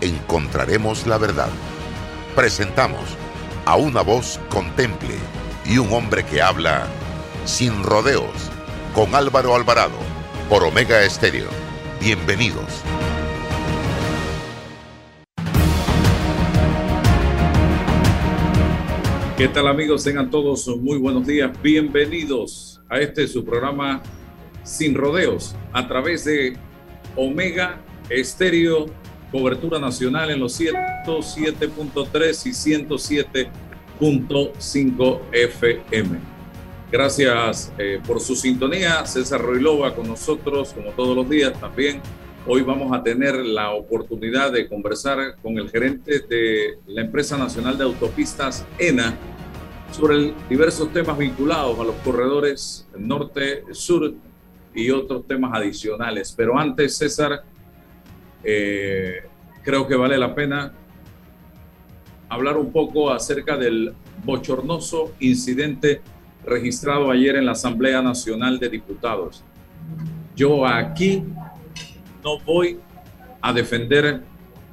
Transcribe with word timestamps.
encontraremos 0.00 1.06
la 1.06 1.18
verdad. 1.18 1.48
Presentamos 2.34 3.02
a 3.64 3.76
una 3.76 4.02
voz 4.02 4.38
contemple 4.48 5.14
y 5.64 5.78
un 5.78 5.92
hombre 5.92 6.24
que 6.24 6.40
habla 6.42 6.86
sin 7.44 7.82
rodeos 7.82 8.50
con 8.94 9.14
Álvaro 9.14 9.54
Alvarado 9.54 9.98
por 10.48 10.62
Omega 10.64 11.02
Estéreo. 11.02 11.48
Bienvenidos. 12.00 12.82
¿Qué 19.36 19.48
tal 19.48 19.68
amigos? 19.68 20.02
Tengan 20.04 20.30
todos 20.30 20.66
muy 20.78 20.98
buenos 20.98 21.26
días. 21.26 21.50
Bienvenidos 21.62 22.80
a 22.88 23.00
este 23.00 23.28
su 23.28 23.44
programa 23.44 24.02
Sin 24.62 24.94
Rodeos 24.94 25.54
a 25.72 25.86
través 25.86 26.24
de 26.24 26.56
Omega 27.16 27.80
Estéreo 28.08 28.86
cobertura 29.36 29.78
nacional 29.78 30.30
en 30.30 30.40
los 30.40 30.58
107.3 30.58 32.46
y 32.46 32.50
107.5 34.00 35.20
FM. 35.30 36.18
Gracias 36.90 37.70
eh, 37.76 38.00
por 38.06 38.18
su 38.18 38.34
sintonía. 38.34 39.04
César 39.04 39.42
Roilova 39.42 39.94
con 39.94 40.08
nosotros, 40.08 40.72
como 40.72 40.92
todos 40.92 41.14
los 41.14 41.28
días 41.28 41.52
también. 41.60 42.00
Hoy 42.46 42.62
vamos 42.62 42.96
a 42.96 43.02
tener 43.02 43.34
la 43.34 43.72
oportunidad 43.72 44.52
de 44.52 44.66
conversar 44.70 45.36
con 45.42 45.58
el 45.58 45.68
gerente 45.68 46.20
de 46.20 46.78
la 46.86 47.02
empresa 47.02 47.36
nacional 47.36 47.76
de 47.76 47.84
autopistas 47.84 48.64
ENA 48.78 49.18
sobre 49.92 50.32
diversos 50.48 50.90
temas 50.94 51.18
vinculados 51.18 51.78
a 51.78 51.84
los 51.84 51.96
corredores 51.96 52.88
norte-sur 52.96 54.14
y 54.74 54.90
otros 54.90 55.26
temas 55.26 55.52
adicionales. 55.54 56.32
Pero 56.34 56.58
antes, 56.58 56.96
César, 56.96 57.42
eh, 58.48 59.24
creo 59.64 59.88
que 59.88 59.96
vale 59.96 60.16
la 60.16 60.32
pena 60.32 60.72
hablar 62.28 62.56
un 62.56 62.70
poco 62.70 63.10
acerca 63.10 63.56
del 63.56 63.92
bochornoso 64.24 65.12
incidente 65.18 66.00
registrado 66.44 67.10
ayer 67.10 67.34
en 67.34 67.44
la 67.44 67.52
Asamblea 67.52 68.00
Nacional 68.02 68.60
de 68.60 68.68
Diputados. 68.68 69.42
Yo 70.36 70.64
aquí 70.64 71.24
no 72.22 72.38
voy 72.38 72.78
a 73.40 73.52
defender 73.52 74.22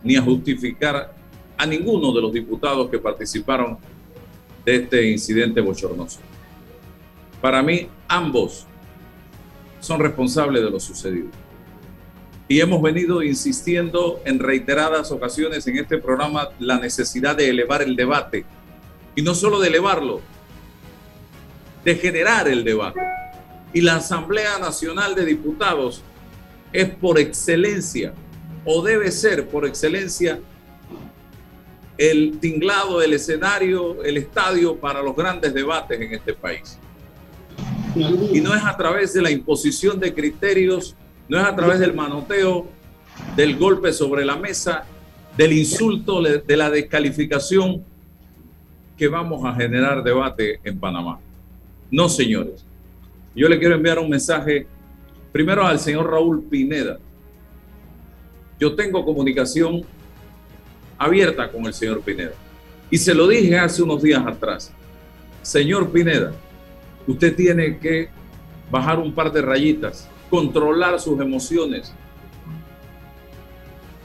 ni 0.03 0.17
a 0.17 0.21
justificar 0.21 1.15
a 1.57 1.65
ninguno 1.65 2.13
de 2.13 2.21
los 2.21 2.31
diputados 2.31 2.91
que 2.91 2.99
participaron 2.99 3.79
de 4.63 4.75
este 4.75 5.09
incidente 5.09 5.61
bochornoso. 5.61 6.19
Para 7.41 7.63
mí, 7.63 7.87
ambos 8.07 8.67
son 9.79 9.99
responsables 9.99 10.61
de 10.63 10.69
lo 10.69 10.79
sucedido 10.79 11.29
y 12.47 12.59
hemos 12.59 12.81
venido 12.81 13.23
insistiendo 13.23 14.21
en 14.25 14.39
reiteradas 14.39 15.11
ocasiones 15.11 15.65
en 15.67 15.77
este 15.77 15.97
programa 15.97 16.49
la 16.59 16.77
necesidad 16.77 17.35
de 17.35 17.49
elevar 17.49 17.81
el 17.81 17.95
debate. 17.95 18.45
Y 19.15 19.21
no 19.21 19.33
solo 19.33 19.59
de 19.59 19.69
elevarlo, 19.69 20.21
de 21.85 21.95
generar 21.95 22.47
el 22.47 22.63
debate. 22.63 22.99
Y 23.73 23.81
la 23.81 23.95
Asamblea 23.95 24.59
Nacional 24.59 25.15
de 25.15 25.25
Diputados 25.25 26.03
es 26.71 26.89
por 26.89 27.19
excelencia, 27.19 28.13
o 28.65 28.83
debe 28.83 29.11
ser 29.11 29.47
por 29.47 29.65
excelencia, 29.65 30.39
el 31.97 32.39
tinglado, 32.39 33.01
el 33.01 33.13
escenario, 33.13 34.03
el 34.03 34.17
estadio 34.17 34.75
para 34.75 35.01
los 35.01 35.15
grandes 35.15 35.53
debates 35.53 35.99
en 35.99 36.13
este 36.13 36.33
país. 36.33 36.77
Y 37.95 38.41
no 38.41 38.55
es 38.55 38.63
a 38.63 38.75
través 38.75 39.13
de 39.13 39.21
la 39.21 39.29
imposición 39.29 39.99
de 39.99 40.13
criterios 40.13 40.95
no 41.33 41.39
es 41.39 41.45
a 41.45 41.55
través 41.55 41.79
del 41.79 41.95
manoteo, 41.95 42.67
del 43.35 43.57
golpe 43.57 43.91
sobre 43.91 44.23
la 44.23 44.35
mesa, 44.35 44.85
del 45.35 45.53
insulto, 45.53 46.21
de 46.21 46.55
la 46.55 46.69
descalificación 46.69 47.83
que 48.95 49.07
vamos 49.07 49.43
a 49.43 49.55
generar 49.55 50.03
debate 50.03 50.59
en 50.63 50.77
Panamá. 50.77 51.19
No, 51.89 52.07
señores. 52.07 52.63
Yo 53.33 53.49
le 53.49 53.57
quiero 53.57 53.73
enviar 53.73 53.97
un 53.97 54.11
mensaje 54.11 54.67
primero 55.31 55.65
al 55.65 55.79
señor 55.79 56.07
Raúl 56.11 56.43
Pineda. 56.43 56.99
Yo 58.59 58.75
tengo 58.75 59.03
comunicación 59.03 59.81
abierta 60.99 61.51
con 61.51 61.65
el 61.65 61.73
señor 61.73 62.01
Pineda. 62.01 62.33
Y 62.91 62.97
se 62.99 63.15
lo 63.15 63.27
dije 63.27 63.57
hace 63.57 63.81
unos 63.81 64.03
días 64.03 64.23
atrás. 64.23 64.71
Señor 65.41 65.91
Pineda, 65.91 66.31
usted 67.07 67.35
tiene 67.35 67.79
que 67.79 68.09
bajar 68.69 68.99
un 68.99 69.11
par 69.11 69.31
de 69.31 69.41
rayitas 69.41 70.07
controlar 70.33 70.99
sus 70.99 71.21
emociones. 71.21 71.93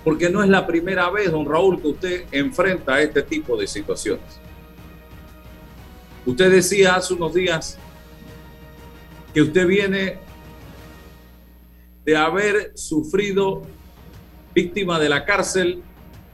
Porque 0.04 0.28
no 0.28 0.42
es 0.42 0.50
la 0.50 0.66
primera 0.66 1.08
vez, 1.08 1.32
don 1.32 1.46
Raúl, 1.46 1.80
que 1.80 1.88
usted 1.88 2.24
enfrenta 2.30 3.00
este 3.00 3.22
tipo 3.22 3.56
de 3.56 3.66
situaciones. 3.66 4.38
Usted 6.26 6.50
decía 6.50 6.96
hace 6.96 7.14
unos 7.14 7.32
días 7.32 7.78
que 9.32 9.40
usted 9.40 9.66
viene 9.66 10.18
de 12.04 12.14
haber 12.14 12.72
sufrido 12.76 13.62
víctima 14.54 14.98
de 14.98 15.08
la 15.08 15.24
cárcel, 15.24 15.82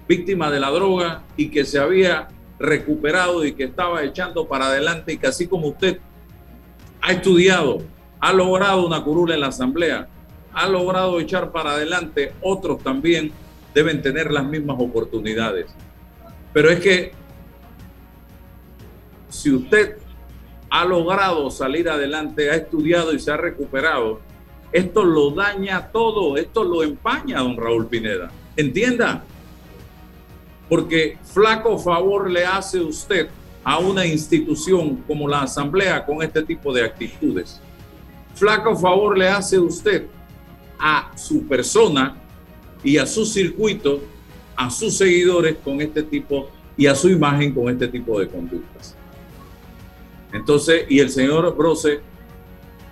víctima 0.09 0.50
de 0.50 0.59
la 0.59 0.72
droga 0.72 1.22
y 1.37 1.50
que 1.50 1.65
se 1.65 1.78
había 1.78 2.27
recuperado 2.59 3.44
y 3.44 3.53
que 3.53 3.62
estaba 3.62 4.03
echando 4.03 4.49
para 4.49 4.66
adelante 4.66 5.12
y 5.12 5.19
que 5.19 5.28
así 5.28 5.47
como 5.47 5.69
usted 5.69 6.00
ha 7.00 7.12
estudiado, 7.12 7.94
ha 8.25 8.33
logrado 8.33 8.87
una 8.87 9.05
curula 9.05 9.35
en 9.35 9.43
la 9.43 9.49
Asamblea, 9.49 10.09
ha 10.55 10.67
logrado 10.67 11.21
echar 11.21 11.53
para 11.53 11.73
adelante, 11.73 12.33
otros 12.41 12.83
también 12.83 13.31
deben 13.75 14.01
tener 14.01 14.31
las 14.31 14.47
mismas 14.47 14.79
oportunidades. 14.81 15.67
Pero 16.51 16.71
es 16.71 16.81
que 16.81 17.13
si 19.29 19.53
usted 19.53 19.99
ha 20.71 20.87
logrado 20.87 21.51
salir 21.51 21.87
adelante, 21.87 22.51
ha 22.51 22.55
estudiado 22.55 23.13
y 23.13 23.19
se 23.19 23.31
ha 23.31 23.37
recuperado, 23.37 24.21
esto 24.73 25.05
lo 25.05 25.33
daña 25.33 25.91
todo, 25.93 26.39
esto 26.39 26.65
lo 26.65 26.83
empaña, 26.83 27.41
don 27.41 27.59
Raúl 27.59 27.89
Pineda. 27.89 28.31
Entienda, 28.57 29.23
porque 30.71 31.19
flaco 31.25 31.79
favor 31.79 32.31
le 32.31 32.47
hace 32.47 32.81
usted 32.81 33.29
a 33.63 33.81
una 33.81 34.07
institución 34.07 35.05
como 35.07 35.29
la 35.29 35.43
Asamblea 35.43 36.07
con 36.07 36.23
este 36.23 36.43
tipo 36.43 36.73
de 36.73 36.84
actitudes 36.84 37.61
flaco 38.34 38.77
favor 38.77 39.17
le 39.17 39.28
hace 39.28 39.59
usted 39.59 40.06
a 40.78 41.12
su 41.17 41.47
persona 41.47 42.17
y 42.83 42.99
a 42.99 43.06
su 43.06 43.25
circuito, 43.25 44.00
a 44.56 44.71
sus 44.71 44.97
seguidores 44.97 45.56
con 45.65 45.81
este 45.81 46.03
tipo 46.03 46.50
y 46.77 46.87
a 46.87 46.95
su 46.95 47.09
imagen 47.09 47.55
con 47.55 47.69
este 47.71 47.89
tipo 47.89 48.19
de 48.19 48.28
conductas. 48.28 48.95
Entonces, 50.33 50.84
y 50.89 50.99
el 50.99 51.11
señor 51.11 51.56
Brose, 51.56 52.00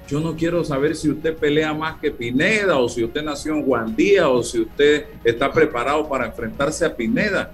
yo 0.09 0.21
no 0.21 0.37
quiero 0.37 0.65
saber 0.65 0.95
si 0.95 1.11
usted 1.11 1.37
pelea 1.37 1.75
más 1.75 1.99
que 2.01 2.11
Pineda 2.11 2.79
o 2.79 2.89
si 2.89 3.03
usted 3.03 3.23
nació 3.23 3.55
en 3.55 3.63
Guandía 3.63 4.29
o 4.29 4.43
si 4.43 4.61
usted 4.61 5.07
está 5.25 5.53
preparado 5.53 6.09
para 6.09 6.27
enfrentarse 6.27 6.85
a 6.85 6.95
Pineda. 6.95 7.53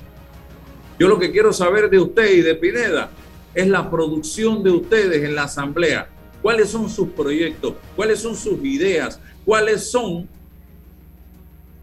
Yo 0.98 1.08
lo 1.08 1.18
que 1.18 1.30
quiero 1.30 1.52
saber 1.52 1.88
de 1.88 1.98
usted 1.98 2.32
y 2.32 2.40
de 2.42 2.54
Pineda 2.54 3.10
es 3.54 3.66
la 3.68 3.90
producción 3.90 4.62
de 4.62 4.70
ustedes 4.70 5.24
en 5.24 5.34
la 5.34 5.44
asamblea 5.44 6.08
cuáles 6.48 6.70
son 6.70 6.88
sus 6.88 7.10
proyectos, 7.10 7.74
cuáles 7.94 8.20
son 8.20 8.34
sus 8.34 8.64
ideas, 8.64 9.20
cuáles 9.44 9.90
son 9.90 10.26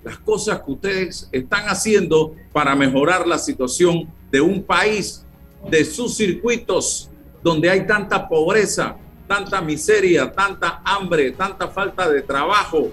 las 0.03 0.17
cosas 0.17 0.59
que 0.63 0.71
ustedes 0.71 1.29
están 1.31 1.65
haciendo 1.65 2.35
para 2.51 2.73
mejorar 2.75 3.27
la 3.27 3.37
situación 3.37 4.11
de 4.31 4.41
un 4.41 4.63
país, 4.63 5.23
de 5.69 5.85
sus 5.85 6.17
circuitos 6.17 7.11
donde 7.43 7.69
hay 7.69 7.85
tanta 7.85 8.27
pobreza, 8.27 8.97
tanta 9.27 9.61
miseria, 9.61 10.31
tanta 10.31 10.81
hambre, 10.83 11.29
tanta 11.33 11.67
falta 11.67 12.09
de 12.09 12.23
trabajo, 12.23 12.89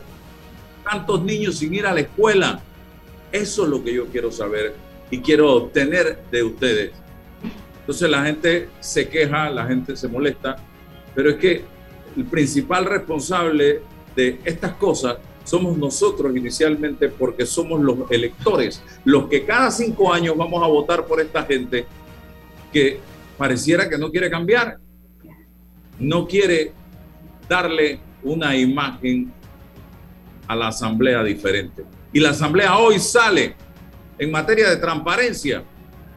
tantos 0.85 1.23
niños 1.23 1.57
sin 1.57 1.73
ir 1.73 1.87
a 1.87 1.95
la 1.95 2.01
escuela. 2.01 2.61
Eso 3.33 3.63
es 3.63 3.71
lo 3.71 3.83
que 3.83 3.95
yo 3.95 4.09
quiero 4.09 4.31
saber 4.31 4.75
y 5.11 5.21
quiero 5.21 5.51
obtener 5.51 6.23
de 6.31 6.43
ustedes. 6.43 6.93
Entonces 7.81 8.11
la 8.11 8.27
gente 8.27 8.69
se 8.81 9.09
queja, 9.09 9.49
la 9.49 9.65
gente 9.65 9.97
se 9.97 10.07
molesta, 10.07 10.59
pero 11.15 11.31
es 11.31 11.37
que 11.37 11.65
el 12.17 12.25
principal 12.25 12.85
responsable 12.85 13.81
de 14.15 14.41
estas 14.45 14.73
cosas 14.75 15.17
somos 15.45 15.77
nosotros 15.77 16.37
inicialmente 16.37 17.09
porque 17.09 17.47
somos 17.47 17.81
los 17.81 18.11
electores, 18.11 18.83
los 19.05 19.29
que 19.29 19.45
cada 19.45 19.71
cinco 19.71 20.13
años 20.13 20.37
vamos 20.37 20.63
a 20.63 20.67
votar 20.67 21.07
por 21.07 21.21
esta 21.21 21.43
gente 21.45 21.87
que 22.73 23.01
pareciera 23.37 23.89
que 23.89 23.99
no 23.99 24.11
quiere 24.11 24.31
cambiar, 24.31 24.79
no 25.99 26.27
quiere 26.27 26.73
darle 27.49 27.99
una 28.23 28.57
imagen 28.57 29.33
a 30.47 30.55
la 30.55 30.69
asamblea 30.69 31.23
diferente. 31.25 31.85
Y 32.13 32.21
la 32.21 32.31
asamblea 32.31 32.77
hoy 32.77 32.99
sale 32.99 33.57
en 34.19 34.31
materia 34.31 34.69
de 34.71 34.77
transparencia 34.77 35.65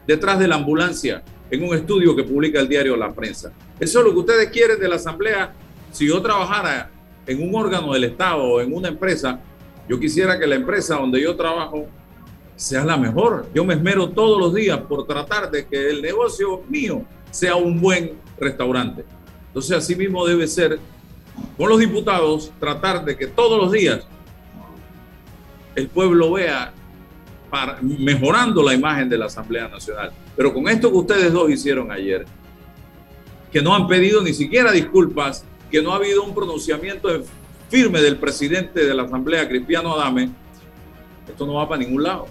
detrás 0.06 0.38
de 0.38 0.46
la 0.46 0.56
ambulancia 0.56 1.22
en 1.50 1.62
un 1.62 1.74
estudio 1.74 2.14
que 2.14 2.24
publica 2.24 2.60
el 2.60 2.68
diario 2.68 2.96
La 2.96 3.12
Prensa. 3.12 3.52
Eso 3.78 3.98
es 4.00 4.04
lo 4.04 4.12
que 4.12 4.18
ustedes 4.18 4.50
quieren 4.50 4.78
de 4.80 4.88
la 4.88 4.96
asamblea. 4.96 5.52
Si 5.92 6.06
yo 6.08 6.20
trabajara 6.20 6.90
en 7.26 7.42
un 7.48 7.54
órgano 7.54 7.92
del 7.92 8.04
Estado 8.04 8.42
o 8.42 8.60
en 8.60 8.72
una 8.74 8.88
empresa, 8.88 9.40
yo 9.88 10.00
quisiera 10.00 10.38
que 10.38 10.46
la 10.46 10.56
empresa 10.56 10.96
donde 10.96 11.20
yo 11.20 11.36
trabajo 11.36 11.86
sea 12.56 12.84
la 12.84 12.96
mejor. 12.96 13.46
Yo 13.54 13.64
me 13.64 13.74
esmero 13.74 14.08
todos 14.10 14.40
los 14.40 14.54
días 14.54 14.78
por 14.80 15.06
tratar 15.06 15.50
de 15.50 15.66
que 15.66 15.90
el 15.90 16.02
negocio 16.02 16.62
mío 16.68 17.02
sea 17.30 17.56
un 17.56 17.80
buen 17.80 18.12
restaurante. 18.38 19.04
Entonces, 19.48 19.76
así 19.76 19.94
mismo 19.94 20.26
debe 20.26 20.46
ser 20.46 20.78
con 21.56 21.68
los 21.68 21.78
diputados, 21.78 22.50
tratar 22.58 23.04
de 23.04 23.16
que 23.16 23.26
todos 23.26 23.58
los 23.60 23.72
días 23.72 24.06
el 25.74 25.88
pueblo 25.88 26.32
vea 26.32 26.72
para, 27.50 27.78
mejorando 27.80 28.62
la 28.62 28.74
imagen 28.74 29.08
de 29.08 29.18
la 29.18 29.26
Asamblea 29.26 29.68
Nacional. 29.68 30.12
Pero 30.36 30.52
con 30.52 30.68
esto 30.68 30.90
que 30.90 30.96
ustedes 30.96 31.32
dos 31.32 31.50
hicieron 31.50 31.90
ayer, 31.90 32.24
que 33.50 33.62
no 33.62 33.74
han 33.74 33.86
pedido 33.86 34.22
ni 34.22 34.32
siquiera 34.32 34.72
disculpas, 34.72 35.44
que 35.70 35.82
no 35.82 35.92
ha 35.92 35.96
habido 35.96 36.22
un 36.22 36.34
pronunciamiento 36.34 37.08
firme 37.68 38.00
del 38.00 38.16
presidente 38.16 38.84
de 38.84 38.94
la 38.94 39.04
Asamblea, 39.04 39.48
Cristiano 39.48 39.94
Adame, 39.94 40.30
esto 41.28 41.46
no 41.46 41.54
va 41.54 41.68
para 41.68 41.82
ningún 41.82 42.02
lado. 42.02 42.26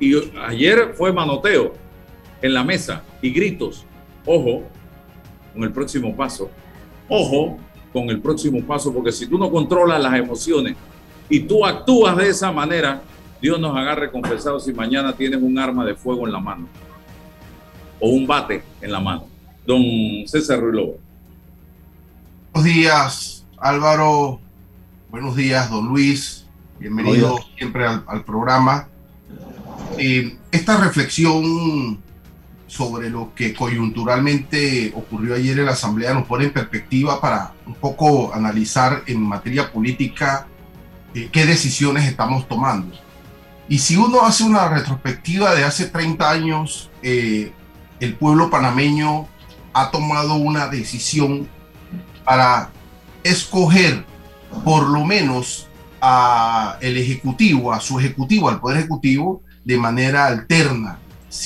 Y 0.00 0.14
ayer 0.46 0.94
fue 0.94 1.12
manoteo 1.12 1.74
en 2.40 2.54
la 2.54 2.64
mesa 2.64 3.02
y 3.22 3.30
gritos. 3.30 3.84
Ojo 4.26 4.64
con 5.52 5.62
el 5.62 5.72
próximo 5.72 6.14
paso. 6.16 6.50
Ojo 7.08 7.58
con 7.92 8.10
el 8.10 8.20
próximo 8.20 8.60
paso, 8.66 8.92
porque 8.92 9.12
si 9.12 9.26
tú 9.26 9.38
no 9.38 9.50
controlas 9.50 10.02
las 10.02 10.14
emociones 10.14 10.76
y 11.28 11.40
tú 11.40 11.64
actúas 11.64 12.16
de 12.16 12.28
esa 12.28 12.50
manera, 12.50 13.02
Dios 13.44 13.60
nos 13.60 13.76
agarre 13.76 14.10
confesado 14.10 14.58
si 14.58 14.72
mañana 14.72 15.12
tienes 15.12 15.38
un 15.42 15.58
arma 15.58 15.84
de 15.84 15.94
fuego 15.94 16.26
en 16.26 16.32
la 16.32 16.40
mano 16.40 16.66
o 18.00 18.08
un 18.08 18.26
bate 18.26 18.62
en 18.80 18.90
la 18.90 19.00
mano. 19.00 19.26
Don 19.66 19.82
César 20.26 20.60
Ruiz 20.60 20.96
Buenos 22.54 22.74
días, 22.74 23.46
Álvaro. 23.58 24.40
Buenos 25.10 25.36
días, 25.36 25.68
don 25.68 25.88
Luis. 25.88 26.46
Bienvenido 26.78 27.38
siempre 27.58 27.84
al, 27.86 28.24
programa. 28.24 28.88
Eh, 29.98 30.38
esta 30.50 30.78
reflexión 30.78 31.98
sobre 32.66 33.10
lo 33.10 33.34
que 33.34 33.52
coyunturalmente 33.52 34.90
ocurrió 34.96 35.34
ayer 35.34 35.58
en 35.58 35.66
la 35.66 35.72
Asamblea 35.72 36.14
nos 36.14 36.26
pone 36.26 36.46
en 36.46 36.52
perspectiva 36.54 37.20
para 37.20 37.52
un 37.66 37.74
poco 37.74 38.32
analizar 38.32 39.02
en 39.06 39.20
materia 39.20 39.70
política 39.70 40.46
eh, 41.14 41.28
qué 41.30 41.44
decisiones 41.44 42.06
estamos 42.06 42.48
tomando. 42.48 43.03
Y 43.68 43.78
si 43.78 43.96
uno 43.96 44.22
hace 44.22 44.44
una 44.44 44.68
retrospectiva 44.68 45.54
de 45.54 45.64
hace 45.64 45.86
30 45.86 46.30
años, 46.30 46.90
eh, 47.02 47.52
el 48.00 48.14
pueblo 48.14 48.50
panameño 48.50 49.26
ha 49.72 49.90
tomado 49.90 50.34
una 50.34 50.68
decisión 50.68 51.48
para 52.24 52.70
escoger 53.22 54.04
por 54.64 54.88
lo 54.88 55.04
menos 55.04 55.68
a 56.00 56.76
el 56.80 56.98
ejecutivo, 56.98 57.72
a 57.72 57.80
su 57.80 57.98
ejecutivo, 57.98 58.48
al 58.48 58.60
poder 58.60 58.78
ejecutivo, 58.78 59.42
de 59.64 59.78
manera 59.78 60.26
alterna. 60.26 60.98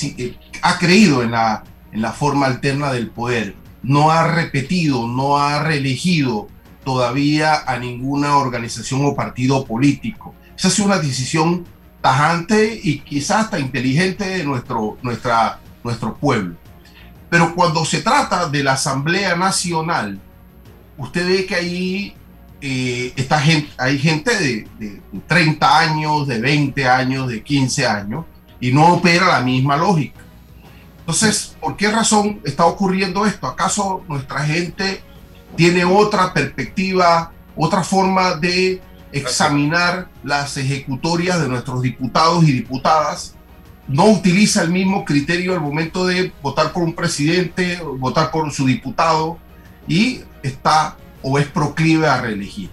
Eh, 0.03 0.37
ha 0.61 0.77
creído 0.77 1.23
en 1.23 1.31
la, 1.31 1.63
en 1.91 2.01
la 2.01 2.11
forma 2.11 2.45
alterna 2.45 2.91
del 2.91 3.09
poder. 3.09 3.55
No 3.81 4.11
ha 4.11 4.27
repetido, 4.27 5.07
no 5.07 5.37
ha 5.37 5.63
reelegido 5.63 6.49
todavía 6.83 7.63
a 7.65 7.79
ninguna 7.79 8.37
organización 8.37 9.05
o 9.05 9.15
partido 9.15 9.65
político. 9.65 10.35
Esa 10.57 10.67
es 10.67 10.79
una 10.79 10.99
decisión 10.99 11.65
tajante 12.01 12.79
y 12.81 12.99
quizás 12.99 13.45
hasta 13.45 13.59
inteligente 13.59 14.25
de 14.25 14.43
nuestro, 14.43 14.97
nuestra, 15.01 15.59
nuestro 15.83 16.15
pueblo. 16.15 16.55
Pero 17.29 17.53
cuando 17.53 17.85
se 17.85 18.01
trata 18.01 18.49
de 18.49 18.63
la 18.63 18.73
Asamblea 18.73 19.35
Nacional, 19.35 20.19
usted 20.97 21.27
ve 21.27 21.45
que 21.45 21.55
ahí 21.55 22.15
eh, 22.61 23.13
esta 23.15 23.39
gente, 23.39 23.69
hay 23.77 23.99
gente 23.99 24.35
de, 24.35 24.67
de 24.79 25.01
30 25.27 25.79
años, 25.79 26.27
de 26.27 26.39
20 26.39 26.87
años, 26.87 27.27
de 27.27 27.43
15 27.43 27.87
años, 27.87 28.25
y 28.59 28.71
no 28.71 28.93
opera 28.95 29.27
la 29.27 29.41
misma 29.41 29.77
lógica. 29.77 30.19
Entonces, 30.99 31.55
¿por 31.59 31.75
qué 31.75 31.89
razón 31.89 32.39
está 32.43 32.65
ocurriendo 32.65 33.25
esto? 33.25 33.47
¿Acaso 33.47 34.03
nuestra 34.07 34.45
gente 34.45 35.01
tiene 35.55 35.83
otra 35.83 36.33
perspectiva, 36.33 37.31
otra 37.55 37.83
forma 37.83 38.35
de 38.35 38.81
examinar 39.11 40.09
las 40.23 40.57
ejecutorias 40.57 41.41
de 41.41 41.47
nuestros 41.47 41.81
diputados 41.81 42.43
y 42.43 42.51
diputadas? 42.51 43.35
No 43.87 44.05
utiliza 44.05 44.61
el 44.61 44.69
mismo 44.69 45.03
criterio 45.03 45.53
al 45.53 45.61
momento 45.61 46.05
de 46.05 46.31
votar 46.41 46.71
por 46.71 46.83
un 46.83 46.93
presidente, 46.93 47.81
votar 47.97 48.29
por 48.31 48.51
su 48.51 48.65
diputado 48.65 49.39
y 49.87 50.21
está 50.43 50.95
o 51.21 51.39
es 51.39 51.47
proclive 51.47 52.07
a 52.07 52.21
reelegir. 52.21 52.69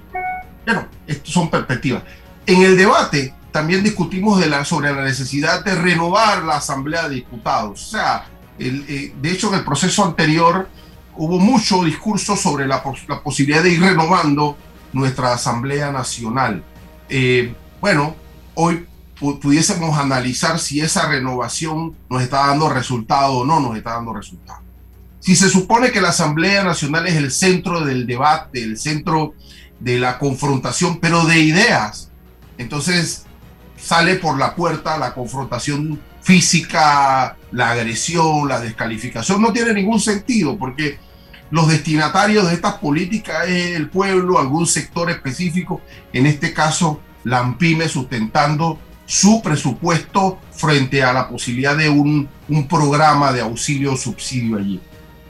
Bueno, 0.65 0.87
estas 1.06 1.33
son 1.33 1.49
perspectivas. 1.49 2.03
En 2.44 2.62
el 2.62 2.77
debate 2.77 3.35
también 3.50 3.83
discutimos 3.83 4.38
de 4.38 4.47
la, 4.47 4.65
sobre 4.65 4.93
la 4.94 5.03
necesidad 5.03 5.65
de 5.65 5.75
renovar 5.75 6.44
la 6.44 6.56
Asamblea 6.56 7.09
de 7.09 7.15
Diputados. 7.15 7.83
O 7.83 7.91
sea, 7.91 8.27
eh, 8.59 9.15
de 9.21 9.31
hecho, 9.31 9.49
en 9.49 9.55
el 9.55 9.65
proceso 9.65 10.05
anterior 10.05 10.69
hubo 11.17 11.38
mucho 11.38 11.83
discurso 11.83 12.37
sobre 12.37 12.67
la, 12.67 12.83
posibilidad 13.23 13.62
de 13.62 13.71
ir 13.71 13.81
renovando 13.81 14.56
nuestra 14.96 15.34
Asamblea 15.34 15.93
Nacional. 15.93 16.64
Eh, 17.10 17.54
bueno, 17.82 18.16
hoy 18.54 18.87
pudiésemos 19.19 19.98
analizar 19.98 20.58
si 20.58 20.81
esa 20.81 21.06
renovación 21.06 21.94
nos 22.08 22.22
está 22.22 22.46
dando 22.46 22.70
resultado 22.70 23.34
o 23.34 23.44
no 23.44 23.60
nos 23.60 23.76
está 23.76 23.90
dando 23.93 24.14
resultado. 24.14 24.60
Si 25.20 25.37
se 25.37 25.50
supone 25.50 25.90
que 25.90 26.00
la 26.00 26.08
Asamblea 26.08 26.64
Nacional 26.64 27.06
es 27.06 27.16
el 27.16 27.31
centro 27.31 27.84
del 27.84 28.06
debate, 28.06 28.62
el 28.62 28.78
centro 28.78 29.34
de 29.81 29.98
la 29.98 30.19
confrontación, 30.19 30.99
pero 30.99 31.25
de 31.25 31.40
ideas, 31.40 32.10
entonces 32.56 33.26
sale 33.76 34.14
por 34.14 34.38
la 34.38 34.54
puerta 34.54 34.96
la 34.96 35.12
confrontación 35.12 36.00
física, 36.22 37.37
la 37.52 37.70
agresión, 37.72 38.49
la 38.49 38.61
descalificación. 38.61 39.42
No 39.42 39.52
tiene 39.52 39.75
ningún 39.75 40.00
sentido 40.00 40.56
porque 40.56 40.99
los 41.50 41.69
destinatarios 41.69 42.49
de 42.49 42.55
estas 42.55 42.75
políticas 42.75 43.49
es 43.49 43.76
el 43.76 43.88
pueblo, 43.88 44.38
algún 44.38 44.67
sector 44.67 45.11
específico, 45.11 45.81
en 46.12 46.26
este 46.26 46.53
caso 46.53 47.00
la 47.25 47.38
AMPIME 47.38 47.88
sustentando 47.88 48.79
su 49.05 49.41
presupuesto 49.43 50.38
frente 50.53 51.03
a 51.03 51.12
la 51.12 51.29
posibilidad 51.29 51.76
de 51.76 51.88
un, 51.88 52.29
un 52.49 52.69
programa 52.69 53.33
de 53.33 53.41
auxilio 53.41 53.93
o 53.93 53.97
subsidio 53.97 54.59
allí. 54.59 54.81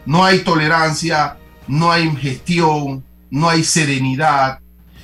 No 0.07 0.25
hay 0.25 0.41
tolerancia, 0.41 1.37
no 1.69 1.91
hay 1.91 2.15
gestión, 2.17 3.05
no 3.31 3.49
hay 3.49 3.65
serenidad 3.65 4.61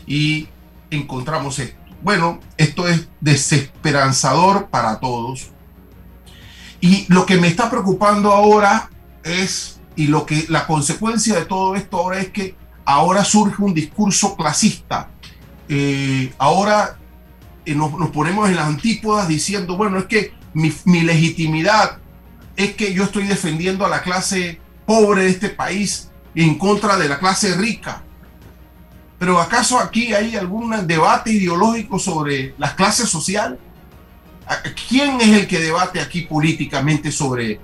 y 0.06 0.48
encontramos 0.90 1.58
esto. 1.58 1.78
Bueno, 2.02 2.40
esto 2.56 2.88
es 2.88 3.08
desesperanzador 3.20 4.68
para 4.68 4.98
todos. 4.98 5.50
Y 6.80 7.06
lo 7.12 7.26
que 7.26 7.36
me 7.36 7.46
está 7.46 7.70
preocupando 7.70 8.32
ahora 8.32 8.90
es, 9.22 9.80
y 9.96 10.06
lo 10.06 10.26
que 10.26 10.46
la 10.48 10.66
consecuencia 10.66 11.34
de 11.34 11.44
todo 11.44 11.74
esto 11.74 11.98
ahora 11.98 12.20
es 12.20 12.30
que 12.30 12.54
ahora 12.84 13.24
surge 13.24 13.62
un 13.62 13.74
discurso 13.74 14.36
clasista. 14.36 15.10
Eh, 15.68 16.32
ahora 16.38 16.96
eh, 17.64 17.74
nos, 17.74 18.10
ponemos 18.10 18.48
en 18.48 18.56
las 18.56 18.66
antípodas 18.66 19.28
diciendo, 19.28 19.76
bueno, 19.76 19.98
es 19.98 20.06
que 20.06 20.34
mi, 20.54 20.72
mi 20.84 21.02
legitimidad 21.02 21.98
es 22.56 22.74
que 22.74 22.92
yo 22.92 23.04
estoy 23.04 23.26
defendiendo 23.26 23.84
a 23.84 23.88
la 23.88 24.02
clase 24.02 24.60
pobre 24.86 25.24
de 25.24 25.30
este 25.30 25.48
país 25.48 26.10
en 26.34 26.58
contra 26.58 26.96
de 26.96 27.08
la 27.08 27.18
clase 27.18 27.54
rica. 27.56 28.02
Pero 29.18 29.40
¿acaso 29.40 29.78
aquí 29.78 30.12
hay 30.14 30.34
algún 30.34 30.86
debate 30.86 31.30
ideológico 31.30 31.98
sobre 31.98 32.54
las 32.58 32.74
clases 32.74 33.08
sociales? 33.08 33.58
¿Quién 34.88 35.20
es 35.20 35.28
el 35.28 35.46
que 35.46 35.60
debate 35.60 36.00
aquí 36.00 36.22
políticamente 36.22 37.12
sobre 37.12 37.60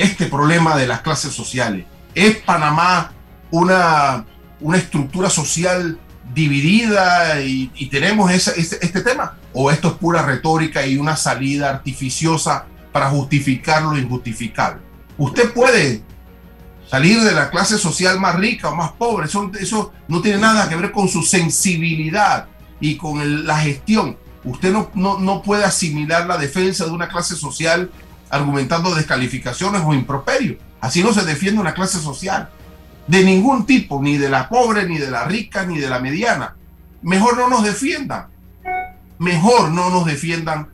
este 0.00 0.26
problema 0.26 0.76
de 0.76 0.86
las 0.86 1.00
clases 1.00 1.32
sociales? 1.32 1.86
¿Es 2.14 2.36
Panamá 2.36 3.12
una, 3.50 4.24
una 4.60 4.78
estructura 4.78 5.30
social 5.30 5.98
dividida 6.34 7.40
y, 7.40 7.68
tenemos 7.90 8.30
este 8.30 9.00
tema? 9.02 9.36
¿O 9.52 9.70
esto 9.70 9.88
es 9.88 9.94
pura 9.94 10.22
retórica 10.22 10.86
y 10.86 10.96
una 10.96 11.16
salida 11.16 11.70
artificiosa 11.70 12.66
para 12.92 13.10
justificar 13.10 13.82
lo 13.82 13.98
injustificable? 13.98 14.80
Usted 15.18 15.52
puede 15.52 16.02
salir 16.88 17.20
de 17.20 17.32
la 17.32 17.50
clase 17.50 17.78
social 17.78 18.18
más 18.18 18.36
rica 18.36 18.70
o 18.70 18.74
más 18.74 18.92
pobre. 18.92 19.26
Eso, 19.26 19.50
eso 19.60 19.92
no 20.08 20.20
tiene 20.20 20.38
nada 20.38 20.68
que 20.68 20.76
ver 20.76 20.90
con 20.92 21.08
su 21.08 21.22
sensibilidad. 21.22 22.46
y 22.82 22.96
con 22.96 23.46
la 23.46 23.58
gestión. 23.58 24.16
Usted 24.42 24.72
no, 24.72 24.90
no, 24.94 25.18
no 25.18 25.42
puede 25.42 25.64
asimilar 25.64 26.26
la 26.26 26.38
defensa 26.38 26.86
de 26.86 26.92
una 26.92 27.08
clase 27.08 27.36
social 27.36 27.90
argumentando 28.30 28.94
descalificaciones 28.94 29.82
o 29.84 29.92
improperios. 29.92 30.58
Así 30.80 31.02
no 31.02 31.12
se 31.12 31.24
defiende 31.24 31.60
una 31.60 31.74
clase 31.74 31.98
social. 31.98 32.48
De 33.06 33.24
ningún 33.24 33.66
tipo, 33.66 34.00
ni 34.00 34.16
de 34.16 34.30
la 34.30 34.48
pobre, 34.48 34.86
ni 34.88 34.98
de 34.98 35.10
la 35.10 35.24
rica, 35.24 35.66
ni 35.66 35.78
de 35.78 35.90
la 35.90 35.98
mediana. 35.98 36.54
Mejor 37.02 37.36
no 37.36 37.48
nos 37.48 37.64
defiendan. 37.64 38.26
Mejor 39.18 39.70
no 39.70 39.90
nos 39.90 40.06
defiendan 40.06 40.68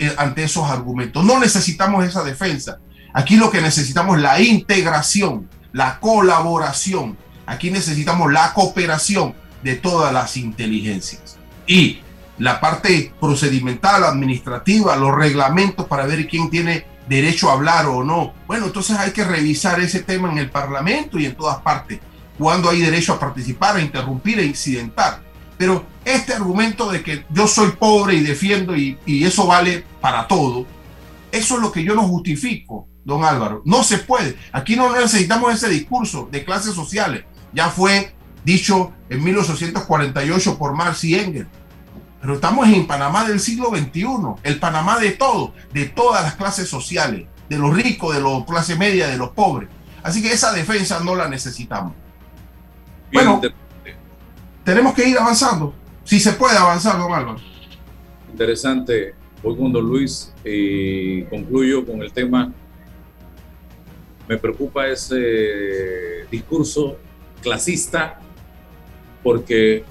eh, 0.00 0.14
ante 0.18 0.44
esos 0.44 0.68
argumentos. 0.68 1.24
No 1.24 1.38
necesitamos 1.38 2.04
esa 2.04 2.22
defensa. 2.24 2.78
Aquí 3.14 3.36
lo 3.36 3.50
que 3.50 3.60
necesitamos 3.60 4.16
es 4.16 4.22
la 4.22 4.40
integración, 4.40 5.48
la 5.72 6.00
colaboración. 6.00 7.16
Aquí 7.46 7.70
necesitamos 7.70 8.32
la 8.32 8.52
cooperación 8.54 9.34
de 9.62 9.76
todas 9.76 10.12
las 10.12 10.36
inteligencias. 10.36 11.36
Y 11.66 12.00
la 12.38 12.60
parte 12.60 13.12
procedimental, 13.20 14.04
administrativa, 14.04 14.96
los 14.96 15.14
reglamentos 15.14 15.86
para 15.86 16.06
ver 16.06 16.26
quién 16.26 16.50
tiene 16.50 16.86
derecho 17.08 17.50
a 17.50 17.54
hablar 17.54 17.86
o 17.86 18.04
no. 18.04 18.32
Bueno, 18.46 18.66
entonces 18.66 18.96
hay 18.98 19.12
que 19.12 19.24
revisar 19.24 19.80
ese 19.80 20.00
tema 20.00 20.30
en 20.30 20.38
el 20.38 20.50
Parlamento 20.50 21.18
y 21.18 21.26
en 21.26 21.36
todas 21.36 21.58
partes, 21.58 22.00
cuando 22.38 22.70
hay 22.70 22.80
derecho 22.80 23.12
a 23.12 23.20
participar, 23.20 23.76
a 23.76 23.80
interrumpir, 23.80 24.38
a 24.38 24.42
incidentar. 24.42 25.20
Pero 25.58 25.84
este 26.04 26.32
argumento 26.32 26.90
de 26.90 27.02
que 27.02 27.24
yo 27.30 27.46
soy 27.46 27.72
pobre 27.72 28.14
y 28.14 28.20
defiendo 28.20 28.76
y, 28.76 28.98
y 29.06 29.24
eso 29.24 29.46
vale 29.46 29.84
para 30.00 30.26
todo, 30.26 30.66
eso 31.30 31.56
es 31.56 31.60
lo 31.60 31.70
que 31.70 31.84
yo 31.84 31.94
no 31.94 32.02
justifico, 32.02 32.88
don 33.04 33.24
Álvaro. 33.24 33.62
No 33.64 33.84
se 33.84 33.98
puede. 33.98 34.36
Aquí 34.52 34.74
no 34.74 34.92
necesitamos 34.94 35.54
ese 35.54 35.68
discurso 35.68 36.28
de 36.32 36.44
clases 36.44 36.74
sociales. 36.74 37.24
Ya 37.52 37.68
fue 37.68 38.14
dicho 38.44 38.92
en 39.08 39.22
1848 39.22 40.58
por 40.58 40.74
Marx 40.74 41.04
y 41.04 41.14
Engels 41.14 41.48
pero 42.22 42.34
estamos 42.34 42.68
en 42.68 42.86
Panamá 42.86 43.26
del 43.26 43.40
siglo 43.40 43.70
XXI, 43.70 44.06
el 44.44 44.60
Panamá 44.60 45.00
de 45.00 45.10
todo, 45.10 45.54
de 45.74 45.86
todas 45.86 46.22
las 46.22 46.36
clases 46.36 46.68
sociales, 46.68 47.26
de 47.48 47.58
los 47.58 47.74
ricos, 47.74 48.14
de 48.14 48.20
los 48.22 48.44
clase 48.44 48.76
media, 48.76 49.08
de 49.08 49.18
los 49.18 49.30
pobres. 49.30 49.68
Así 50.04 50.22
que 50.22 50.30
esa 50.32 50.52
defensa 50.52 51.00
no 51.00 51.16
la 51.16 51.28
necesitamos. 51.28 51.94
bueno, 53.12 53.40
tenemos 54.62 54.94
que 54.94 55.08
ir 55.08 55.18
avanzando. 55.18 55.74
Si 56.04 56.20
se 56.20 56.34
puede 56.34 56.56
avanzar, 56.56 56.96
don 56.96 57.12
Álvaro. 57.12 57.40
Interesante. 58.30 59.16
Voy 59.42 59.56
con 59.56 59.72
don 59.72 59.84
Luis 59.84 60.32
y 60.44 61.24
concluyo 61.24 61.84
con 61.84 62.02
el 62.02 62.12
tema. 62.12 62.52
Me 64.28 64.38
preocupa 64.38 64.86
ese 64.86 66.28
discurso 66.30 66.98
clasista 67.42 68.20
porque 69.24 69.84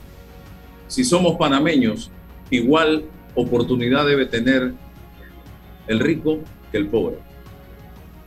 si 0.88 1.04
somos 1.04 1.38
panameños, 1.38 2.10
igual 2.52 3.06
oportunidad 3.34 4.06
debe 4.06 4.28
tener 4.28 4.74
el 5.88 6.00
rico 6.00 6.40
que 6.72 6.78
el 6.78 6.88
pobre, 6.88 7.18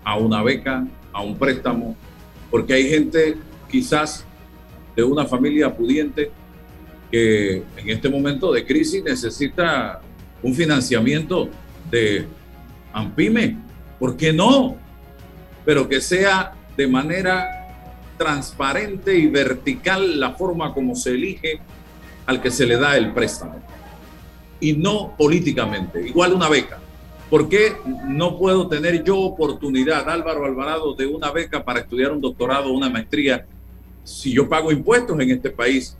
a 0.02 0.16
una 0.18 0.42
beca, 0.42 0.84
a 1.12 1.22
un 1.22 1.36
préstamo, 1.36 1.94
porque 2.50 2.74
hay 2.74 2.88
gente 2.88 3.36
quizás 3.70 4.26
de 4.96 5.04
una 5.04 5.26
familia 5.26 5.72
pudiente 5.72 6.30
que 7.10 7.62
en 7.76 7.90
este 7.90 8.08
momento 8.08 8.52
de 8.52 8.66
crisis 8.66 9.04
necesita 9.04 10.00
un 10.42 10.54
financiamiento 10.54 11.48
de 11.90 12.26
AMPIME, 12.92 13.58
¿por 13.98 14.16
qué 14.16 14.32
no? 14.32 14.76
Pero 15.64 15.88
que 15.88 16.00
sea 16.00 16.54
de 16.76 16.86
manera 16.86 17.46
transparente 18.16 19.16
y 19.16 19.26
vertical 19.26 20.18
la 20.18 20.32
forma 20.32 20.72
como 20.72 20.94
se 20.94 21.10
elige 21.10 21.60
al 22.26 22.40
que 22.40 22.50
se 22.50 22.66
le 22.66 22.76
da 22.76 22.96
el 22.96 23.12
préstamo 23.12 23.73
y 24.60 24.72
no 24.72 25.14
políticamente. 25.16 26.06
Igual 26.06 26.32
una 26.32 26.48
beca. 26.48 26.78
¿Por 27.30 27.48
qué 27.48 27.72
no 28.06 28.38
puedo 28.38 28.68
tener 28.68 29.02
yo 29.02 29.18
oportunidad, 29.18 30.08
Álvaro 30.08 30.44
Alvarado, 30.44 30.94
de 30.94 31.06
una 31.06 31.30
beca 31.32 31.64
para 31.64 31.80
estudiar 31.80 32.12
un 32.12 32.20
doctorado 32.20 32.70
o 32.70 32.72
una 32.72 32.88
maestría 32.88 33.46
si 34.04 34.32
yo 34.32 34.48
pago 34.48 34.70
impuestos 34.70 35.18
en 35.18 35.30
este 35.30 35.50
país? 35.50 35.96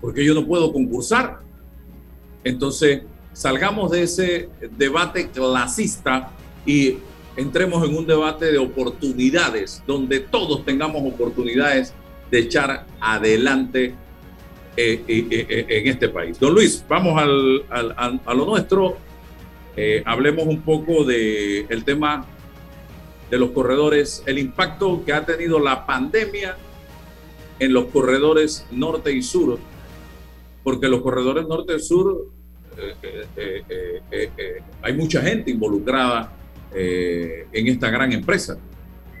Porque 0.00 0.24
yo 0.24 0.34
no 0.34 0.46
puedo 0.46 0.72
concursar. 0.72 1.40
Entonces, 2.44 3.02
salgamos 3.32 3.90
de 3.90 4.02
ese 4.02 4.48
debate 4.76 5.30
clasista 5.30 6.30
y 6.64 6.98
entremos 7.36 7.86
en 7.88 7.96
un 7.96 8.06
debate 8.06 8.52
de 8.52 8.58
oportunidades, 8.58 9.82
donde 9.86 10.20
todos 10.20 10.64
tengamos 10.64 11.02
oportunidades 11.02 11.92
de 12.30 12.38
echar 12.38 12.86
adelante 13.00 13.94
eh, 14.76 15.04
eh, 15.06 15.26
eh, 15.30 15.66
en 15.68 15.86
este 15.86 16.08
país. 16.08 16.40
Don 16.40 16.52
Luis, 16.52 16.84
vamos 16.88 17.20
al, 17.22 17.64
a 17.70 18.34
lo 18.34 18.44
nuestro. 18.44 18.96
hablemos 20.04 20.46
un 20.46 20.62
poco 20.62 21.04
del 21.04 21.66
el 21.68 21.84
tema 21.84 22.26
de 23.30 23.38
los 23.38 23.50
corredores, 23.50 24.24
el 24.26 24.38
impacto 24.38 25.04
que 25.04 25.12
ha 25.12 25.24
tenido 25.24 25.60
la 25.60 25.86
pandemia 25.86 26.56
en 27.60 27.72
los 27.72 27.84
corredores 27.86 28.66
norte 28.72 29.12
y 29.12 29.22
sur, 29.22 29.60
porque 30.64 30.88
los 30.88 31.02
corredores 31.02 31.46
norte 31.46 31.76
y 31.76 31.80
sur 31.80 32.32
hay 34.82 34.92
mucha 34.92 35.22
gente 35.22 35.52
involucrada 35.52 36.32
en 36.72 37.68
esta 37.68 37.90
gran 37.90 38.12
empresa. 38.12 38.58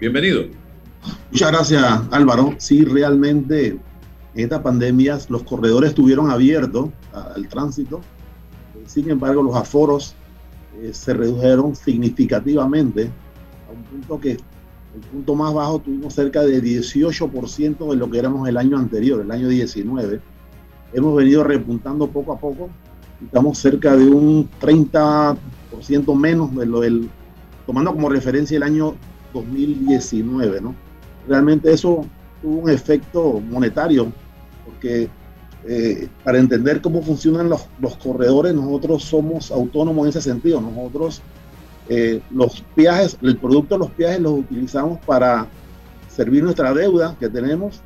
Bienvenido. 0.00 0.46
Muchas 1.30 1.52
gracias, 1.52 1.84
Álvaro. 2.10 2.54
Sí, 2.58 2.84
realmente 2.84 3.78
en 4.34 4.44
esta 4.44 4.62
pandemia 4.62 5.18
los 5.28 5.44
corredores 5.44 5.90
estuvieron 5.90 6.30
abiertos 6.30 6.88
al 7.12 7.48
tránsito, 7.48 8.00
sin 8.86 9.10
embargo 9.10 9.42
los 9.42 9.54
aforos 9.54 10.14
eh, 10.80 10.90
se 10.92 11.14
redujeron 11.14 11.76
significativamente 11.76 13.10
a 13.68 13.72
un 13.72 13.82
punto 13.84 14.20
que 14.20 14.32
el 14.32 15.00
punto 15.12 15.34
más 15.34 15.52
bajo 15.54 15.80
tuvimos 15.80 16.14
cerca 16.14 16.42
de 16.42 16.62
18% 16.62 17.90
de 17.90 17.96
lo 17.96 18.10
que 18.10 18.18
éramos 18.18 18.48
el 18.48 18.56
año 18.56 18.78
anterior, 18.78 19.20
el 19.20 19.30
año 19.30 19.48
19. 19.48 20.20
Hemos 20.92 21.16
venido 21.16 21.42
repuntando 21.42 22.06
poco 22.06 22.32
a 22.32 22.38
poco, 22.38 22.70
estamos 23.24 23.58
cerca 23.58 23.96
de 23.96 24.08
un 24.08 24.48
30% 24.60 25.36
menos 26.16 26.54
de 26.54 26.66
lo 26.66 26.80
del, 26.80 27.08
tomando 27.66 27.92
como 27.92 28.08
referencia 28.08 28.56
el 28.56 28.62
año 28.62 28.94
2019, 29.32 30.60
¿no? 30.60 30.74
Realmente 31.26 31.72
eso 31.72 32.04
tuvo 32.40 32.60
un 32.60 32.70
efecto 32.70 33.40
monetario 33.40 34.12
porque 34.64 35.08
eh, 35.66 36.08
para 36.22 36.38
entender 36.38 36.80
cómo 36.82 37.02
funcionan 37.02 37.48
los, 37.48 37.66
los, 37.80 37.96
corredores, 37.96 38.54
nosotros 38.54 39.04
somos 39.04 39.50
autónomos 39.50 40.04
en 40.04 40.10
ese 40.10 40.20
sentido. 40.20 40.60
Nosotros 40.60 41.22
eh, 41.88 42.20
los 42.30 42.64
viajes, 42.76 43.16
el 43.22 43.36
producto 43.36 43.74
de 43.74 43.78
los 43.80 43.96
viajes 43.96 44.20
los 44.20 44.40
utilizamos 44.40 44.98
para 45.06 45.46
servir 46.08 46.42
nuestra 46.42 46.72
deuda 46.72 47.16
que 47.18 47.28
tenemos 47.28 47.80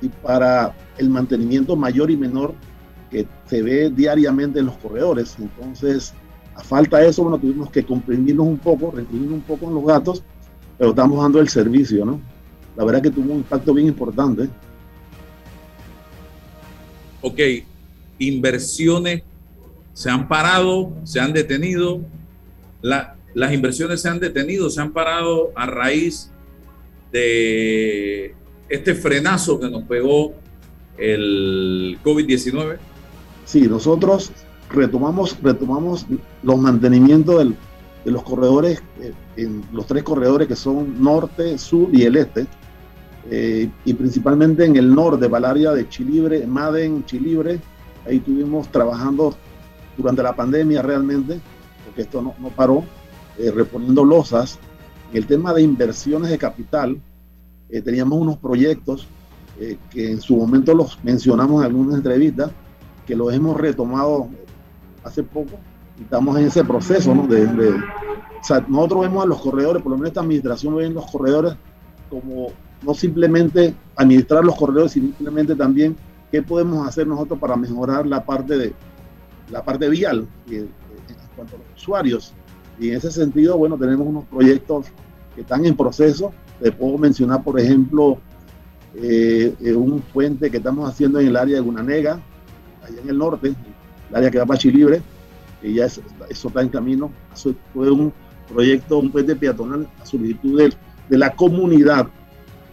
y 0.00 0.08
para 0.08 0.74
el 0.98 1.10
mantenimiento 1.10 1.76
mayor 1.76 2.10
y 2.10 2.16
menor 2.16 2.54
que 3.10 3.26
se 3.46 3.62
ve 3.62 3.90
diariamente 3.90 4.60
en 4.60 4.66
los 4.66 4.76
corredores. 4.78 5.36
Entonces, 5.38 6.12
a 6.54 6.62
falta 6.62 6.98
de 6.98 7.08
eso, 7.08 7.22
bueno, 7.22 7.38
tuvimos 7.38 7.70
que 7.70 7.84
comprimirnos 7.84 8.46
un 8.46 8.58
poco, 8.58 8.90
reprimirnos 8.90 9.34
un 9.34 9.42
poco 9.42 9.66
en 9.66 9.74
los 9.74 9.84
gastos, 9.84 10.22
pero 10.78 10.90
estamos 10.90 11.22
dando 11.22 11.40
el 11.40 11.48
servicio, 11.48 12.04
¿no? 12.04 12.20
La 12.76 12.84
verdad 12.84 13.02
que 13.02 13.10
tuvo 13.10 13.32
un 13.32 13.38
impacto 13.38 13.72
bien 13.72 13.88
importante 13.88 14.48
ok, 17.24 17.40
inversiones 18.18 19.22
se 19.94 20.10
han 20.10 20.28
parado, 20.28 20.92
se 21.04 21.20
han 21.20 21.32
detenido, 21.32 22.00
las 22.82 23.52
inversiones 23.52 24.02
se 24.02 24.10
han 24.10 24.20
detenido, 24.20 24.68
se 24.68 24.80
han 24.82 24.92
parado 24.92 25.50
a 25.56 25.66
raíz 25.66 26.30
de 27.10 28.34
este 28.68 28.94
frenazo 28.94 29.58
que 29.58 29.70
nos 29.70 29.84
pegó 29.84 30.34
el 30.98 31.98
COVID-19? 32.04 32.76
Sí, 33.46 33.62
nosotros 33.62 34.30
retomamos, 34.70 35.36
retomamos 35.42 36.06
los 36.42 36.58
mantenimientos 36.58 37.54
de 38.04 38.10
los 38.10 38.22
corredores, 38.22 38.82
eh, 39.00 39.12
en 39.36 39.64
los 39.72 39.86
tres 39.86 40.02
corredores 40.02 40.46
que 40.46 40.56
son 40.56 41.02
norte, 41.02 41.56
sur 41.56 41.88
y 41.90 42.02
el 42.02 42.16
este 42.16 42.46
eh, 43.30 43.70
y 43.84 43.94
principalmente 43.94 44.64
en 44.64 44.76
el 44.76 44.94
norte, 44.94 45.28
para 45.28 45.54
de 45.54 45.88
Chilibre, 45.88 46.46
Maden, 46.46 47.04
Chilibre. 47.04 47.60
Ahí 48.06 48.16
estuvimos 48.16 48.68
trabajando 48.68 49.34
durante 49.96 50.22
la 50.22 50.36
pandemia 50.36 50.82
realmente, 50.82 51.40
porque 51.84 52.02
esto 52.02 52.20
no, 52.20 52.34
no 52.38 52.48
paró, 52.50 52.84
eh, 53.38 53.50
reponiendo 53.50 54.04
losas. 54.04 54.58
el 55.12 55.26
tema 55.26 55.54
de 55.54 55.62
inversiones 55.62 56.30
de 56.30 56.38
capital, 56.38 57.00
eh, 57.70 57.80
teníamos 57.80 58.18
unos 58.18 58.36
proyectos 58.38 59.08
que 59.90 60.10
en 60.10 60.20
su 60.20 60.36
momento 60.36 60.74
los 60.74 60.98
mencionamos 61.04 61.60
en 61.60 61.66
algunas 61.66 61.94
entrevistas, 61.94 62.50
que 63.06 63.14
los 63.14 63.32
hemos 63.32 63.56
retomado 63.56 64.28
hace 65.04 65.22
poco 65.22 65.60
y 65.96 66.02
estamos 66.02 66.36
en 66.36 66.46
ese 66.46 66.64
proceso, 66.64 67.14
¿no? 67.14 67.22
O 67.22 68.44
sea, 68.44 68.64
nosotros 68.68 69.02
vemos 69.02 69.22
a 69.22 69.28
los 69.28 69.40
corredores, 69.40 69.80
por 69.80 69.92
lo 69.92 69.96
menos 69.96 70.08
esta 70.08 70.22
administración 70.22 70.74
ve 70.74 70.86
a 70.86 70.90
los 70.90 71.08
corredores 71.08 71.54
como 72.10 72.48
no 72.84 72.94
simplemente 72.94 73.74
administrar 73.96 74.44
los 74.44 74.56
corredores, 74.56 74.92
sino 74.92 75.08
simplemente 75.08 75.54
también 75.54 75.96
qué 76.30 76.42
podemos 76.42 76.86
hacer 76.86 77.06
nosotros 77.06 77.38
para 77.38 77.56
mejorar 77.56 78.06
la 78.06 78.24
parte 78.24 78.56
de 78.56 78.72
la 79.50 79.64
parte 79.64 79.88
vial 79.88 80.26
en 80.50 80.68
cuanto 81.36 81.56
a 81.56 81.58
los 81.58 81.82
usuarios. 81.82 82.34
Y 82.78 82.88
en 82.90 82.96
ese 82.96 83.10
sentido, 83.10 83.56
bueno, 83.56 83.78
tenemos 83.78 84.06
unos 84.06 84.24
proyectos 84.24 84.86
que 85.34 85.42
están 85.42 85.64
en 85.64 85.76
proceso. 85.76 86.32
Te 86.60 86.72
puedo 86.72 86.98
mencionar, 86.98 87.42
por 87.42 87.58
ejemplo, 87.60 88.18
eh, 88.96 89.54
eh, 89.60 89.74
un 89.74 90.00
puente 90.00 90.50
que 90.50 90.56
estamos 90.58 90.88
haciendo 90.88 91.20
en 91.20 91.28
el 91.28 91.36
área 91.36 91.56
de 91.56 91.60
Gunanega, 91.60 92.20
allá 92.82 93.00
en 93.00 93.08
el 93.08 93.18
norte, 93.18 93.54
el 94.10 94.16
área 94.16 94.30
que 94.30 94.38
va 94.38 94.46
para 94.46 94.58
Chilibre, 94.58 95.02
que 95.60 95.72
ya 95.72 95.86
eso 95.86 96.02
está 96.28 96.62
en 96.62 96.68
camino. 96.68 97.10
fue 97.72 97.90
un 97.90 98.12
proyecto, 98.48 98.98
un 98.98 99.10
puente 99.10 99.36
peatonal 99.36 99.88
a 100.00 100.06
solicitud 100.06 100.72
de 101.08 101.18
la 101.18 101.30
comunidad 101.34 102.08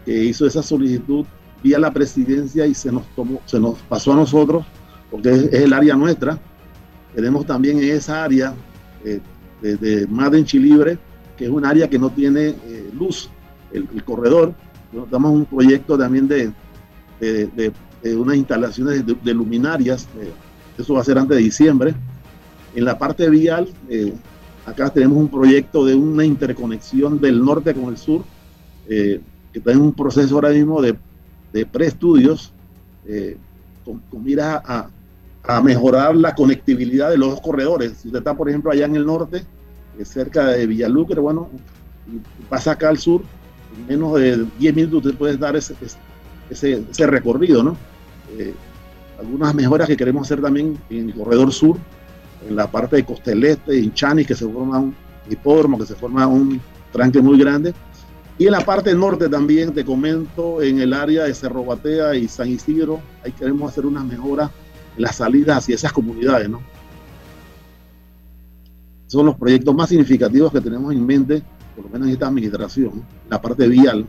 que 0.05 0.24
hizo 0.24 0.46
esa 0.46 0.63
solicitud 0.63 1.25
vía 1.63 1.79
la 1.79 1.91
presidencia 1.91 2.65
y 2.65 2.74
se 2.74 2.91
nos 2.91 3.05
tomó, 3.15 3.41
se 3.46 3.60
nos 3.60 3.77
pasó 3.84 4.13
a 4.13 4.15
nosotros, 4.15 4.65
porque 5.10 5.31
es, 5.31 5.53
el 5.53 5.74
área 5.74 5.96
nuestra. 5.96 6.39
Tenemos 7.15 7.46
también 7.46 7.77
en 7.79 7.96
esa 7.96 8.24
área 8.24 8.53
eh, 9.03 9.20
de, 9.62 10.05
de 10.05 10.46
Chilibre, 10.46 10.98
que 11.38 11.46
es 11.46 11.51
un 11.51 11.65
área 11.65 11.89
que 11.89 12.00
no 12.00 12.10
tiene 12.10 12.50
eh, 12.50 12.89
luz, 12.98 13.29
el, 13.72 14.03
corredor. 14.03 14.53
Damos 15.10 15.31
un 15.31 15.46
proyecto 15.46 15.98
también 15.98 16.27
de, 16.27 16.51
de, 17.20 17.72
de 18.03 18.15
unas 18.15 18.36
instalaciones 18.36 19.05
de, 19.05 19.34
luminarias, 19.34 20.08
eh, 20.20 20.31
eso 20.77 20.96
va 20.96 21.01
a 21.01 21.03
ser 21.03 21.17
antes 21.17 21.38
de 21.38 21.43
diciembre. 21.43 21.93
En 22.75 22.86
la 22.86 22.98
parte 22.98 23.29
vial, 23.29 23.70
acá 24.65 24.89
tenemos 24.89 25.17
un 25.17 25.27
proyecto 25.27 25.86
de 25.86 25.93
una 25.93 26.25
interconexión 26.25 27.20
del 27.20 27.43
norte 27.43 27.74
con 27.74 27.89
el 27.89 27.98
sur, 27.98 28.24
que 29.51 29.60
está 29.60 29.72
en 29.72 29.81
un 29.81 29.93
proceso 29.93 30.36
ahora 30.36 30.50
mismo 30.50 30.81
de 30.81 30.96
de 31.53 31.65
preestudios 31.65 32.51
eh, 33.05 33.38
con, 33.84 34.00
con 34.10 34.24
mira 34.24 34.62
a, 34.65 34.89
mejorar 35.63 36.15
la 36.15 36.36
conectividad 36.36 37.10
de 37.10 37.17
los 37.17 37.41
corredores. 37.41 37.93
Si 37.98 38.08
usted 38.08 38.20
está, 38.20 38.36
por 38.36 38.48
ejemplo, 38.48 38.72
allá 38.72 38.86
en 38.86 38.96
el 38.96 39.05
norte, 39.05 39.43
eh, 39.98 40.05
cerca 40.05 40.46
de 40.46 40.67
Villalucre, 40.67 41.20
bueno, 41.20 41.50
pasa 42.48 42.74
acá 42.74 42.89
al 42.89 43.00
sur, 43.00 43.24
en 43.75 43.88
menos 43.88 44.20
de 44.20 44.46
10 44.60 44.75
minutos 44.75 45.03
usted 45.03 45.17
puede 45.17 45.38
dar 45.38 45.55
ese, 45.55 47.08
recorrido, 47.08 47.63
¿no? 47.63 47.75
Eh, 48.38 48.53
algunas 49.20 49.55
mejoras 49.55 49.88
que 49.88 49.98
queremos 49.98 50.27
hacer 50.27 50.41
también 50.41 50.77
en 50.91 51.10
el 51.10 51.15
corredor 51.15 51.51
sur, 51.51 51.75
en 52.48 52.55
la 52.55 52.70
parte 52.70 52.98
de 52.98 53.03
Costeleste, 53.03 53.77
en 53.77 53.93
Chanis, 53.93 54.27
que 54.27 54.36
se 54.36 54.48
forma 54.48 54.77
un 54.77 54.96
hipódromo, 55.27 55.79
que 55.79 55.88
se 55.88 55.96
forma 55.96 56.27
un 56.27 56.62
tranque 56.91 57.20
muy 57.20 57.38
grande, 57.39 57.74
y 58.42 58.48
en 58.48 58.54
la 58.54 58.66
parte 58.66 58.96
norte 58.96 59.30
también, 59.30 59.72
te 59.72 59.86
comento, 59.86 60.64
en 60.64 60.82
el 60.82 60.94
área 60.94 61.26
de 61.26 61.34
Cerro 61.36 61.64
Batea 61.64 62.16
y 62.16 62.28
San 62.28 62.50
Isidro, 62.50 63.00
ahí 63.24 63.32
queremos 63.34 63.72
hacer 63.72 63.86
unas 63.86 64.04
mejoras 64.04 64.50
en 64.98 65.04
las 65.04 65.18
salidas 65.18 65.60
hacia 65.60 65.76
esas 65.76 65.94
comunidades, 65.94 66.50
¿no? 66.50 66.60
Son 69.06 69.28
los 69.28 69.36
proyectos 69.36 69.76
más 69.76 69.90
significativos 69.90 70.52
que 70.52 70.60
tenemos 70.60 70.92
en 70.92 71.06
mente, 71.06 71.44
por 71.76 71.86
lo 71.86 71.92
menos 71.92 72.08
en 72.08 72.14
esta 72.16 72.30
administración, 72.30 73.06
la 73.30 73.40
parte 73.40 73.68
vial. 73.68 74.08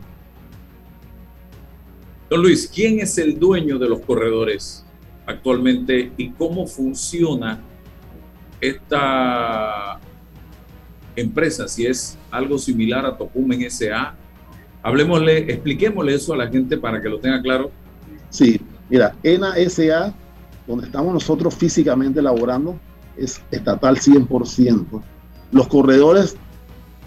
Don 2.27 2.41
Luis, 2.41 2.67
¿quién 2.73 3.01
es 3.01 3.15
el 3.19 3.37
dueño 3.37 3.77
de 3.77 3.87
los 3.87 3.99
corredores 3.99 4.83
actualmente 5.27 6.11
y 6.17 6.31
cómo 6.31 6.65
funciona 6.65 7.61
esta 8.59 9.99
empresa? 11.15 11.67
Si 11.67 11.85
es 11.85 12.17
algo 12.31 12.57
similar 12.57 13.05
a 13.05 13.15
Tocumen 13.15 13.69
SA 13.69 14.17
Hablemosle, 14.83 15.37
expliquémosle 15.51 16.13
eso 16.13 16.33
a 16.33 16.37
la 16.37 16.49
gente 16.49 16.77
para 16.77 17.01
que 17.01 17.07
lo 17.07 17.19
tenga 17.19 17.41
claro. 17.41 17.71
Sí, 18.29 18.59
mira, 18.89 19.15
ENA 19.23 19.55
SA, 19.69 20.13
donde 20.67 20.85
estamos 20.85 21.13
nosotros 21.13 21.55
físicamente 21.55 22.21
laborando, 22.21 22.77
es 23.17 23.41
estatal 23.49 23.97
100%. 23.97 25.01
Los 25.51 25.67
corredores 25.67 26.35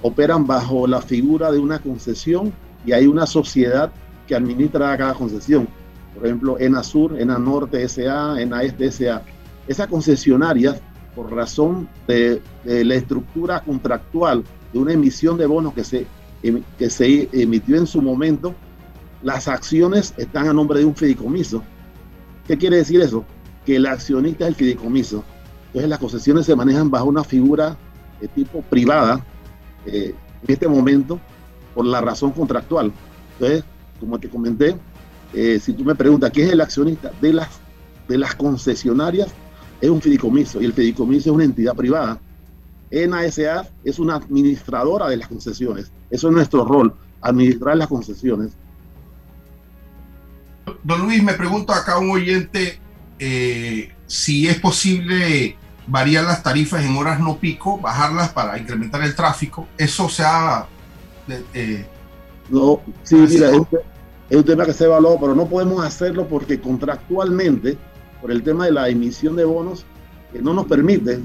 operan 0.01 0.47
bajo 0.47 0.87
la 0.87 1.03
figura 1.03 1.53
de 1.53 1.59
una 1.59 1.79
concesión 1.79 2.53
y 2.87 2.93
hay 2.93 3.07
una 3.07 3.27
sociedad 3.27 3.93
que 4.27 4.35
administra 4.35 4.97
cada 4.97 5.13
concesión. 5.13 5.69
Por 6.15 6.27
ejemplo, 6.27 6.59
ENA 6.59 6.83
Sur, 6.83 7.21
ENA 7.21 7.39
Norte 7.39 7.87
SA, 7.89 8.41
ENA 8.41 8.63
Este 8.63 8.91
SA. 8.91 9.23
Esas 9.69 9.89
concesionarias, 9.89 10.81
por 11.15 11.31
razón 11.31 11.89
de, 12.07 12.41
de 12.65 12.85
la 12.85 12.95
estructura 12.95 13.61
contractual 13.61 14.45
de 14.73 14.79
una 14.79 14.93
emisión 14.93 15.37
de 15.37 15.45
bonos 15.45 15.75
que 15.75 15.85
se 15.85 16.07
que 16.79 16.91
se 16.91 17.29
emitió 17.33 17.77
en 17.77 17.87
su 17.87 18.03
momento, 18.03 18.55
las 19.23 19.49
acciones 19.49 20.15
están 20.17 20.49
a 20.49 20.53
nombre 20.53 20.79
de 20.79 20.85
un 20.85 20.95
fideicomiso. 20.95 21.63
¿Qué 22.47 22.57
quiere 22.57 22.77
decir 22.77 23.01
eso? 23.01 23.25
Que 23.65 23.77
el 23.77 23.87
accionista 23.87 24.45
es 24.45 24.49
el 24.49 24.55
fideicomiso. 24.55 25.25
Entonces 25.67 25.89
las 25.89 25.99
concesiones 25.99 26.47
se 26.47 26.55
manejan 26.55 26.91
bajo 26.91 27.07
una 27.07 27.25
figura 27.25 27.77
de 28.21 28.29
tipo 28.29 28.63
privada 28.63 29.25
eh, 29.85 30.15
en 30.43 30.53
este 30.53 30.69
momento 30.69 31.21
por 31.75 31.85
la 31.87 32.01
razón 32.01 32.31
contractual. 32.33 32.93
Entonces, 33.35 33.65
como 34.01 34.19
te 34.19 34.29
comenté, 34.29 34.77
eh, 35.35 35.59
si 35.61 35.73
tú 35.73 35.85
me 35.85 35.95
preguntas 35.95 36.31
quién 36.31 36.47
es 36.47 36.53
el 36.53 36.61
accionista 36.61 37.11
de 37.21 37.33
las, 37.33 37.49
de 38.09 38.19
las 38.19 38.35
concesionarias, 38.35 39.29
es 39.81 39.91
un 39.91 40.01
fideicomiso 40.01 40.61
y 40.61 40.65
el 40.65 40.73
fideicomiso 40.73 41.31
es 41.31 41.35
una 41.35 41.45
entidad 41.45 41.75
privada. 41.75 42.21
NASA 42.91 43.69
es 43.85 43.99
una 43.99 44.15
administradora 44.15 45.09
de 45.09 45.17
las 45.17 45.29
concesiones. 45.29 45.91
Eso 46.11 46.29
es 46.29 46.35
nuestro 46.35 46.65
rol, 46.65 46.95
administrar 47.21 47.77
las 47.77 47.89
concesiones. 47.89 48.53
Don 50.83 51.03
Luis, 51.03 51.23
me 51.23 51.35
pregunto 51.35 51.73
acá 51.73 51.99
un 51.99 52.11
oyente 52.11 52.81
eh, 53.19 53.93
si 54.07 54.49
es 54.49 54.59
posible 54.59 55.57
variar 55.87 56.25
las 56.25 56.43
tarifas 56.43 56.85
en 56.85 56.97
horas 56.97 57.21
no 57.21 57.37
pico, 57.37 57.79
bajarlas 57.79 58.31
para 58.31 58.59
incrementar 58.59 59.03
el 59.03 59.15
tráfico. 59.15 59.67
Eso 59.79 60.09
se 60.09 60.23
ha... 60.25 60.67
Eh, 61.55 61.85
no, 62.49 62.81
sí, 63.03 63.17
mira, 63.17 63.51
es, 63.51 63.63
es 64.31 64.37
un 64.37 64.45
tema 64.45 64.65
que 64.65 64.73
se 64.73 64.85
evaluó, 64.85 65.19
pero 65.21 65.35
no 65.35 65.47
podemos 65.47 65.85
hacerlo 65.85 66.29
porque 66.29 66.61
contractualmente, 66.61 67.77
por 68.21 68.31
el 68.31 68.43
tema 68.43 68.67
de 68.67 68.73
la 68.73 68.89
emisión 68.89 69.37
de 69.37 69.45
bonos, 69.45 69.85
que 70.33 70.41
no 70.41 70.53
nos 70.53 70.67
permite 70.67 71.21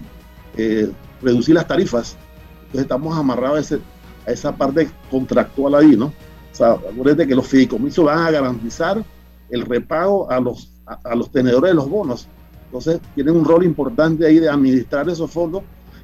eh, 0.58 0.92
reducir 1.22 1.56
las 1.56 1.68
tarifas. 1.68 2.16
Entonces 2.62 2.82
estamos 2.82 3.18
amarrados 3.18 3.58
a, 3.58 3.62
ese, 3.62 3.80
a 4.26 4.32
esa 4.32 4.56
parte 4.56 4.90
contractual 5.10 5.76
ahí, 5.76 5.96
¿no? 5.96 6.08
O 6.08 6.56
sea, 6.56 6.74
acuérdate 6.74 7.28
que 7.28 7.36
los 7.36 7.48
fideicomisos 7.48 8.06
van 8.06 8.20
a 8.20 8.32
garantizar 8.32 9.04
el 9.50 9.62
repago 9.62 10.30
a 10.30 10.40
los, 10.40 10.72
a, 10.86 11.16
los 11.16 11.32
tenedores 11.32 11.72
de 11.72 11.76
los 11.76 11.90
bonos. 11.90 12.28
Entonces 12.66 13.00
tienen 13.16 13.36
un 13.36 13.46
rol 13.46 13.64
importante 13.64 14.26
ahí 14.26 14.40
de 14.40 14.50
administrar 14.50 15.10
esos 15.10 15.30
fondos 15.32 15.64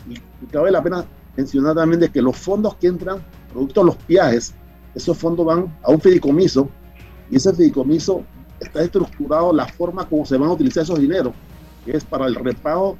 y, 0.10 0.20
cabe 0.48 0.72
la 0.72 0.82
pena 0.82 1.06
mencionar 1.36 1.76
también 1.76 2.00
de 2.00 2.10
que 2.10 2.22
los 2.22 2.36
fondos 2.38 2.76
que 2.76 2.88
entran 2.88 3.20
producto 3.52 3.82
de 3.82 3.86
los 3.88 4.08
viajes, 4.08 4.54
esos 4.96 5.18
fondos 5.18 5.46
van 5.46 5.78
a 5.84 5.92
un 5.92 6.00
fideicomiso 6.00 6.70
y 7.30 7.36
ese 7.36 7.54
fideicomiso 7.54 8.24
está 8.60 8.82
estructurado 8.82 9.54
la 9.54 9.68
forma 9.68 10.08
como 10.08 10.26
se 10.26 10.38
van 10.38 10.50
a 10.50 10.54
utilizar 10.54 10.84
esos 10.84 11.00
dineros, 11.00 11.34
que 11.86 11.96
es 11.96 12.04
para 12.04 12.26
el 12.26 12.36
repago 12.36 12.98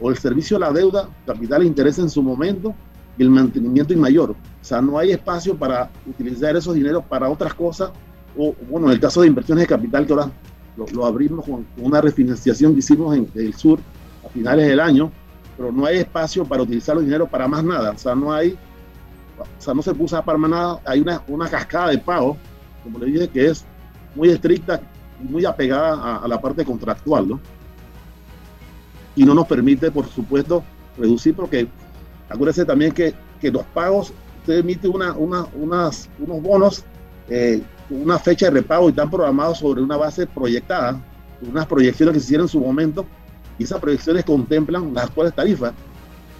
o 0.00 0.10
el 0.10 0.16
servicio 0.16 0.56
a 0.56 0.60
la 0.60 0.72
deuda, 0.72 1.08
capital 1.26 1.62
e 1.62 1.66
interés 1.66 1.98
en 1.98 2.08
su 2.08 2.22
momento 2.22 2.74
y 2.74 2.91
el 3.18 3.30
mantenimiento 3.30 3.96
mayor. 3.96 4.30
O 4.30 4.64
sea, 4.64 4.80
no 4.80 4.98
hay 4.98 5.12
espacio 5.12 5.56
para 5.56 5.90
utilizar 6.06 6.56
esos 6.56 6.74
dineros 6.74 7.04
para 7.04 7.28
otras 7.28 7.54
cosas. 7.54 7.90
O, 8.36 8.54
bueno, 8.70 8.86
en 8.86 8.94
el 8.94 9.00
caso 9.00 9.20
de 9.20 9.28
inversiones 9.28 9.62
de 9.62 9.68
capital, 9.68 10.06
que 10.06 10.12
ahora 10.12 10.30
lo, 10.76 11.04
abrimos 11.04 11.44
con, 11.44 11.66
una 11.76 12.00
refinanciación 12.00 12.72
que 12.72 12.78
hicimos 12.78 13.16
en 13.16 13.28
el 13.34 13.54
sur 13.54 13.78
a 14.24 14.28
finales 14.30 14.66
del 14.66 14.80
año, 14.80 15.10
pero 15.56 15.70
no 15.70 15.84
hay 15.84 15.98
espacio 15.98 16.44
para 16.44 16.62
utilizar 16.62 16.94
los 16.94 17.04
dineros 17.04 17.28
para 17.28 17.46
más 17.46 17.62
nada. 17.62 17.90
O 17.90 17.98
sea, 17.98 18.14
no 18.14 18.32
hay, 18.32 18.56
o 19.38 19.44
sea, 19.62 19.74
no 19.74 19.82
se 19.82 19.94
puso 19.94 20.20
para 20.22 20.38
más 20.38 20.50
nada. 20.50 20.80
Hay 20.86 21.00
una, 21.00 21.22
una 21.28 21.48
cascada 21.48 21.88
de 21.88 21.98
pago, 21.98 22.36
como 22.82 22.98
le 22.98 23.06
dije, 23.06 23.28
que 23.28 23.46
es 23.46 23.64
muy 24.14 24.30
estricta 24.30 24.80
y 25.22 25.30
muy 25.30 25.44
apegada 25.44 25.94
a, 25.94 26.16
a 26.18 26.28
la 26.28 26.40
parte 26.40 26.64
contractual, 26.64 27.28
¿no? 27.28 27.40
y 29.14 29.24
no 29.24 29.34
nos 29.34 29.46
permite, 29.46 29.90
por 29.90 30.06
supuesto, 30.08 30.62
reducir, 30.98 31.34
porque 31.34 31.68
acuérdense 32.32 32.64
también 32.64 32.92
que, 32.92 33.14
que 33.40 33.50
los 33.50 33.64
pagos, 33.66 34.12
usted 34.40 34.58
emite 34.58 34.88
una, 34.88 35.12
una, 35.12 35.46
unos 35.54 36.08
bonos 36.42 36.84
eh, 37.28 37.62
una 37.90 38.18
fecha 38.18 38.46
de 38.46 38.52
repago 38.52 38.86
y 38.86 38.90
están 38.90 39.10
programados 39.10 39.58
sobre 39.58 39.82
una 39.82 39.96
base 39.96 40.26
proyectada, 40.26 41.00
unas 41.42 41.66
proyecciones 41.66 42.14
que 42.14 42.20
se 42.20 42.26
hicieron 42.26 42.44
en 42.46 42.48
su 42.48 42.60
momento, 42.60 43.06
y 43.58 43.64
esas 43.64 43.80
proyecciones 43.80 44.24
contemplan 44.24 44.94
las 44.94 45.04
actuales 45.04 45.34
tarifas. 45.34 45.72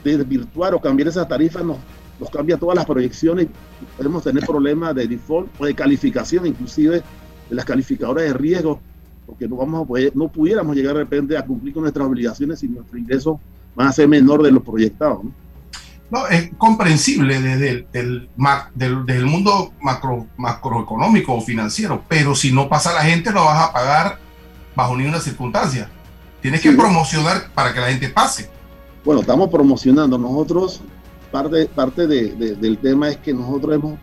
Desvirtuar 0.03 0.75
o 0.75 0.81
cambiar 0.81 1.09
esas 1.09 1.29
tarifas 1.29 1.65
nos, 1.65 1.77
nos 2.19 2.31
cambia 2.31 2.57
todas 2.57 2.77
las 2.77 2.87
proyecciones 2.87 3.49
podemos 3.97 4.25
tener 4.25 4.45
problemas 4.45 4.95
de 4.95 5.07
default 5.07 5.49
o 5.61 5.67
de 5.67 5.75
calificación, 5.75 6.47
inclusive 6.47 7.03
de 7.49 7.55
las 7.55 7.65
calificadoras 7.65 8.25
de 8.25 8.33
riesgo 8.33 8.81
porque 9.27 9.49
no, 9.49 9.57
vamos 9.57 9.89
a 9.89 10.11
no 10.15 10.29
pudiéramos 10.29 10.77
llegar 10.77 10.95
de 10.95 11.01
repente 11.01 11.37
a 11.37 11.45
cumplir 11.45 11.75
con 11.75 11.83
nuestras 11.83 12.07
obligaciones 12.07 12.59
si 12.59 12.69
nuestro 12.69 12.99
ingreso 12.99 13.41
va 13.79 13.89
a 13.89 13.93
ser 13.93 14.09
menor 14.09 14.43
de 14.43 14.51
lo 14.51 14.63
proyectado. 14.63 15.23
No, 16.13 16.27
es 16.27 16.51
comprensible 16.59 17.41
desde 17.41 17.71
el, 17.71 17.87
del, 17.91 18.29
del, 18.75 19.07
del, 19.07 19.25
mundo 19.25 19.73
macro, 19.81 20.27
macroeconómico 20.37 21.33
o 21.33 21.41
financiero, 21.41 22.05
pero 22.07 22.35
si 22.35 22.53
no 22.53 22.69
pasa 22.69 22.93
la 22.93 23.01
gente, 23.01 23.33
lo 23.33 23.47
vas 23.47 23.71
a 23.71 23.73
pagar 23.73 24.19
bajo 24.77 24.95
ninguna 24.95 25.21
circunstancia. 25.21 25.89
Tienes 26.43 26.61
que 26.61 26.73
promocionar 26.73 27.51
para 27.55 27.73
que 27.73 27.81
la 27.81 27.87
gente 27.87 28.11
pase. 28.11 28.51
Bueno, 29.07 29.23
estamos 29.23 29.49
promocionando. 29.49 30.19
Nosotros, 30.19 30.83
parte, 31.31 31.65
parte 31.65 32.07
del 32.07 32.79
tema 32.83 33.09
es 33.09 33.17
que 33.17 33.33
nosotros 33.33 33.75
hemos, 33.75 33.99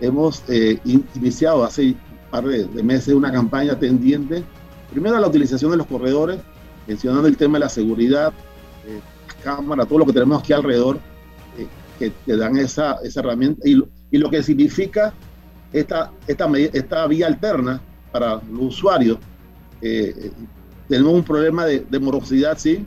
hemos 0.00 0.42
eh, 0.48 0.80
iniciado 1.14 1.62
hace 1.62 1.90
un 1.90 1.96
par 2.28 2.42
de, 2.42 2.66
meses 2.82 3.14
una 3.14 3.30
campaña 3.30 3.78
tendiente, 3.78 4.42
primero 4.90 5.16
a 5.16 5.20
la 5.20 5.28
utilización 5.28 5.70
de 5.70 5.76
los 5.76 5.86
corredores, 5.86 6.40
mencionando 6.88 7.28
el 7.28 7.36
tema 7.36 7.58
de 7.58 7.66
la 7.66 7.68
seguridad, 7.68 8.32
eh, 8.84 9.00
cámara, 9.44 9.86
todo 9.86 10.00
lo 10.00 10.06
que 10.06 10.12
tenemos 10.12 10.42
aquí 10.42 10.52
alrededor, 10.52 10.98
que, 11.98 12.10
te 12.10 12.36
dan 12.36 12.56
esa, 12.56 12.98
esa 13.02 13.20
herramienta 13.20 13.68
y, 13.68 13.82
y, 14.10 14.18
lo 14.18 14.30
que 14.30 14.42
significa 14.42 15.12
esta, 15.72 16.10
esta, 16.26 16.48
esta 16.72 17.06
vía 17.06 17.26
alterna 17.26 17.80
para 18.12 18.40
los 18.50 18.76
usuarios. 18.76 19.18
Eh, 19.82 20.30
tenemos 20.88 21.14
un 21.14 21.22
problema 21.22 21.66
de, 21.66 21.98
morosidad, 21.98 22.56
sí, 22.56 22.84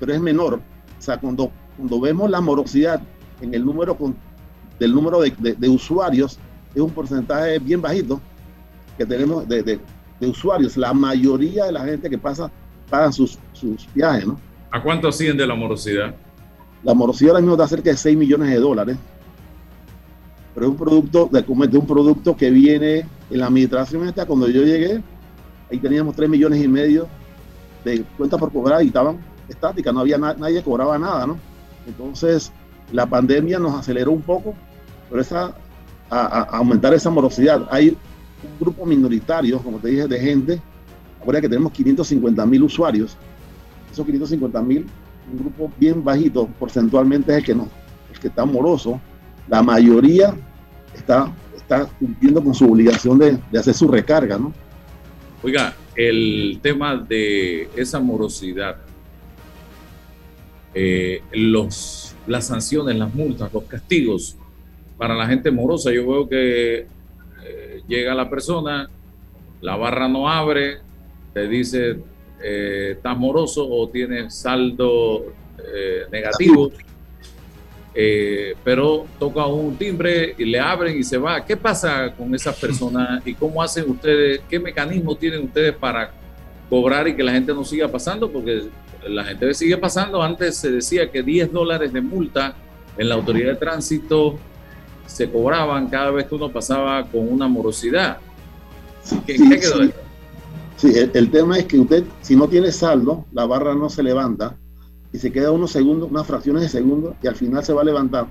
pero 0.00 0.12
es 0.12 0.20
menor. 0.20 0.54
O 0.54 1.02
sea, 1.02 1.18
cuando, 1.18 1.50
cuando 1.76 2.00
vemos 2.00 2.30
la 2.30 2.40
morosidad 2.40 3.00
en 3.40 3.54
el 3.54 3.64
número 3.64 3.96
con, 3.96 4.16
del 4.78 4.94
número 4.94 5.20
de, 5.20 5.32
de, 5.38 5.68
usuarios, 5.68 6.38
es 6.74 6.80
un 6.80 6.90
porcentaje 6.90 7.58
bien 7.58 7.82
bajito 7.82 8.20
que 8.96 9.04
tenemos 9.04 9.46
de, 9.48 9.62
de, 9.62 9.80
usuarios. 10.26 10.76
La 10.76 10.92
mayoría 10.92 11.66
de 11.66 11.72
la 11.72 11.84
gente 11.84 12.08
que 12.08 12.18
pasa 12.18 12.50
pagan 12.88 13.12
sus, 13.12 13.38
sus 13.52 13.92
viajes. 13.92 14.26
¿A 14.70 14.82
cuánto 14.82 15.08
asciende 15.08 15.46
la 15.46 15.54
morosidad? 15.54 16.14
La 16.82 16.94
morosidad 16.94 17.30
ahora 17.30 17.40
mismo 17.40 17.54
está 17.54 17.68
cerca 17.68 17.90
de 17.90 17.96
6 17.96 18.16
millones 18.16 18.50
de 18.50 18.56
dólares. 18.56 18.96
Pero 20.54 20.66
es 20.66 20.70
un 20.72 20.76
producto 20.76 21.28
de, 21.32 21.44
un 21.78 21.86
producto 21.86 22.36
que 22.36 22.50
viene 22.50 23.06
en 23.30 23.38
la 23.38 23.46
administración 23.46 24.06
esta, 24.06 24.26
cuando 24.26 24.48
yo 24.48 24.62
llegué, 24.62 25.02
ahí 25.70 25.78
teníamos 25.78 26.14
3 26.14 26.28
millones 26.28 26.62
y 26.62 26.68
medio 26.68 27.08
de 27.84 28.04
cuentas 28.16 28.38
por 28.38 28.52
cobrar 28.52 28.82
y 28.82 28.88
estaban 28.88 29.18
estáticas, 29.48 29.94
no 29.94 30.00
había 30.00 30.18
nadie 30.18 30.62
cobraba 30.62 30.98
nada, 30.98 31.26
¿no? 31.26 31.38
Entonces, 31.86 32.52
la 32.92 33.06
pandemia 33.06 33.58
nos 33.58 33.74
aceleró 33.74 34.12
un 34.12 34.22
poco, 34.22 34.54
pero 35.08 35.22
esa, 35.22 35.54
a, 36.10 36.42
aumentar 36.58 36.92
esa 36.94 37.10
morosidad. 37.10 37.66
Hay 37.70 37.90
un 37.90 38.58
grupo 38.60 38.84
minoritario, 38.84 39.58
como 39.58 39.78
te 39.78 39.88
dije, 39.88 40.06
de 40.06 40.20
gente. 40.20 40.60
Ahora 41.24 41.40
que 41.40 41.48
tenemos 41.48 41.72
550 41.72 42.44
mil 42.46 42.64
usuarios, 42.64 43.16
esos 43.90 44.04
550 44.04 44.62
mil, 44.62 44.86
un 45.30 45.38
grupo 45.38 45.72
bien 45.78 46.02
bajito 46.02 46.46
porcentualmente 46.58 47.32
es 47.32 47.38
el 47.38 47.44
que, 47.44 47.54
no, 47.54 47.68
el 48.12 48.18
que 48.18 48.28
está 48.28 48.44
moroso. 48.44 49.00
La 49.48 49.62
mayoría 49.62 50.34
está, 50.94 51.32
está 51.56 51.86
cumpliendo 51.98 52.42
con 52.42 52.54
su 52.54 52.70
obligación 52.70 53.18
de, 53.18 53.38
de 53.50 53.58
hacer 53.58 53.74
su 53.74 53.88
recarga, 53.88 54.38
¿no? 54.38 54.52
Oiga, 55.42 55.74
el 55.96 56.58
tema 56.62 56.96
de 56.96 57.68
esa 57.76 58.00
morosidad, 58.00 58.76
eh, 60.74 61.22
los, 61.32 62.14
las 62.26 62.46
sanciones, 62.46 62.96
las 62.96 63.14
multas, 63.14 63.52
los 63.52 63.64
castigos 63.64 64.36
para 64.96 65.14
la 65.14 65.26
gente 65.26 65.50
morosa. 65.50 65.92
Yo 65.92 66.08
veo 66.08 66.28
que 66.28 66.86
eh, 67.44 67.82
llega 67.88 68.14
la 68.14 68.30
persona, 68.30 68.88
la 69.60 69.76
barra 69.76 70.08
no 70.08 70.28
abre, 70.28 70.78
te 71.34 71.48
dice 71.48 71.98
eh, 72.42 72.98
moroso 73.16 73.68
o 73.68 73.88
tienes 73.88 74.34
saldo 74.34 75.26
negativo. 76.10 76.72
Eh, 77.94 78.56
pero 78.64 79.04
toca 79.18 79.44
un 79.46 79.76
timbre 79.76 80.34
y 80.38 80.44
le 80.46 80.58
abren 80.58 80.98
y 80.98 81.04
se 81.04 81.18
va. 81.18 81.44
¿Qué 81.44 81.56
pasa 81.56 82.12
con 82.16 82.34
esas 82.34 82.56
personas 82.58 83.26
y 83.26 83.34
cómo 83.34 83.62
hacen 83.62 83.90
ustedes, 83.90 84.40
qué 84.48 84.58
mecanismo 84.58 85.14
tienen 85.14 85.44
ustedes 85.44 85.74
para 85.74 86.10
cobrar 86.70 87.06
y 87.08 87.14
que 87.14 87.22
la 87.22 87.32
gente 87.32 87.52
no 87.52 87.64
siga 87.64 87.88
pasando? 87.88 88.30
Porque 88.30 88.62
la 89.06 89.24
gente 89.24 89.52
sigue 89.52 89.76
pasando. 89.76 90.22
Antes 90.22 90.56
se 90.56 90.70
decía 90.70 91.10
que 91.10 91.22
10 91.22 91.52
dólares 91.52 91.92
de 91.92 92.00
multa 92.00 92.54
en 92.96 93.08
la 93.08 93.14
autoridad 93.14 93.52
de 93.52 93.56
tránsito 93.56 94.38
se 95.06 95.30
cobraban 95.30 95.88
cada 95.88 96.10
vez 96.12 96.26
que 96.26 96.34
uno 96.34 96.50
pasaba 96.50 97.04
con 97.06 97.30
una 97.30 97.46
morosidad. 97.46 98.18
¿Qué, 99.26 99.34
quedó 99.34 99.82
sí, 99.82 99.92
el 100.82 101.30
tema 101.30 101.58
es 101.58 101.66
que 101.66 101.78
usted, 101.78 102.04
si 102.22 102.36
no 102.36 102.48
tiene 102.48 102.72
saldo, 102.72 103.24
la 103.32 103.46
barra 103.46 103.74
no 103.74 103.88
se 103.88 104.02
levanta 104.02 104.56
y 105.12 105.18
se 105.18 105.30
queda 105.30 105.50
unos 105.50 105.70
segundos, 105.70 106.10
unas 106.10 106.26
fracciones 106.26 106.62
de 106.62 106.68
segundo 106.68 107.14
y 107.22 107.26
al 107.26 107.36
final 107.36 107.64
se 107.64 107.72
va 107.72 107.82
a 107.82 107.84
levantar. 107.84 108.26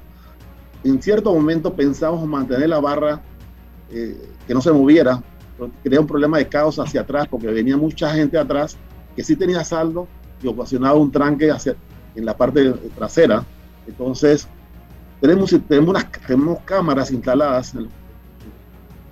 En 0.84 1.02
cierto 1.02 1.34
momento 1.34 1.74
pensamos 1.74 2.26
mantener 2.28 2.70
la 2.70 2.80
barra 2.80 3.22
eh, 3.92 4.18
que 4.48 4.54
no 4.54 4.62
se 4.62 4.72
moviera, 4.72 5.22
crea 5.84 6.00
un 6.00 6.08
problema 6.08 6.40
de 6.40 6.48
caos 6.48 6.80
hacia 6.80 7.02
atrás 7.02 7.28
porque 7.30 7.48
venía 7.48 7.78
mucha 7.78 8.12
gente 8.14 8.38
atrás 8.38 8.78
que 9.16 9.24
sí 9.24 9.36
tenía 9.36 9.64
saldo 9.64 10.08
y 10.42 10.48
ocasionaba 10.48 10.96
un 10.96 11.12
tranque 11.12 11.52
hacia, 11.52 11.76
en 12.16 12.26
la 12.26 12.36
parte 12.36 12.72
trasera. 12.96 13.46
Entonces, 13.88 14.48
tenemos, 15.20 15.56
tenemos, 15.68 15.96
tenemos 16.26 16.60
cámaras 16.66 17.12
instaladas, 17.12 17.74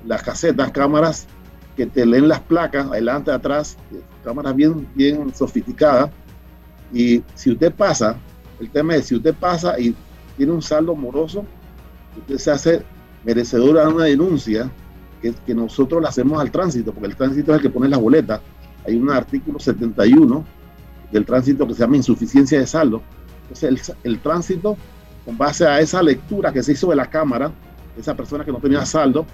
las 0.06 0.24
casetas, 0.24 0.72
cámaras 0.72 1.28
que 1.76 1.86
te 1.86 2.06
leen 2.06 2.28
las 2.28 2.40
placas 2.42 2.88
adelante, 2.88 3.32
atrás, 3.32 3.78
cámaras 4.24 4.56
bien, 4.56 4.88
bien 4.96 5.34
sofisticadas 5.34 6.10
y 6.94 7.24
si 7.36 7.52
usted 7.52 7.74
pasa, 7.74 8.18
el 8.60 8.70
tema 8.70 8.96
es, 8.96 9.08
si 9.08 9.16
usted 9.16 9.34
pasa 9.36 9.80
y 9.80 9.96
tiene 10.38 10.52
un 10.52 10.62
saldo 10.62 10.96
moroso, 10.96 11.46
usted 12.18 12.38
se 12.38 12.52
hace 12.52 12.84
merecedor 13.24 13.80
a 13.80 13.90
una 13.90 14.06
denuncia 14.06 14.70
que, 15.22 15.34
que 15.46 15.54
nosotros 15.54 16.02
le 16.02 16.08
hacemos 16.08 16.40
al 16.40 16.52
tránsito, 16.52 16.94
porque 16.94 17.08
el 17.08 17.16
tránsito 17.16 17.52
es 17.52 17.58
el 17.58 17.62
que 17.62 17.70
pone 17.70 17.90
las 17.90 18.00
boletas. 18.00 18.42
Hay 18.88 18.96
un 18.96 19.10
artículo 19.12 19.60
71 19.60 20.46
del 21.12 21.26
tránsito 21.26 21.68
que 21.68 21.74
se 21.74 21.82
llama 21.82 21.98
insuficiencia 21.98 22.60
de 22.60 22.66
saldo. 22.66 23.02
Entonces, 23.44 23.98
el, 24.04 24.12
el 24.12 24.20
tránsito, 24.20 24.78
con 25.26 25.38
base 25.38 25.68
a 25.68 25.80
esa 25.80 26.02
lectura 26.02 26.52
que 26.52 26.64
se 26.64 26.72
hizo 26.72 26.90
de 26.90 26.96
la 26.96 27.10
cámara, 27.10 27.52
esa 27.98 28.16
persona 28.16 28.46
que 28.46 28.52
no 28.52 28.60
tenía 28.60 28.86
saldo, 28.86 29.26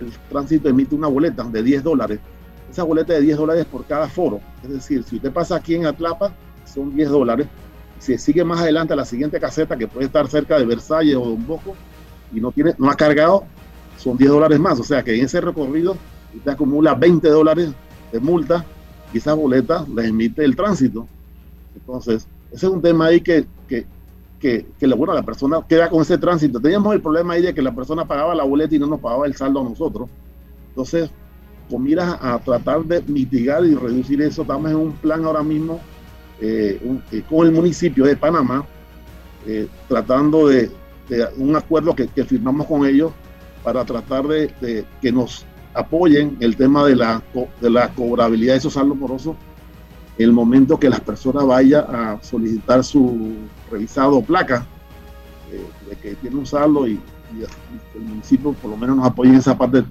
el 0.00 0.12
tránsito 0.28 0.68
emite 0.68 0.94
una 0.94 1.08
boleta 1.08 1.44
de 1.44 1.62
10 1.62 1.82
dólares. 1.82 2.20
Esa 2.70 2.82
boleta 2.82 3.14
de 3.14 3.22
10 3.22 3.38
dólares 3.38 3.66
por 3.66 3.84
cada 3.84 4.08
foro. 4.08 4.40
Es 4.62 4.70
decir, 4.70 5.02
si 5.04 5.16
usted 5.16 5.32
pasa 5.32 5.56
aquí 5.56 5.74
en 5.74 5.86
Atlapa, 5.86 6.32
son 6.64 6.94
10 6.94 7.08
dólares. 7.08 7.46
Si 7.98 8.16
sigue 8.18 8.44
más 8.44 8.60
adelante 8.60 8.92
a 8.92 8.96
la 8.96 9.04
siguiente 9.04 9.40
caseta, 9.40 9.76
que 9.76 9.88
puede 9.88 10.06
estar 10.06 10.28
cerca 10.28 10.58
de 10.58 10.66
Versalles 10.66 11.16
o 11.16 11.26
de 11.26 11.32
un 11.32 11.46
Bosco, 11.46 11.74
y 12.32 12.40
no, 12.40 12.52
tiene, 12.52 12.74
no 12.78 12.90
ha 12.90 12.94
cargado, 12.94 13.44
son 13.96 14.16
10 14.16 14.30
dólares 14.30 14.60
más. 14.60 14.78
O 14.78 14.84
sea 14.84 15.02
que 15.02 15.16
en 15.16 15.24
ese 15.24 15.40
recorrido 15.40 15.96
usted 16.34 16.52
acumula 16.52 16.94
20 16.94 17.28
dólares 17.28 17.70
de 18.12 18.20
multa 18.20 18.64
y 19.12 19.18
esa 19.18 19.34
boleta 19.34 19.84
la 19.94 20.04
emite 20.04 20.44
el 20.44 20.54
tránsito. 20.54 21.08
Entonces, 21.74 22.26
ese 22.52 22.66
es 22.66 22.72
un 22.72 22.82
tema 22.82 23.06
ahí 23.06 23.20
que, 23.20 23.46
que, 24.40 24.66
que, 24.78 24.88
que 24.88 24.94
bueno, 24.94 25.12
la 25.14 25.22
persona 25.22 25.60
queda 25.68 25.88
con 25.88 26.02
ese 26.02 26.18
tránsito. 26.18 26.60
Teníamos 26.60 26.94
el 26.94 27.00
problema 27.00 27.34
ahí 27.34 27.42
de 27.42 27.54
que 27.54 27.62
la 27.62 27.74
persona 27.74 28.04
pagaba 28.04 28.34
la 28.34 28.44
boleta 28.44 28.74
y 28.74 28.78
no 28.78 28.86
nos 28.86 29.00
pagaba 29.00 29.26
el 29.26 29.34
saldo 29.34 29.60
a 29.60 29.64
nosotros. 29.64 30.08
Entonces, 30.70 31.10
con 31.68 31.82
miras 31.82 32.16
a 32.20 32.38
tratar 32.38 32.84
de 32.84 33.02
mitigar 33.02 33.64
y 33.64 33.74
reducir 33.74 34.22
eso, 34.22 34.42
estamos 34.42 34.70
en 34.70 34.76
un 34.76 34.92
plan 34.92 35.24
ahora 35.24 35.42
mismo 35.42 35.80
eh, 36.40 36.80
eh, 37.12 37.22
con 37.28 37.46
el 37.46 37.52
municipio 37.52 38.04
de 38.04 38.16
Panamá, 38.16 38.64
eh, 39.46 39.66
tratando 39.88 40.48
de, 40.48 40.70
un 41.38 41.56
acuerdo 41.56 41.94
que, 41.94 42.06
firmamos 42.24 42.66
con 42.66 42.86
ellos 42.86 43.12
para 43.64 43.84
tratar 43.84 44.26
de, 44.26 44.84
que 45.00 45.10
nos 45.10 45.44
apoyen 45.74 46.36
el 46.40 46.54
tema 46.56 46.84
de 46.84 46.96
la, 46.96 47.22
de 47.60 47.70
la 47.70 47.88
cobrabilidad 47.94 48.54
de 48.54 48.58
esos 48.58 48.74
saldos 48.74 48.96
morosos 48.96 49.36
el 50.18 50.32
momento 50.32 50.78
que 50.78 50.90
las 50.90 51.00
personas 51.00 51.46
vayan 51.46 51.84
a 51.88 52.22
solicitar 52.22 52.82
su 52.84 53.34
revisado 53.70 54.22
placa 54.22 54.66
de 55.88 55.96
que 55.96 56.14
tiene 56.16 56.36
un 56.36 56.46
saldo 56.46 56.86
y, 56.86 57.00
el 57.94 58.00
municipio 58.00 58.52
por 58.54 58.70
lo 58.70 58.76
menos 58.78 58.96
nos 58.96 59.06
apoye 59.06 59.28
en 59.28 59.36
esa 59.36 59.56
parte 59.56 59.84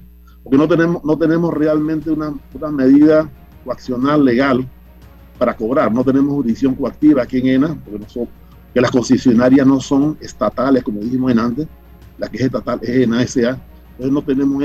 porque 0.44 0.58
no 0.58 0.68
tenemos 0.68 1.04
no 1.04 1.16
tenemos 1.16 1.54
realmente 1.54 2.10
una, 2.10 2.34
una 2.56 2.72
medida 2.72 3.30
coaccional 3.64 4.26
legal 4.26 4.68
para 5.38 5.56
cobrar. 5.56 5.94
No 5.94 6.04
tenemos 6.04 6.34
jurisdicción 6.34 6.76
coactiva 6.76 7.24
aquí 7.24 7.38
en 7.38 7.48
ENA, 7.48 7.78
porque 7.84 8.00
no 8.00 8.10
son, 8.10 8.28
que 8.74 8.82
las 8.82 8.92
concesionarias 8.92 9.66
no 9.66 9.80
son 9.80 10.18
estatales, 10.20 10.84
como 10.84 11.00
dijimos 11.00 11.32
en 11.32 11.40
antes. 11.40 11.68
La 12.18 12.28
que 12.28 12.38
es 12.38 12.44
estatal 12.44 12.80
es 12.82 12.90
ENA 12.90 13.28
SA. 13.28 13.60
Entonces 13.92 14.12
no 14.12 14.22
tenemos 14.22 14.64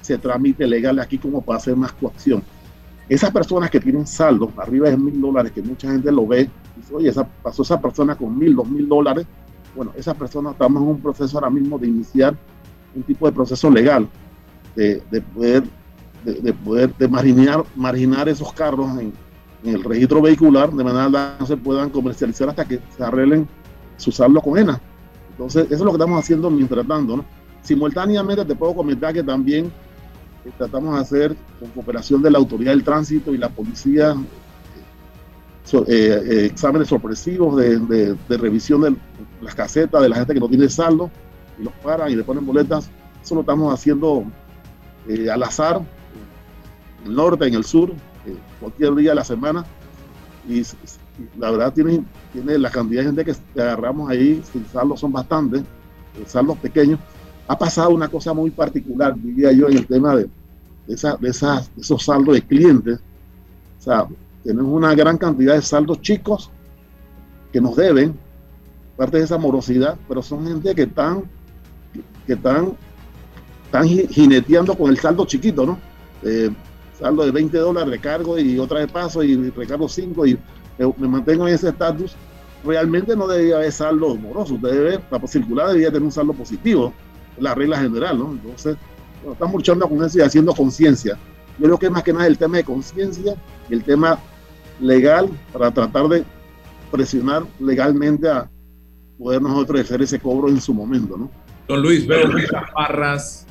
ese 0.00 0.18
trámite 0.18 0.66
legal 0.66 0.98
aquí 0.98 1.18
como 1.18 1.42
para 1.42 1.58
hacer 1.58 1.76
más 1.76 1.92
coacción. 1.92 2.42
Esas 3.08 3.30
personas 3.30 3.70
que 3.70 3.80
tienen 3.80 4.06
saldo 4.06 4.52
arriba 4.56 4.88
de 4.88 4.96
mil 4.96 5.20
dólares, 5.20 5.52
que 5.52 5.62
mucha 5.62 5.90
gente 5.90 6.10
lo 6.12 6.26
ve, 6.26 6.48
dice, 6.76 6.94
oye, 6.94 7.08
esa, 7.08 7.26
pasó 7.42 7.62
esa 7.62 7.80
persona 7.80 8.14
con 8.14 8.36
mil, 8.36 8.54
dos 8.54 8.68
mil 8.68 8.88
dólares. 8.88 9.26
Bueno, 9.74 9.92
esa 9.96 10.14
persona 10.14 10.50
estamos 10.50 10.82
en 10.82 10.88
un 10.88 11.00
proceso 11.00 11.38
ahora 11.38 11.50
mismo 11.50 11.78
de 11.78 11.88
iniciar 11.88 12.36
un 12.94 13.02
tipo 13.02 13.26
de 13.26 13.32
proceso 13.32 13.70
legal, 13.70 14.08
de, 14.74 15.02
de 15.10 15.20
poder, 15.20 15.64
de, 16.24 16.34
de, 16.34 16.52
poder 16.52 16.94
de 16.96 17.08
marginar, 17.08 17.64
marginar 17.76 18.28
esos 18.28 18.52
carros 18.52 18.90
en, 18.98 19.12
el 19.62 19.84
registro 19.84 20.22
vehicular, 20.22 20.72
de 20.72 20.82
manera 20.82 21.34
que 21.36 21.40
no 21.40 21.46
se 21.46 21.56
puedan 21.56 21.90
comercializar 21.90 22.48
hasta 22.48 22.64
que 22.64 22.80
se 22.96 23.04
arreglen 23.04 23.46
su 23.98 24.10
saldo 24.10 24.40
con 24.40 24.56
ENA. 24.56 24.80
Entonces, 25.32 25.66
eso 25.66 25.74
es 25.74 25.80
lo 25.80 25.90
que 25.90 25.96
estamos 25.98 26.18
haciendo 26.18 26.48
mientras 26.48 26.86
tanto. 26.86 27.18
¿no? 27.18 27.24
Simultáneamente 27.62 28.44
te 28.46 28.54
puedo 28.54 28.74
comentar 28.74 29.12
que 29.12 29.22
también 29.22 29.70
tratamos 30.56 30.94
de 30.94 31.00
hacer 31.00 31.36
con 31.58 31.68
cooperación 31.70 32.22
de 32.22 32.30
la 32.30 32.38
autoridad 32.38 32.72
del 32.72 32.84
tránsito 32.84 33.34
y 33.34 33.38
la 33.38 33.48
policía 33.50 34.14
eh, 35.72 35.84
eh, 35.86 36.46
exámenes 36.46 36.88
sorpresivos 36.88 37.56
de, 37.56 38.16
revisión 38.28 38.80
de 38.82 38.96
las 39.40 39.54
casetas 39.54 40.02
de 40.02 40.08
la 40.08 40.16
gente 40.16 40.34
que 40.34 40.40
no 40.40 40.48
tiene 40.48 40.68
saldo 40.68 41.10
y 41.58 41.62
los 41.62 41.72
paran 41.74 42.10
y 42.10 42.16
le 42.16 42.24
ponen 42.24 42.44
boletas. 42.44 42.90
Eso 43.22 43.34
lo 43.34 43.42
estamos 43.42 43.72
haciendo 43.72 44.24
eh, 45.08 45.30
al 45.30 45.42
azar, 45.42 45.80
en 47.02 47.10
el 47.10 47.16
norte, 47.16 47.46
en 47.46 47.54
el 47.54 47.64
sur, 47.64 47.92
cualquier 48.58 48.94
día 48.94 49.10
de 49.10 49.16
la 49.16 49.24
semana. 49.24 49.64
Y, 50.48 50.62
la 51.38 51.50
verdad 51.50 51.72
tiene, 51.74 52.02
tiene 52.32 52.56
la 52.56 52.70
cantidad 52.70 53.02
de 53.02 53.06
gente 53.08 53.24
que 53.26 53.60
agarramos 53.60 54.10
ahí 54.10 54.42
sin 54.50 54.66
saldo 54.66 54.96
son 54.96 55.12
bastantes, 55.12 55.62
saldos 56.26 56.56
pequeños 56.56 56.98
ha 57.50 57.58
pasado 57.58 57.90
una 57.90 58.06
cosa 58.06 58.32
muy 58.32 58.52
particular, 58.52 59.12
diría 59.16 59.50
yo, 59.50 59.68
en 59.68 59.78
el 59.78 59.86
tema 59.88 60.14
de, 60.14 60.30
esa, 60.86 61.16
de, 61.16 61.30
esas, 61.30 61.68
esos 61.76 62.04
saldos 62.04 62.36
de 62.36 62.42
clientes. 62.42 63.00
O 63.80 63.82
sea, 63.82 64.06
tenemos 64.44 64.72
una 64.72 64.94
gran 64.94 65.18
cantidad 65.18 65.54
de 65.54 65.62
saldos 65.62 66.00
chicos 66.00 66.50
que 67.52 67.60
nos 67.60 67.76
deben, 67.76 68.18
parte 68.96 69.18
de 69.18 69.24
esa 69.24 69.38
morosidad, 69.38 69.96
pero 70.08 70.22
son 70.22 70.46
gente 70.46 70.74
que 70.74 70.82
están, 70.82 71.24
que 72.26 72.34
están, 72.34 72.76
están 73.66 73.86
jineteando 73.86 74.76
con 74.76 74.90
el 74.90 74.98
saldo 74.98 75.24
chiquito, 75.26 75.66
¿no? 75.66 75.78
Eh, 76.22 76.50
saldo 76.98 77.24
de 77.24 77.30
20 77.30 77.58
dólares, 77.58 77.90
recargo 77.90 78.38
y 78.38 78.58
otra 78.58 78.80
de 78.80 78.88
paso 78.88 79.22
y 79.22 79.50
recargo 79.50 79.88
5 79.88 80.26
y 80.26 80.38
me, 80.78 81.08
mantengo 81.08 81.48
en 81.48 81.54
ese 81.54 81.70
estatus. 81.70 82.14
Realmente 82.64 83.16
no 83.16 83.26
debería 83.26 83.56
haber 83.56 83.72
saldo 83.72 84.14
moroso, 84.16 84.58
debe, 84.60 85.00
la 85.10 85.26
circular 85.26 85.68
debería 85.68 85.88
tener 85.88 86.02
un 86.02 86.12
saldo 86.12 86.34
positivo 86.34 86.92
la 87.40 87.54
regla 87.54 87.78
general, 87.78 88.18
¿no? 88.18 88.32
Entonces, 88.32 88.76
estamos 89.30 89.54
luchando 89.54 89.88
con 89.88 90.04
eso 90.04 90.18
y 90.18 90.22
haciendo 90.22 90.54
conciencia. 90.54 91.18
Yo 91.60 91.66
creo 91.66 91.78
que 91.78 91.86
es 91.86 91.92
más 91.92 92.02
que 92.02 92.14
nada 92.14 92.26
el 92.26 92.38
tema 92.38 92.56
de 92.56 92.64
conciencia 92.64 93.34
y 93.68 93.74
el 93.74 93.84
tema 93.84 94.18
legal 94.80 95.28
para 95.52 95.70
tratar 95.70 96.08
de 96.08 96.24
presionar 96.90 97.42
legalmente 97.58 98.30
a 98.30 98.50
poder 99.18 99.42
nosotros 99.42 99.82
hacer 99.82 100.00
ese 100.00 100.18
cobro 100.18 100.48
en 100.48 100.58
su 100.58 100.72
momento, 100.72 101.18
¿no? 101.18 101.30
Don 101.68 101.82
Luis, 101.82 102.06
veo 102.06 102.26
muchas 102.28 102.64
barras 102.74 103.46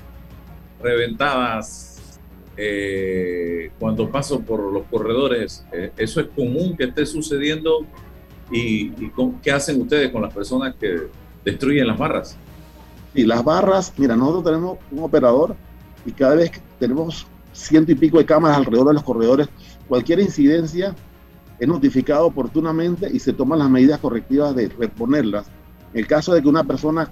reventadas 0.81 2.19
eh, 2.57 3.71
cuando 3.77 4.09
paso 4.09 4.41
por 4.41 4.73
los 4.73 4.87
corredores. 4.87 5.63
Eh, 5.71 5.91
¿Eso 5.95 6.19
es 6.19 6.27
común 6.35 6.75
que 6.75 6.85
esté 6.85 7.05
sucediendo? 7.05 7.85
¿Y, 8.51 8.87
y 8.87 9.11
qué 9.43 9.51
hacen 9.51 9.79
ustedes 9.79 10.11
con 10.11 10.23
las 10.23 10.33
personas 10.33 10.73
que 10.79 11.09
destruyen 11.45 11.85
las 11.85 11.97
barras? 11.99 12.35
Y 13.13 13.23
las 13.23 13.43
barras, 13.43 13.93
mira, 13.97 14.15
nosotros 14.15 14.45
tenemos 14.45 14.79
un 14.89 15.03
operador 15.03 15.55
y 16.07 16.11
cada 16.11 16.33
vez 16.33 16.49
que 16.49 16.59
tenemos 16.79 17.27
ciento 17.59 17.91
y 17.91 17.95
pico 17.95 18.17
de 18.17 18.25
cámaras 18.25 18.57
alrededor 18.57 18.87
de 18.87 18.93
los 18.93 19.03
corredores, 19.03 19.49
cualquier 19.87 20.19
incidencia 20.19 20.95
es 21.59 21.67
notificado 21.67 22.25
oportunamente 22.25 23.09
y 23.11 23.19
se 23.19 23.33
toman 23.33 23.59
las 23.59 23.69
medidas 23.69 23.99
correctivas 23.99 24.55
de 24.55 24.69
reponerlas. 24.69 25.47
En 25.93 25.99
el 25.99 26.07
caso 26.07 26.33
de 26.33 26.41
que 26.41 26.47
una 26.47 26.63
persona 26.63 27.09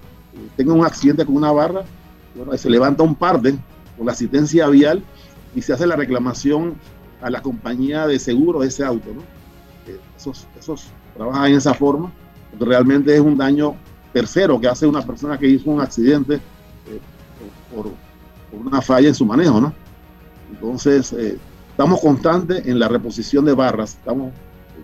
tenga 0.56 0.72
un 0.72 0.84
accidente 0.84 1.24
con 1.26 1.36
una 1.36 1.52
barra, 1.52 1.84
se 2.56 2.70
levanta 2.70 3.02
un 3.02 3.14
parte 3.14 3.56
con 3.96 4.06
la 4.06 4.12
asistencia 4.12 4.66
vial 4.68 5.02
y 5.54 5.62
se 5.62 5.72
hace 5.72 5.86
la 5.86 5.96
reclamación 5.96 6.76
a 7.20 7.30
la 7.30 7.42
compañía 7.42 8.06
de 8.06 8.18
seguro 8.18 8.60
de 8.60 8.68
ese 8.68 8.84
auto. 8.84 9.08
¿no? 9.12 9.20
Eh, 9.86 9.98
esos, 10.16 10.46
trabajan 11.16 11.50
en 11.50 11.56
esa 11.56 11.74
forma, 11.74 12.12
porque 12.50 12.64
realmente 12.64 13.14
es 13.14 13.20
un 13.20 13.36
daño 13.36 13.74
tercero 14.12 14.60
que 14.60 14.68
hace 14.68 14.86
una 14.86 15.02
persona 15.02 15.36
que 15.36 15.48
hizo 15.48 15.70
un 15.70 15.80
accidente 15.80 16.34
eh, 16.34 17.00
por, 17.74 17.90
una 18.52 18.80
falla 18.80 19.08
en 19.08 19.14
su 19.14 19.26
manejo, 19.26 19.60
¿no? 19.60 19.72
Entonces, 20.50 21.12
eh, 21.12 21.38
estamos 21.70 22.00
constantes 22.00 22.66
en 22.66 22.78
la 22.78 22.88
reposición 22.88 23.44
de 23.44 23.54
barras. 23.54 23.94
Estamos, 23.94 24.32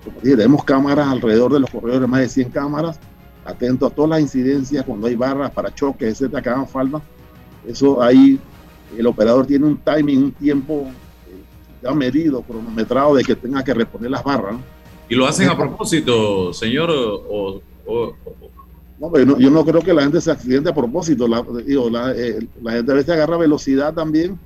como 0.05 0.20
dije, 0.20 0.37
tenemos 0.37 0.64
cámaras 0.64 1.09
alrededor 1.09 1.53
de 1.53 1.61
los 1.61 1.70
corredores, 1.70 2.09
más 2.09 2.20
de 2.20 2.29
100 2.29 2.50
cámaras, 2.50 2.98
atentos 3.44 3.90
a 3.90 3.94
todas 3.94 4.11
las 4.11 4.20
incidencias 4.20 4.85
cuando 4.85 5.07
hay 5.07 5.14
barras 5.14 5.50
para 5.50 5.74
choques, 5.74 6.09
etcétera, 6.09 6.42
que 6.42 6.48
hagan 6.48 6.68
falta. 6.68 7.00
Eso 7.66 8.03
ahí, 8.03 8.38
el 8.96 9.07
operador 9.07 9.46
tiene 9.46 9.66
un 9.66 9.79
timing, 9.79 10.24
un 10.24 10.33
tiempo 10.33 10.87
eh, 11.29 11.42
ya 11.83 11.92
medido, 11.92 12.42
cronometrado 12.42 13.14
de 13.14 13.24
que 13.24 13.35
tenga 13.35 13.62
que 13.64 13.74
reponer 13.74 14.11
las 14.11 14.22
barras. 14.22 14.57
¿Y 15.09 15.14
lo 15.14 15.27
hacen 15.27 15.48
a 15.48 15.57
propósito, 15.57 16.53
señor, 16.53 16.90
o, 16.90 17.61
yo 19.38 19.50
no, 19.50 19.64
creo 19.64 19.83
que 19.83 19.92
la 19.92 20.03
gente 20.03 20.20
se 20.20 20.31
accidente 20.31 20.70
a 20.70 20.74
propósito. 20.74 21.29
La, 21.29 21.44
eh, 22.16 22.46
la, 22.62 22.72
gente 22.72 22.92
a 22.92 22.94
veces 22.94 23.11
agarra 23.11 23.37
velocidad 23.37 23.92
también. 23.92 24.38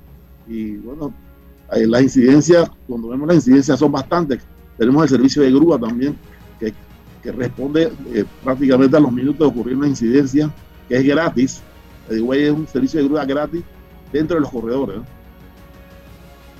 Y 0.49 0.77
bueno, 0.77 1.13
las 1.71 2.01
incidencias, 2.01 2.69
cuando 2.87 3.09
vemos 3.09 3.27
las 3.27 3.37
incidencias 3.37 3.79
son 3.79 3.91
bastantes. 3.91 4.41
Tenemos 4.77 5.03
el 5.03 5.09
servicio 5.09 5.43
de 5.43 5.51
grúa 5.51 5.79
también, 5.79 6.17
que, 6.59 6.73
que 7.21 7.31
responde 7.31 7.93
eh, 8.13 8.25
prácticamente 8.43 8.97
a 8.97 8.99
los 8.99 9.11
minutos 9.11 9.39
de 9.39 9.45
ocurrir 9.45 9.77
una 9.77 9.87
incidencia, 9.87 10.49
que 10.87 10.97
es 10.97 11.03
gratis. 11.03 11.61
El 12.09 12.27
es 12.33 12.51
un 12.51 12.67
servicio 12.67 12.99
de 12.99 13.07
grúa 13.07 13.23
gratis 13.25 13.61
dentro 14.11 14.35
de 14.35 14.41
los 14.41 14.49
corredores. 14.49 15.01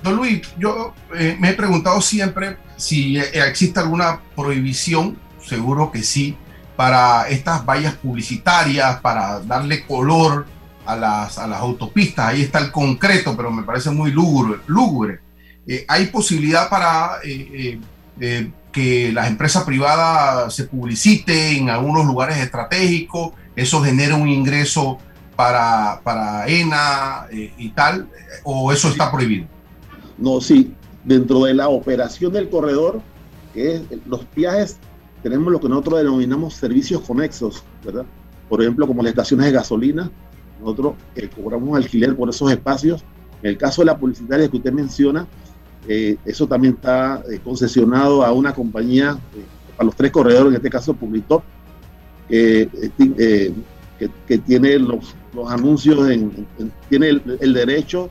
Don 0.04 0.16
Luis, 0.16 0.42
yo 0.58 0.94
eh, 1.16 1.36
me 1.40 1.50
he 1.50 1.54
preguntado 1.54 2.00
siempre 2.02 2.58
si 2.78 3.18
existe 3.18 3.80
alguna 3.80 4.22
prohibición, 4.36 5.18
seguro 5.42 5.92
que 5.92 6.04
sí, 6.04 6.38
para 6.76 7.28
estas 7.28 7.66
vallas 7.66 7.96
publicitarias, 7.96 9.02
para 9.02 9.40
darle 9.42 9.86
color 9.86 10.46
a 10.90 10.96
las, 10.96 11.38
a 11.38 11.48
las 11.48 11.60
autopistas. 11.60 12.28
Ahí 12.28 12.42
está 12.42 12.60
el 12.60 12.72
concreto, 12.72 13.36
pero 13.38 13.52
me 13.52 13.64
parece 13.64 13.92
muy 13.92 14.12
lúgubre. 14.12 15.20
Eh, 15.68 15.86
¿Hay 15.88 16.08
posibilidad 16.08 16.68
para 16.68 17.20
eh, 17.24 17.80
eh, 18.20 18.52
que 18.72 19.12
las 19.14 19.28
empresas 19.28 19.64
privadas 19.64 20.54
se 20.54 20.64
publiciten 20.64 21.58
en 21.58 21.70
algunos 21.70 22.06
lugares 22.06 22.38
estratégicos? 22.38 23.34
¿Eso 23.56 23.84
genera 23.84 24.16
un 24.16 24.28
ingreso 24.28 24.98
para, 25.36 26.02
para 26.04 26.48
ENA 26.48 27.28
y 27.32 27.70
tal? 27.70 28.10
¿O 28.44 28.72
eso 28.72 28.88
está 28.90 29.12
prohibido? 29.12 29.46
No, 30.18 30.42
sí. 30.42 30.74
Dentro 31.04 31.44
de 31.44 31.54
la 31.54 31.70
operación 31.70 32.34
del 32.34 32.50
corredor, 32.50 33.02
que 33.54 33.76
es 33.76 33.82
los 34.06 34.26
viajes 34.36 34.78
tenemos 35.24 35.52
lo 35.52 35.60
que 35.60 35.70
nosotros 35.70 36.00
denominamos 36.00 36.54
servicios 36.54 37.02
conexos, 37.02 37.64
¿verdad? 37.84 38.06
Por 38.48 38.62
ejemplo, 38.62 38.88
como 38.88 39.04
las 39.04 39.12
estaciones 39.12 39.48
de 39.48 39.52
gasolina, 39.52 40.10
nosotros 40.60 40.94
eh, 41.16 41.30
cobramos 41.30 41.78
alquiler 41.78 42.16
por 42.16 42.30
esos 42.30 42.52
espacios. 42.52 43.04
En 43.42 43.52
el 43.52 43.58
caso 43.58 43.82
de 43.82 43.88
la 43.88 43.98
publicitaria 43.98 44.50
que 44.50 44.58
usted 44.58 44.72
menciona, 44.72 45.28
eh, 45.88 46.18
eso 46.26 46.48
también 46.48 46.76
está 46.76 47.24
eh, 47.32 47.40
concesionado 47.44 48.24
a 48.24 48.32
una 48.34 48.54
compañía, 48.54 49.18
a 49.78 49.84
los 49.84 49.96
tres 49.96 50.12
corredores, 50.12 50.50
en 50.50 50.56
este 50.56 50.70
caso 50.70 50.94
Publitop, 50.94 51.44
que, 52.28 52.70
que, 54.28 54.38
tiene 54.40 54.78
los, 54.78 55.16
anuncios, 55.48 56.10
en, 56.10 56.46
tiene 56.90 57.10
el, 57.10 57.54
derecho 57.54 58.10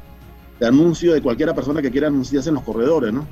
de 0.58 0.66
anuncio 0.66 1.12
de 1.12 1.22
cualquiera 1.22 1.54
persona 1.54 1.80
que 1.82 1.90
quiera 1.90 2.08
anunciarse 2.08 2.48
en 2.48 2.56
los 2.56 2.64
corredores, 2.64 3.12
¿no? 3.12 3.26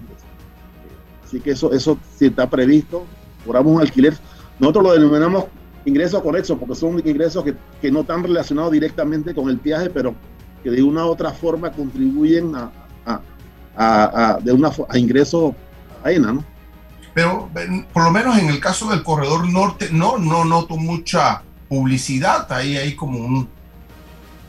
Así 1.24 1.40
que 1.40 1.52
eso, 1.52 1.72
eso 1.72 1.98
sí 2.16 2.26
está 2.26 2.48
previsto 2.48 3.04
cobramos 3.46 3.74
un 3.74 3.80
alquiler. 3.80 4.14
Nosotros 4.58 4.84
lo 4.84 4.92
denominamos 4.94 5.44
ingresos 5.86 6.20
conexos 6.22 6.58
porque 6.58 6.74
son 6.74 6.98
ingresos 6.98 7.42
que, 7.42 7.54
que, 7.80 7.90
no 7.90 8.00
están 8.00 8.22
relacionados 8.22 8.72
directamente 8.72 9.34
con 9.34 9.48
el 9.48 9.56
viaje, 9.56 9.88
pero 9.88 10.14
que 10.62 10.70
de 10.70 10.82
una 10.82 11.06
u 11.06 11.08
otra 11.08 11.32
forma 11.32 11.70
contribuyen 11.70 12.54
a, 12.54 12.70
a, 13.06 13.20
a, 13.76 14.38
de 14.40 14.52
una, 14.52 14.70
a 14.88 14.98
ingresos 14.98 15.54
a 16.04 16.12
ENA, 16.12 16.32
¿no? 16.34 16.44
Pero 17.14 17.48
por 17.92 18.04
lo 18.04 18.10
menos 18.10 18.36
en 18.38 18.48
el 18.48 18.60
caso 18.60 18.90
del 18.90 19.02
corredor 19.02 19.48
norte, 19.48 19.88
no, 19.90 20.18
no 20.18 20.44
noto 20.44 20.76
mucha 20.76 21.42
publicidad, 21.68 22.50
ahí 22.52 22.76
hay 22.76 22.94
como 22.94 23.24
un, 23.24 23.48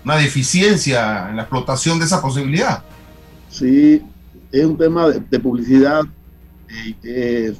una 0.04 0.18
deficiencia 0.18 1.30
en 1.30 1.38
la 1.38 1.44
explotación 1.44 1.98
de 1.98 2.06
esa 2.06 2.22
posibilidad. 2.22 2.84
Sí, 3.50 4.04
es 4.52 4.66
un 4.66 4.78
tema 4.78 5.08
de, 5.08 5.40
publicidad 5.40 6.04
eh, 7.04 7.56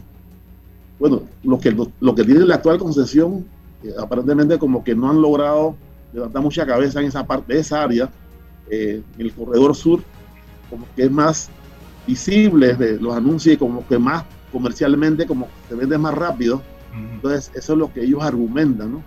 bueno, 1.00 1.24
lo 1.44 1.60
que, 1.60 1.76
lo, 2.00 2.16
que 2.16 2.24
tiene 2.24 2.46
la 2.46 2.56
actual 2.56 2.80
concesión, 2.80 3.46
aparentemente 3.98 4.58
como 4.58 4.84
que 4.84 4.96
no 4.96 5.10
han 5.10 5.22
logrado 5.22 5.76
levantar 6.14 6.42
mucha 6.42 6.66
cabeza 6.66 7.00
en 7.00 7.08
esa 7.08 7.26
parte, 7.26 7.54
de 7.54 7.60
esa 7.60 7.84
área, 7.84 8.10
eh, 8.70 9.02
el 9.18 9.34
corredor 9.34 9.76
sur, 9.76 10.02
como 10.70 10.86
que 10.96 11.04
es 11.04 11.12
más 11.12 11.50
visible 12.06 12.74
de 12.74 13.00
los 13.00 13.16
anuncios 13.16 13.56
y 13.56 13.58
como 13.58 13.86
que 13.88 13.98
más 13.98 14.24
comercialmente, 14.52 15.26
como 15.26 15.48
se 15.68 15.76
vende 15.76 15.98
más 15.98 16.14
rápido. 16.14 16.62
Entonces, 17.14 17.52
eso 17.54 17.74
es 17.74 17.80
lo 17.80 17.94
que 17.94 18.04
ellos 18.04 18.24
argumentan, 18.24 18.94
¿no? 18.94 19.04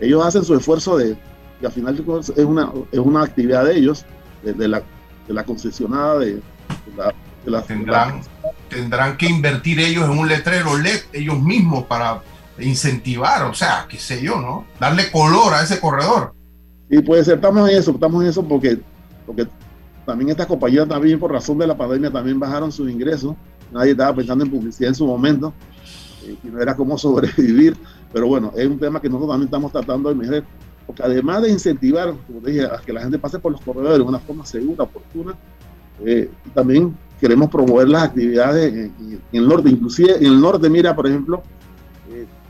Ellos 0.00 0.24
hacen 0.24 0.44
su 0.44 0.54
esfuerzo 0.54 0.96
de, 0.96 1.16
que 1.60 1.66
al 1.66 1.72
final 1.72 1.94
es 1.96 2.44
una, 2.44 2.72
es 2.92 2.98
una 2.98 3.22
actividad 3.22 3.64
de 3.64 3.76
ellos, 3.76 4.04
de, 4.42 4.68
la, 4.68 4.82
de 5.26 5.34
la 5.34 5.44
concesionada 5.44 6.18
de, 6.18 6.40
la, 6.96 7.14
de 7.44 7.50
la, 7.50 8.22
tendrán 8.68 9.16
que 9.16 9.26
invertir 9.26 9.78
ellos 9.80 10.04
en 10.04 10.18
un 10.18 10.28
letrero 10.28 10.76
LED 10.76 11.00
ellos 11.12 11.40
mismos 11.40 11.84
para 11.84 12.22
incentivar, 12.58 13.44
o 13.44 13.54
sea, 13.54 13.86
qué 13.88 13.98
sé 13.98 14.22
yo, 14.22 14.40
¿no? 14.40 14.66
Darle 14.78 15.10
color 15.10 15.54
a 15.54 15.62
ese 15.62 15.80
corredor. 15.80 16.34
Y 16.90 17.00
puede 17.00 17.24
ser, 17.24 17.36
estamos 17.36 17.68
en 17.70 17.76
eso, 17.76 17.92
estamos 17.92 18.22
en 18.22 18.28
eso 18.28 18.46
porque, 18.46 18.78
porque 19.26 19.46
también 20.04 20.30
estas 20.30 20.46
compañías 20.46 20.88
también 20.88 21.18
por 21.18 21.32
razón 21.32 21.58
de 21.58 21.66
la 21.66 21.76
pandemia 21.76 22.10
también 22.10 22.38
bajaron 22.38 22.70
sus 22.70 22.90
ingresos. 22.90 23.34
Nadie 23.72 23.92
estaba 23.92 24.14
pensando 24.14 24.44
en 24.44 24.50
publicidad 24.50 24.88
en 24.88 24.94
su 24.94 25.06
momento 25.06 25.54
eh, 26.24 26.36
y 26.42 26.48
no 26.48 26.60
era 26.60 26.76
cómo 26.76 26.98
sobrevivir. 26.98 27.76
Pero 28.12 28.26
bueno, 28.26 28.52
es 28.56 28.66
un 28.66 28.78
tema 28.78 29.00
que 29.00 29.08
nosotros 29.08 29.30
también 29.30 29.46
estamos 29.46 29.72
tratando 29.72 30.08
de 30.08 30.14
mejorar. 30.14 30.44
Porque 30.86 31.02
además 31.02 31.42
de 31.42 31.50
incentivar, 31.50 32.12
como 32.26 32.40
dije, 32.40 32.64
a 32.64 32.78
que 32.84 32.92
la 32.92 33.02
gente 33.02 33.18
pase 33.18 33.38
por 33.38 33.52
los 33.52 33.60
corredores 33.60 33.98
de 33.98 34.04
una 34.04 34.18
forma 34.18 34.44
segura, 34.44 34.84
oportuna, 34.84 35.34
eh, 36.04 36.28
también 36.52 36.96
queremos 37.20 37.48
promover 37.48 37.88
las 37.88 38.02
actividades 38.02 38.74
en, 38.74 39.20
el 39.32 39.48
norte. 39.48 39.70
Inclusive 39.70 40.16
en 40.16 40.26
el 40.26 40.40
norte, 40.40 40.68
mira, 40.68 40.94
por 40.94 41.06
ejemplo, 41.06 41.42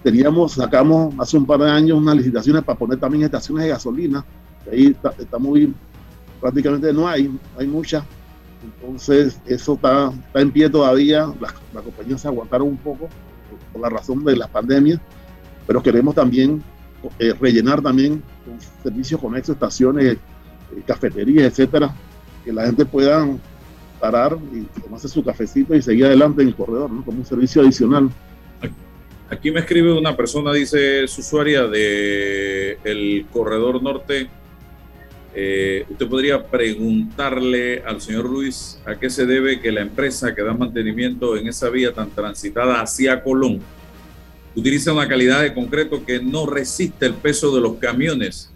teníamos, 0.03 0.53
sacamos 0.53 1.15
hace 1.19 1.37
un 1.37 1.47
par 1.47 1.61
de 1.61 1.71
años 1.71 1.99
unas 1.99 2.17
licitaciones 2.17 2.62
para 2.65 2.79
poner 2.79 2.99
también 2.99 3.25
estaciones 3.25 3.65
de 3.65 3.71
gasolina. 3.71 4.25
Ahí 4.71 4.97
está, 5.19 5.38
muy 5.38 5.75
prácticamente 6.41 6.93
no 6.93 7.09
hay, 7.09 7.31
hay 7.59 7.67
muchas. 7.67 8.05
Entonces, 8.62 9.41
eso 9.47 9.75
está, 9.75 10.11
está 10.11 10.41
en 10.41 10.51
pie 10.51 10.69
todavía. 10.69 11.33
Las, 11.41 11.53
compañías 11.83 12.21
se 12.21 12.29
aguantaron 12.29 12.69
un 12.69 12.77
poco 12.77 13.09
por, 13.73 13.81
la 13.81 13.88
razón 13.88 14.25
de 14.25 14.37
la 14.37 14.49
pandemia, 14.49 15.01
pero 15.67 15.83
queremos 15.83 16.15
también 16.15 16.62
eh, 17.19 17.35
rellenar 17.41 17.81
también 17.83 18.23
con 18.45 18.61
servicios 18.83 19.21
conexos, 19.21 19.55
estaciones, 19.55 20.05
eh, 20.15 20.19
cafeterías, 20.87 21.47
etcétera, 21.47 21.95
que 22.45 22.53
la 22.53 22.67
gente 22.67 22.85
pueda 22.85 23.27
parar 24.01 24.37
y 24.53 24.62
tomarse 24.81 25.09
su 25.09 25.25
cafecito 25.25 25.75
y 25.75 25.83
seguir 25.83 26.07
adelante 26.07 26.43
en 26.43 26.49
el 26.49 26.57
corredor, 26.57 26.91
como 27.05 27.19
un 27.19 27.27
servicio 27.27 27.62
adicional. 27.62 28.11
Aquí 29.33 29.51
me 29.51 29.61
escribe 29.61 29.95
una 29.95 30.14
persona, 30.14 30.53
dice 30.53 31.09
su 31.09 31.23
usuaria 31.23 31.66
de 31.66 32.77
el 32.85 33.25
corredor 33.33 33.83
norte 33.83 34.29
eh, 35.35 35.87
usted 35.88 36.07
podría 36.07 36.47
preguntarle 36.47 37.83
al 37.87 38.03
señor 38.03 38.29
Luis 38.29 38.79
a 38.85 38.97
qué 38.97 39.09
se 39.09 39.25
debe 39.25 39.59
que 39.59 39.73
la 39.73 39.81
empresa 39.81 40.35
que 40.35 40.42
da 40.42 40.53
mantenimiento 40.53 41.35
en 41.38 41.49
esa 41.49 41.71
vía 41.71 41.95
tan 41.95 42.11
transitada 42.11 42.83
hacia 42.83 43.23
Colón 43.23 43.61
utiliza 44.55 44.92
una 44.92 45.09
calidad 45.09 45.40
de 45.40 45.55
concreto 45.55 46.05
que 46.05 46.21
no 46.21 46.45
resiste 46.45 47.07
el 47.07 47.14
peso 47.14 47.55
de 47.55 47.62
los 47.62 47.77
camiones. 47.79 48.53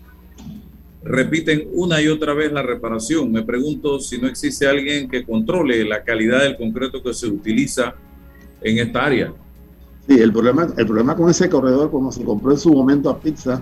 Repiten 1.03 1.69
una 1.73 2.03
y 2.03 2.09
otra 2.09 2.35
vez 2.35 2.53
la 2.53 2.63
reparación. 2.63 3.33
Me 3.33 3.43
pregunto 3.43 3.99
si 3.99 4.19
no 4.19 4.29
existe 4.29 4.67
alguien 4.67 5.09
que 5.09 5.25
controle 5.25 5.87
la 5.87 6.05
calidad 6.05 6.43
del 6.43 6.59
concreto 6.59 7.03
que 7.03 7.15
se 7.15 7.29
utiliza 7.29 7.95
en 8.61 8.79
esta 8.79 9.07
área. 9.07 9.33
Sí, 10.09 10.21
el 10.21 10.33
problema, 10.33 10.69
el 10.77 10.87
problema 10.87 11.17
con 11.17 11.31
ese 11.31 11.49
corredor, 11.51 11.91
como 11.91 12.13
se 12.13 12.25
compró 12.25 12.53
en 12.53 12.59
su 12.59 12.73
momento 12.73 13.11
a 13.11 13.19
Pizza, 13.19 13.61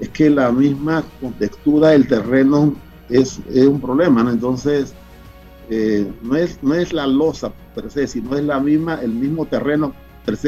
es 0.00 0.08
que 0.08 0.30
la 0.30 0.50
misma 0.50 1.04
contextura 1.20 1.90
del 1.90 2.06
terreno 2.08 2.74
es, 3.10 3.40
un 3.54 3.80
problema, 3.80 4.22
¿no? 4.22 4.30
Entonces, 4.30 4.94
eh, 5.68 6.10
no, 6.22 6.36
es, 6.36 6.62
no 6.62 6.74
es 6.74 6.92
la 6.92 7.06
losa 7.06 7.52
per 7.74 7.90
se, 7.90 8.06
sino 8.06 8.36
es 8.36 8.44
la 8.44 8.58
misma, 8.58 9.00
el 9.02 9.12
mismo 9.12 9.44
terreno 9.46 9.92
per 10.24 10.38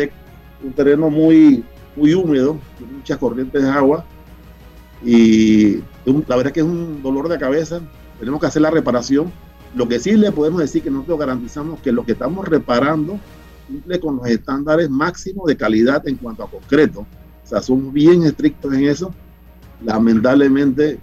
un 0.62 0.72
terreno 0.72 1.10
muy, 1.10 1.62
muy 1.94 2.14
húmedo, 2.14 2.58
con 2.78 2.96
muchas 2.96 3.18
corrientes 3.18 3.62
de 3.62 3.70
agua, 3.70 4.04
y 5.04 5.76
la 6.06 6.36
verdad 6.36 6.46
es 6.46 6.52
que 6.52 6.60
es 6.60 6.66
un 6.66 7.02
dolor 7.02 7.28
de 7.28 7.38
cabeza, 7.38 7.80
tenemos 8.18 8.40
que 8.40 8.46
hacer 8.46 8.62
la 8.62 8.70
reparación. 8.70 9.30
Lo 9.74 9.86
que 9.86 10.00
sí 10.00 10.16
le 10.16 10.32
podemos 10.32 10.60
decir 10.60 10.82
que 10.82 10.90
nosotros 10.90 11.18
garantizamos 11.18 11.80
que 11.80 11.92
lo 11.92 12.04
que 12.04 12.12
estamos 12.12 12.48
reparando 12.48 13.20
cumple 13.68 14.00
con 14.00 14.16
los 14.16 14.26
estándares 14.26 14.90
máximos 14.90 15.46
de 15.46 15.56
calidad 15.56 16.06
en 16.08 16.16
cuanto 16.16 16.42
a 16.42 16.50
concreto. 16.50 17.00
O 17.44 17.46
sea, 17.46 17.62
son 17.62 17.92
bien 17.92 18.24
estrictos 18.24 18.74
en 18.74 18.86
eso 18.86 19.14
lamentablemente 19.84 20.98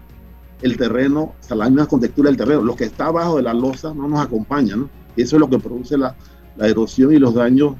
el 0.62 0.78
terreno, 0.78 1.22
o 1.22 1.36
sea, 1.40 1.58
la 1.58 1.66
misma 1.70 1.88
contextura 1.88 2.30
del 2.30 2.38
terreno, 2.38 2.62
lo 2.62 2.76
que 2.76 2.86
está 2.86 3.08
abajo 3.08 3.38
de 3.38 3.44
la 3.44 3.54
losa 3.54 3.94
no 3.94 4.08
nos 4.08 4.26
acompaña, 4.26 4.76
¿no? 4.76 4.90
Eso 5.16 5.36
es 5.36 5.40
lo 5.40 5.50
que 5.50 5.60
produce 5.60 5.98
la, 5.98 6.16
erosión 6.58 7.14
y 7.14 7.20
los 7.20 7.34
daños 7.34 7.76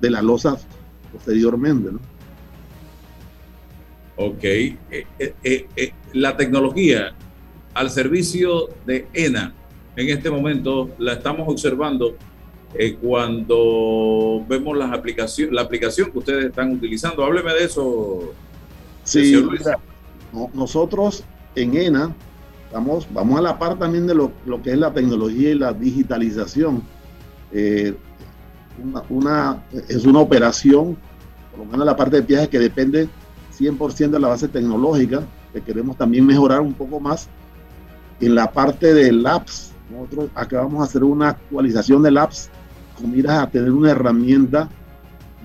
de 0.00 0.10
la 0.10 0.22
losa 0.22 0.56
posteriormente, 1.12 1.92
¿no? 1.92 2.00
Ok. 4.16 4.44
Eh, 4.44 4.76
eh, 5.18 5.34
eh, 5.44 5.92
la 6.14 6.36
tecnología 6.36 7.14
al 7.74 7.90
servicio 7.90 8.70
de 8.86 9.06
ENA, 9.12 9.52
en 9.96 10.08
este 10.08 10.30
momento 10.30 10.90
la 10.98 11.14
estamos 11.14 11.46
observando 11.46 12.16
cuando 13.00 14.44
vemos 14.48 14.76
las 14.76 14.92
aplicaciones, 14.92 15.54
la 15.54 15.62
aplicación 15.62 16.10
que 16.10 16.18
ustedes 16.18 16.44
están 16.46 16.72
utilizando. 16.72 17.24
Hábleme 17.24 17.52
de 17.54 17.64
eso. 17.64 18.32
Sí, 19.04 19.34
nosotros 20.52 21.24
en 21.54 21.76
ENA 21.76 22.14
vamos, 22.72 23.06
vamos 23.12 23.38
a 23.38 23.42
la 23.42 23.58
par 23.58 23.78
también 23.78 24.06
de 24.06 24.14
lo, 24.14 24.32
que 24.62 24.72
es 24.72 24.78
la 24.78 24.92
tecnología 24.92 25.50
y 25.50 25.54
la 25.54 25.72
digitalización. 25.72 26.82
Eh, 27.52 27.94
una, 29.08 29.64
es 29.88 30.04
una 30.04 30.20
operación, 30.20 30.96
por 31.50 31.60
lo 31.60 31.64
menos 31.66 31.86
la 31.86 31.96
parte 31.96 32.16
de 32.16 32.22
viajes 32.22 32.48
que 32.48 32.58
depende 32.58 33.08
100% 33.58 34.10
de 34.10 34.20
la 34.20 34.28
base 34.28 34.48
tecnológica, 34.48 35.22
que 35.52 35.62
queremos 35.62 35.96
también 35.96 36.26
mejorar 36.26 36.60
un 36.60 36.74
poco 36.74 37.00
más. 37.00 37.28
En 38.20 38.34
la 38.34 38.50
parte 38.50 38.92
del 38.92 39.26
apps, 39.26 39.72
nosotros 39.90 40.30
acabamos 40.34 40.80
de 40.80 40.84
hacer 40.84 41.04
una 41.04 41.30
actualización 41.30 42.02
del 42.02 42.18
apps 42.18 42.50
con 42.96 43.10
miras 43.10 43.38
a 43.38 43.50
tener 43.50 43.70
una 43.70 43.90
herramienta 43.90 44.68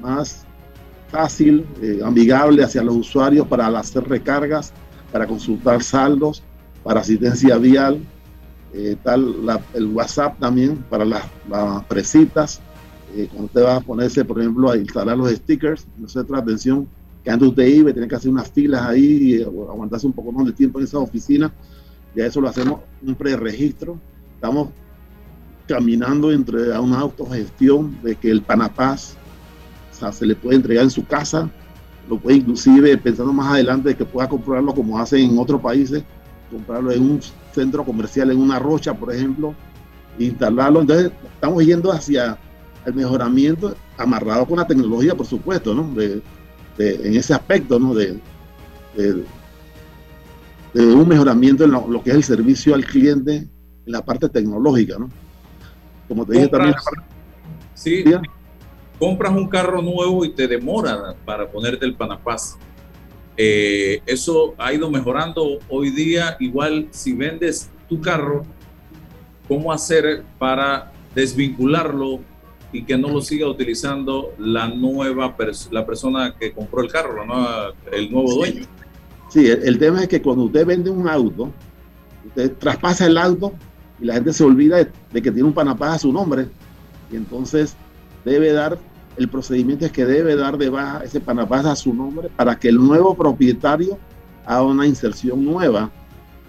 más 0.02 0.46
fácil, 1.10 1.66
eh, 1.82 2.00
amigable 2.04 2.64
hacia 2.64 2.84
los 2.84 2.96
usuarios 2.96 3.48
para 3.48 3.68
hacer 3.68 4.08
recargas, 4.08 4.72
para 5.12 5.28
consultar 5.28 5.84
saldos, 5.84 6.42
para 6.84 7.02
asistencia 7.02 7.58
vial, 7.58 8.00
eh, 8.74 8.96
tal 9.04 9.36
el 9.74 9.86
WhatsApp 9.88 10.40
también 10.40 10.78
para 10.90 11.04
las, 11.04 11.24
presitas. 11.88 12.62
Eh, 13.16 13.28
cuando 13.30 13.48
usted 13.48 13.64
va 13.64 13.76
a 13.76 13.82
ponerse, 13.82 14.24
por 14.24 14.40
ejemplo, 14.40 14.72
a 14.72 14.78
instalar 14.78 15.18
los 15.18 15.30
stickers, 15.32 15.86
no 15.98 16.08
se 16.08 16.24
trata 16.24 16.44
atención 16.44 16.88
que 17.24 17.30
antes 17.30 17.50
usted 17.50 17.68
iba, 17.68 17.92
tiene 17.92 18.08
que 18.08 18.16
hacer 18.16 18.32
unas 18.32 18.50
filas 18.50 18.82
ahí, 18.82 19.36
y 19.36 19.44
aguantarse 19.44 20.08
un 20.08 20.14
poco 20.14 20.32
más 20.32 20.46
de 20.46 20.54
tiempo 20.54 20.80
en 20.80 20.86
esa 20.86 20.98
oficina. 20.98 21.52
Ya 22.16 22.26
eso 22.26 22.40
lo 22.40 22.48
hacemos 22.48 22.80
un 23.06 23.16
preregistro. 23.16 24.00
Estamos 24.36 24.70
caminando 25.68 26.32
entre 26.32 26.74
a 26.74 26.82
una 26.82 27.00
autogestión 27.00 27.98
de 28.02 28.16
que 28.16 28.30
el 28.30 28.42
Panapaz 28.42 29.16
se 30.12 30.26
le 30.26 30.36
puede 30.36 30.56
entregar 30.56 30.84
en 30.84 30.90
su 30.90 31.06
casa, 31.06 31.50
lo 32.10 32.18
puede 32.18 32.38
inclusive 32.38 32.98
pensando 32.98 33.32
más 33.32 33.54
adelante 33.54 33.96
que 33.96 34.06
pueda 34.06 34.28
comprarlo 34.28 34.74
como 34.74 34.98
hacen 34.98 35.30
en 35.30 35.38
otros 35.38 35.62
países, 35.62 36.04
comprarlo 36.50 36.92
en 36.92 37.04
un 37.04 37.20
centro 37.54 37.86
comercial, 37.86 38.32
en 38.32 38.40
una 38.40 38.58
rocha, 38.58 38.94
por 38.94 39.14
ejemplo, 39.14 39.54
instalarlo. 40.18 40.82
Entonces, 40.82 41.12
estamos 41.36 41.64
yendo 41.64 41.92
hacia 41.92 42.38
el 42.86 42.94
mejoramiento 42.94 43.76
amarrado 43.98 44.46
con 44.46 44.58
la 44.58 44.68
tecnología, 44.68 45.16
por 45.16 45.26
supuesto, 45.26 45.74
¿no? 45.76 45.94
De, 45.94 46.22
en 46.78 47.16
ese 47.16 47.34
aspecto, 47.34 47.80
¿no? 47.80 47.94
De, 47.94 48.20
de, 48.96 49.24
un 50.74 51.08
mejoramiento 51.08 51.64
en 51.64 51.72
lo, 51.72 52.02
que 52.02 52.10
es 52.10 52.16
el 52.16 52.24
servicio 52.24 52.74
al 52.74 52.86
cliente 52.86 53.36
en 53.86 53.92
la 53.92 54.04
parte 54.04 54.30
tecnológica, 54.30 54.98
¿no? 54.98 55.10
Como 56.12 56.26
te 56.26 56.34
dije 56.34 56.50
también. 56.50 56.76
Sí, 57.74 58.04
compras 59.00 59.32
un 59.32 59.48
carro 59.48 59.82
nuevo 59.82 60.26
y 60.26 60.30
te 60.34 60.46
demora 60.46 61.16
para 61.24 61.50
ponerte 61.50 61.86
el 61.86 61.96
Panapaz. 61.96 62.58
Eh, 63.38 64.02
eso 64.06 64.54
ha 64.58 64.74
ido 64.74 64.92
mejorando 64.92 65.60
hoy 65.70 65.90
día. 65.90 66.36
Igual 66.42 66.90
si 66.92 67.14
vendes 67.14 67.70
tu 67.88 68.02
carro, 68.02 68.44
¿cómo 69.48 69.72
hacer 69.72 70.26
para 70.38 70.92
desvincularlo 71.16 72.20
y 72.74 72.84
que 72.84 72.98
no 72.98 73.08
lo 73.08 73.22
siga 73.22 73.48
utilizando 73.48 74.34
la 74.38 74.68
nueva 74.68 75.34
la 75.72 75.86
persona 75.86 76.36
que 76.38 76.52
compró 76.52 76.82
el 76.82 76.92
carro, 76.92 77.24
el 77.90 78.12
nuevo 78.12 78.34
dueño? 78.34 78.66
Sí, 79.30 79.48
el, 79.48 79.80
tema 79.80 80.02
es 80.02 80.10
que 80.10 80.22
cuando 80.22 80.44
usted 80.44 80.66
vende 80.66 80.90
un 80.90 81.08
auto, 81.08 81.54
usted 82.28 82.52
traspasa 82.58 83.06
el 83.06 83.18
auto 83.18 83.54
y 84.02 84.06
la 84.06 84.16
gente 84.16 84.34
se 84.34 84.44
olvida 84.44 84.78
de, 84.78 84.92
de 85.12 85.22
que 85.22 85.32
tiene 85.32 85.48
un 85.48 85.54
Panapaz 85.54 85.96
a 85.96 86.00
su 86.00 86.12
nombre 86.12 86.48
y 87.12 87.16
entonces 87.16 87.76
debe 88.26 88.52
dar 88.52 88.78
el 89.18 89.28
procedimiento 89.28 89.86
es 89.86 89.92
que 89.92 90.06
debe 90.06 90.36
dar 90.36 90.58
de 90.58 90.70
baja 90.70 91.04
ese 91.04 91.20
Panapaz 91.20 91.66
a 91.66 91.76
su 91.76 91.94
nombre 91.94 92.30
para 92.36 92.58
que 92.58 92.70
el 92.70 92.78
nuevo 92.78 93.16
propietario 93.16 93.98
haga 94.46 94.64
una 94.64 94.88
inserción 94.88 95.44
nueva. 95.44 95.92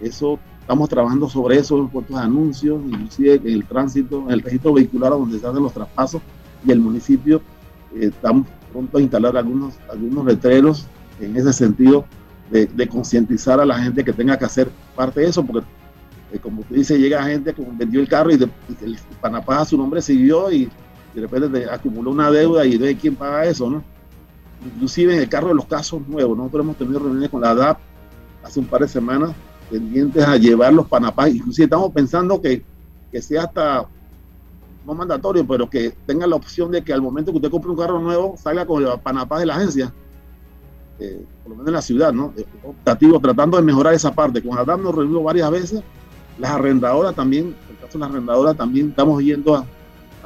Eso 0.01 0.39
estamos 0.61 0.89
trabajando 0.89 1.29
sobre 1.29 1.59
eso 1.59 1.77
en 1.79 1.89
puestos 1.89 2.17
de 2.17 2.23
anuncios, 2.23 2.81
inclusive 2.87 3.35
en 3.35 3.49
el 3.49 3.65
tránsito, 3.65 4.23
en 4.27 4.31
el 4.31 4.41
registro 4.41 4.73
vehicular 4.73 5.11
donde 5.11 5.39
se 5.39 5.47
hacen 5.47 5.63
los 5.63 5.73
traspasos 5.73 6.23
y 6.65 6.71
el 6.71 6.81
municipio 6.81 7.43
eh, 7.95 8.07
estamos 8.07 8.47
pronto 8.73 8.99
a 8.99 9.03
instalar 9.03 9.37
algunos, 9.37 9.75
algunos 9.91 10.25
letreros 10.25 10.87
en 11.21 11.37
ese 11.37 11.53
sentido 11.53 12.07
de, 12.51 12.87
concientizar 12.87 13.61
a 13.61 13.65
la 13.65 13.79
gente 13.79 14.05
que 14.05 14.13
tenga 14.13 14.39
que 14.39 14.45
hacer 14.45 14.71
parte 14.95 15.21
de 15.21 15.29
eso, 15.29 15.43
porque 15.43 15.67
eh, 16.33 16.39
como 16.39 16.63
tú 16.63 16.75
dices, 16.75 16.99
llega 16.99 17.23
gente 17.25 17.53
que 17.53 17.63
vendió 17.73 18.01
el 18.01 18.09
carro 18.09 18.31
y, 18.31 18.35
el 18.35 18.99
Panapaz 19.21 19.63
a 19.63 19.65
su 19.67 19.77
nombre 19.77 20.03
siguió 20.03 20.51
y 20.51 20.71
de 21.15 21.21
repente 21.21 21.61
te 21.61 21.71
acumuló 21.71 22.11
una 22.11 22.31
deuda 22.31 22.65
y 22.65 22.79
de 22.79 22.97
quién 22.97 23.15
paga 23.15 23.45
eso, 23.45 23.69
¿no? 23.69 23.83
Inclusive 24.65 25.15
en 25.15 25.21
el 25.21 25.29
carro 25.29 25.49
de 25.49 25.55
los 25.55 25.67
casos 25.67 26.07
nuevos, 26.09 26.37
nosotros 26.37 26.65
hemos 26.65 26.77
tenido 26.77 27.01
reuniones 27.01 27.31
con 27.31 27.41
la 27.41 27.55
DAP 27.55 27.79
hace 28.43 28.61
un 28.61 28.67
par 28.67 28.81
de 28.81 28.89
semanas 28.89 29.33
pendientes 29.71 30.25
a 30.25 30.37
llevar 30.37 30.73
los 30.73 30.87
panapás, 30.87 31.35
inclusive 31.35 31.65
estamos 31.65 31.93
pensando 31.93 32.41
que 32.41 32.63
que 33.13 33.21
sea 33.21 33.43
hasta 33.43 33.87
no 34.85 34.95
mandatorio, 34.95 35.47
pero 35.47 35.71
que 35.71 35.91
tenga 36.07 36.27
la 36.27 36.35
opción 36.35 36.73
de 36.73 36.83
que 36.83 36.93
al 36.93 37.03
momento 37.03 37.31
que 37.31 37.37
usted 37.37 37.51
compre 37.51 37.71
un 37.71 37.77
carro 37.77 38.01
nuevo 38.01 38.37
salga 38.37 38.67
con 38.67 38.83
el 38.83 38.99
panapá 39.01 39.39
de 39.39 39.47
la 39.47 39.55
agencia, 39.55 39.93
eh, 40.99 41.25
por 41.45 41.51
lo 41.51 41.57
menos 41.57 41.69
en 41.69 41.75
la 41.75 41.83
ciudad, 41.83 42.13
¿no? 42.13 42.33
Eh, 42.37 42.45
optativo, 42.65 43.21
tratando 43.21 43.59
de 43.59 43.63
mejorar 43.63 43.95
esa 43.95 44.13
parte. 44.13 44.43
Con 44.43 44.59
Adam 44.59 44.83
nos 44.83 44.95
reunimos 44.95 45.23
varias 45.23 45.51
veces, 45.51 45.83
las 46.39 46.53
arrendadoras 46.53 47.15
también, 47.15 47.47
en 47.47 47.71
el 47.71 47.77
caso 47.77 47.93
de 47.93 47.99
las 48.01 48.11
arrendadoras 48.11 48.57
también 48.57 48.91
estamos 48.91 49.23
yendo 49.23 49.57
a, 49.57 49.67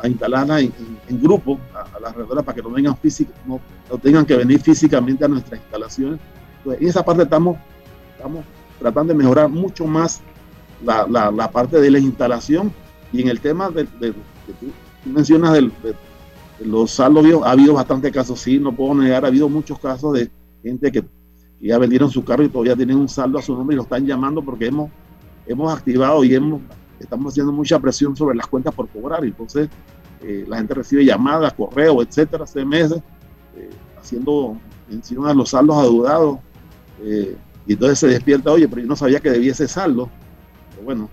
instalarlas 0.05 0.63
en, 0.63 1.23
grupo, 1.23 1.59
a, 1.75 1.99
las 2.01 2.11
arrendadoras 2.11 2.45
para 2.45 2.57
que 2.57 2.63
no 2.63 2.71
vengan 2.71 2.97
física, 2.97 3.33
no, 3.47 3.61
tengan 3.99 4.25
que 4.25 4.37
venir 4.37 4.61
físicamente 4.61 5.25
a 5.25 5.29
nuestras 5.29 5.61
instalaciones. 5.61 6.21
En 6.65 6.89
esa 6.89 7.05
parte 7.05 7.23
estamos, 7.23 7.57
estamos 8.17 8.45
tratando 8.79 9.13
de 9.13 9.19
mejorar 9.19 9.49
mucho 9.49 9.87
más 9.87 10.21
la, 10.85 11.07
la, 11.31 11.51
parte 11.51 11.81
de 11.81 11.91
la 11.91 11.99
instalación 11.99 12.73
y 13.13 13.23
en 13.23 13.29
el 13.29 13.41
tema 13.41 13.71
de, 13.71 13.85
tú, 13.85 14.13
mencionas 15.05 15.55
de, 15.55 15.71
los 16.65 16.91
saldos, 16.91 17.25
ha 17.45 17.51
habido 17.51 17.75
bastantes 17.75 18.13
casos, 18.13 18.41
sí, 18.41 18.59
no 18.59 18.75
puedo 18.75 18.95
negar, 18.95 19.25
ha 19.25 19.29
habido 19.29 19.49
muchos 19.49 19.79
casos 19.79 20.13
de 20.15 20.31
gente 20.63 20.91
que, 20.91 21.05
ya 21.61 21.79
vendieron 21.79 22.11
su 22.11 22.23
carro 22.23 22.45
y 22.45 22.49
todavía 22.51 22.77
tienen 22.77 22.99
un 22.99 23.09
saldo 23.09 23.39
a 23.39 23.43
su 23.43 23.55
nombre 23.55 23.75
y 23.75 23.77
lo 23.79 23.83
están 23.85 24.07
llamando 24.07 24.43
porque 24.43 24.67
hemos, 24.67 24.91
hemos 25.47 25.73
activado 25.73 26.25
y 26.25 26.35
hemos, 26.35 26.61
estamos 26.99 27.33
haciendo 27.33 27.53
mucha 27.53 27.79
presión 27.79 28.17
sobre 28.17 28.37
las 28.37 28.47
cuentas 28.47 28.75
por 28.75 28.89
cobrar. 28.89 29.25
Entonces, 29.25 29.69
eh, 30.23 30.45
la 30.49 30.59
gente 30.59 30.75
recibe 30.75 31.05
llamadas, 31.05 31.53
correos, 31.53 32.07
etcétera, 32.07 32.47
CMS, 32.47 32.93
eh, 33.57 33.71
haciendo 33.99 34.57
mención 34.89 35.27
a 35.27 35.35
los 35.35 35.51
saldos 35.51 35.77
adeudados. 35.77 36.39
Eh, 37.03 37.37
y 37.67 37.73
entonces 37.73 37.99
se 37.99 38.09
despierta, 38.09 38.53
oye, 38.53 38.69
pero 38.69 38.83
yo 38.83 38.89
no 38.89 38.97
sabía 38.97 39.21
que 39.21 39.31
debía 39.31 39.53
ese 39.53 39.69
saldo. 39.69 40.09
Pero 40.71 40.85
bueno, 40.85 41.11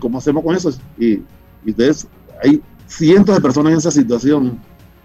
¿cómo 0.00 0.18
hacemos 0.18 0.42
con 0.44 0.54
eso? 0.54 0.70
Y, 0.98 1.14
y 1.14 1.22
entonces 1.66 2.06
hay 2.42 2.62
cientos 2.86 3.34
de 3.34 3.40
personas 3.40 3.72
en 3.72 3.78
esa 3.78 3.90
situación, 3.90 4.58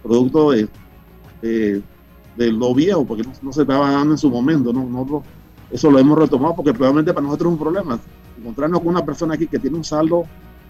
producto 0.04 0.52
de, 0.52 0.68
de, 1.42 2.52
lo 2.52 2.74
viejo, 2.74 3.06
porque 3.06 3.24
no, 3.42 3.52
se 3.52 3.62
estaba 3.62 3.92
dando 3.92 4.14
en 4.14 4.18
su 4.18 4.30
momento. 4.30 4.72
¿no? 4.72 4.86
Nosotros 4.86 5.24
eso 5.72 5.92
lo 5.92 6.00
hemos 6.00 6.18
retomado 6.18 6.56
porque 6.56 6.74
probablemente 6.74 7.14
para 7.14 7.26
nosotros 7.26 7.52
es 7.52 7.54
un 7.54 7.60
problema. 7.60 8.00
Encontrarnos 8.40 8.80
con 8.80 8.90
una 8.90 9.06
persona 9.06 9.36
aquí 9.36 9.48
que 9.48 9.60
tiene 9.60 9.78
un 9.78 9.84
saldo 9.84 10.26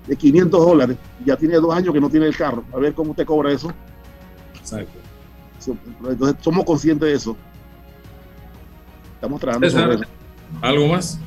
de 0.07 0.15
500 0.15 0.65
dólares, 0.65 0.97
ya 1.24 1.36
tiene 1.36 1.55
dos 1.55 1.76
años 1.76 1.93
que 1.93 2.01
no 2.01 2.09
tiene 2.09 2.26
el 2.26 2.36
carro, 2.36 2.63
a 2.74 2.78
ver 2.78 2.93
cómo 2.93 3.11
usted 3.11 3.26
cobra 3.26 3.51
eso. 3.51 3.72
Exacto. 4.55 4.99
Entonces 6.09 6.38
somos 6.41 6.65
conscientes 6.65 7.07
de 7.07 7.15
eso. 7.15 7.38
Estamos 9.15 9.39
trabajando 9.39 9.70
sobre 9.70 9.95
eso. 9.95 10.05
¿Algo 10.61 10.88
más? 10.88 11.20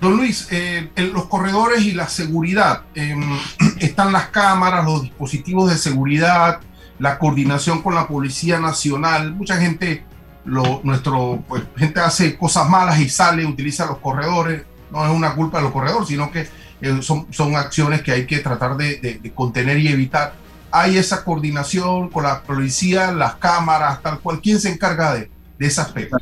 Don 0.00 0.16
Luis, 0.16 0.46
eh, 0.50 0.90
en 0.94 1.12
los 1.12 1.24
corredores 1.24 1.82
y 1.82 1.92
la 1.92 2.06
seguridad, 2.08 2.82
em, 2.94 3.22
están 3.80 4.12
las 4.12 4.26
cámaras, 4.28 4.84
los 4.84 5.02
dispositivos 5.02 5.70
de 5.70 5.78
seguridad, 5.78 6.60
la 6.98 7.18
coordinación 7.18 7.82
con 7.82 7.94
la 7.94 8.06
Policía 8.06 8.60
Nacional. 8.60 9.34
Mucha 9.34 9.56
gente, 9.56 10.04
lo, 10.44 10.80
nuestro, 10.84 11.42
pues, 11.48 11.62
gente 11.76 12.00
hace 12.00 12.36
cosas 12.36 12.68
malas 12.68 13.00
y 13.00 13.08
sale, 13.08 13.46
utiliza 13.46 13.86
los 13.86 13.98
corredores. 13.98 14.62
No 14.96 15.06
es 15.06 15.12
una 15.12 15.34
culpa 15.34 15.58
de 15.58 15.64
los 15.64 15.72
corredores, 15.72 16.08
sino 16.08 16.30
que 16.30 16.46
eh, 16.80 17.02
son, 17.02 17.26
son 17.30 17.56
acciones 17.56 18.02
que 18.02 18.12
hay 18.12 18.26
que 18.26 18.38
tratar 18.38 18.76
de, 18.76 19.20
contener 19.34 19.78
y 19.78 19.88
evitar. 19.88 20.34
Hay 20.70 20.96
esa 20.96 21.24
coordinación 21.24 22.08
con 22.08 22.24
la 22.24 22.42
policía, 22.42 23.12
las 23.12 23.36
cámaras, 23.36 24.02
tal 24.02 24.20
cual. 24.20 24.40
¿Quién 24.40 24.58
se 24.58 24.70
encarga 24.70 25.14
de, 25.14 25.30
de 25.58 25.66
ese 25.66 25.80
aspecto? 25.80 26.16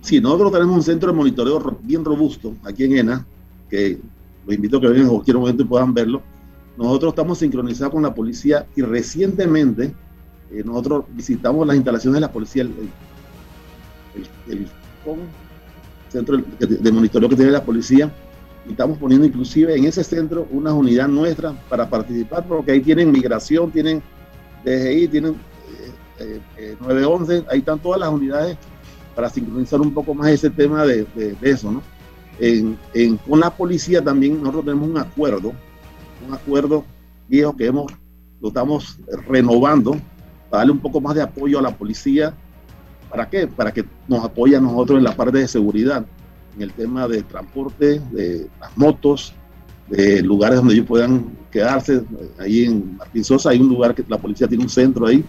Sí, 0.00 0.20
nosotros 0.20 0.52
tenemos 0.52 0.76
un 0.76 0.82
centro 0.82 1.10
de 1.10 1.16
monitoreo 1.16 1.78
bien 1.82 2.04
robusto 2.04 2.54
aquí 2.64 2.84
en 2.84 2.98
ENA, 2.98 3.26
que 3.68 3.98
los 4.46 4.54
invito 4.54 4.78
a 4.78 4.80
que 4.80 4.88
vengan 4.88 5.04
en 5.04 5.10
cualquier 5.10 5.36
momento 5.36 5.62
y 5.62 5.66
puedan 5.66 5.94
verlo. 5.94 6.22
Nosotros 6.76 7.12
estamos 7.12 7.38
sincronizados 7.38 7.92
con 7.92 8.02
la 8.02 8.14
policía 8.14 8.66
y 8.76 8.82
recientemente 8.82 9.92
eh, 10.50 10.62
nosotros 10.64 11.04
visitamos 11.10 11.66
las 11.66 11.76
instalaciones 11.76 12.14
de 12.14 12.20
la 12.20 12.32
policía, 12.32 12.62
el, 12.62 12.90
centro 16.10 16.38
de, 16.58 16.92
monitoreo 16.92 17.28
que 17.28 17.36
tiene 17.36 17.50
la 17.50 17.62
policía, 17.62 18.12
y 18.66 18.72
estamos 18.72 18.98
poniendo 18.98 19.26
inclusive 19.26 19.76
en 19.76 19.84
ese 19.84 20.04
centro 20.04 20.46
una 20.50 20.72
unidad 20.72 21.08
nuestra 21.08 21.52
para 21.68 21.88
participar, 21.88 22.46
porque 22.46 22.72
ahí 22.72 22.80
tienen 22.80 23.10
migración, 23.10 23.70
tienen 23.70 24.02
DGI, 24.64 25.08
tienen 25.08 25.36
911, 26.80 27.36
eh, 27.36 27.38
eh, 27.38 27.44
ahí 27.50 27.58
están 27.60 27.78
todas 27.78 28.00
las 28.00 28.10
unidades 28.10 28.56
para 29.14 29.30
sincronizar 29.30 29.80
un 29.80 29.92
poco 29.92 30.14
más 30.14 30.28
ese 30.28 30.50
tema 30.50 30.84
de, 30.84 31.06
eso, 31.42 31.72
¿no? 31.72 31.82
En, 32.40 32.78
con 33.28 33.40
la 33.40 33.50
policía 33.50 34.02
también 34.02 34.38
nosotros 34.38 34.66
tenemos 34.66 34.88
un 34.88 34.98
acuerdo, 34.98 35.52
un 36.26 36.34
acuerdo 36.34 36.84
viejo 37.26 37.56
que 37.56 37.66
hemos, 37.66 37.92
lo 38.40 38.48
estamos 38.48 38.98
renovando 39.26 39.96
para 40.48 40.60
darle 40.60 40.72
un 40.72 40.78
poco 40.78 41.00
más 41.00 41.16
de 41.16 41.22
apoyo 41.22 41.58
a 41.58 41.62
la 41.62 41.76
policía. 41.76 42.32
¿Para 43.10 43.28
qué? 43.28 43.46
Para 43.46 43.72
que 43.72 43.84
nos 44.06 44.24
apoye 44.24 44.56
a 44.56 44.60
nosotros 44.60 44.98
en 44.98 45.04
la 45.04 45.16
parte 45.16 45.38
de 45.38 45.48
seguridad, 45.48 46.04
en 46.56 46.62
el 46.62 46.72
tema 46.72 47.08
de 47.08 47.22
transporte, 47.22 48.00
de 48.12 48.48
las 48.60 48.76
motos, 48.76 49.34
de 49.88 50.22
lugares 50.22 50.58
donde 50.58 50.74
ellos 50.74 50.86
puedan 50.86 51.26
quedarse. 51.50 52.02
Ahí 52.38 52.64
en 52.64 52.96
Martín 52.96 53.24
Sosa 53.24 53.50
hay 53.50 53.60
un 53.60 53.68
lugar 53.68 53.94
que 53.94 54.04
la 54.06 54.18
policía 54.18 54.46
tiene 54.46 54.64
un 54.64 54.70
centro 54.70 55.06
ahí 55.06 55.24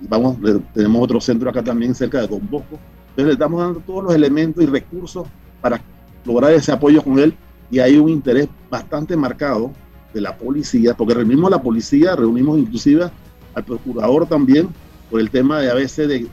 vamos, 0.00 0.36
tenemos 0.72 1.02
otro 1.02 1.20
centro 1.20 1.50
acá 1.50 1.62
también 1.62 1.94
cerca 1.94 2.20
de 2.20 2.26
Don. 2.26 2.40
Entonces 2.42 2.68
le 3.16 3.32
estamos 3.32 3.60
dando 3.60 3.80
todos 3.80 4.04
los 4.04 4.14
elementos 4.14 4.62
y 4.62 4.66
recursos 4.66 5.26
para 5.60 5.80
lograr 6.24 6.52
ese 6.52 6.72
apoyo 6.72 7.02
con 7.02 7.18
él 7.18 7.34
y 7.70 7.78
hay 7.78 7.96
un 7.96 8.08
interés 8.08 8.48
bastante 8.70 9.16
marcado 9.16 9.72
de 10.12 10.20
la 10.20 10.36
policía, 10.36 10.94
porque 10.94 11.14
reunimos 11.14 11.48
a 11.48 11.56
la 11.56 11.62
policía, 11.62 12.14
reunimos 12.14 12.58
inclusive 12.58 13.10
al 13.54 13.64
procurador 13.64 14.26
también 14.26 14.68
por 15.10 15.20
el 15.20 15.30
tema 15.30 15.60
de 15.60 15.70
a 15.70 15.74
veces 15.74 16.08
de, 16.08 16.26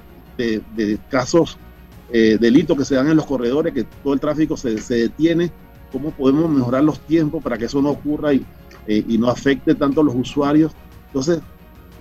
de, 0.76 1.00
casos, 1.10 1.58
eh, 2.12 2.38
delitos 2.40 2.78
que 2.78 2.86
se 2.86 2.96
dan 2.96 3.10
en 3.10 3.18
los 3.18 3.26
corredores, 3.26 3.74
que 3.74 3.84
todo 4.04 4.14
el 4.14 4.20
tráfico 4.20 4.58
se, 4.58 4.78
se, 4.80 4.96
detiene, 4.96 5.52
cómo 5.92 6.12
podemos 6.12 6.50
mejorar 6.50 6.84
los 6.84 7.00
tiempos 7.00 7.44
para 7.44 7.58
que 7.58 7.66
eso 7.66 7.82
no 7.82 7.90
ocurra 7.90 8.34
y, 8.34 8.46
eh, 8.88 9.06
y 9.08 9.18
no 9.18 9.30
afecte 9.30 9.76
tanto 9.76 10.02
a 10.02 10.04
los 10.04 10.16
usuarios. 10.16 10.72
Entonces, 11.08 11.42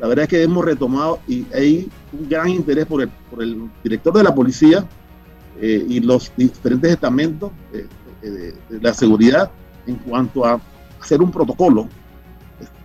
la 0.01 0.09
verdad 0.09 0.23
es 0.25 0.29
que 0.31 0.43
hemos 0.43 0.65
retomado 0.65 1.21
y 1.29 1.47
hay 1.53 1.89
un 2.13 2.29
gran 2.29 2.49
interés 2.49 2.87
por 2.87 3.03
el, 3.03 3.09
por 3.31 3.43
el 3.43 3.69
director 3.85 4.15
de 4.15 4.23
la 4.23 4.35
policía 4.35 4.87
eh, 5.61 5.85
y 5.87 6.01
los 6.01 6.33
diferentes 6.37 6.93
estamentos 6.93 7.51
eh, 7.73 7.87
de, 8.23 8.81
la 8.81 8.95
seguridad 8.95 9.51
en 9.87 9.97
cuanto 9.97 10.45
a 10.45 10.59
hacer 11.01 11.21
un 11.21 11.31
protocolo, 11.31 11.87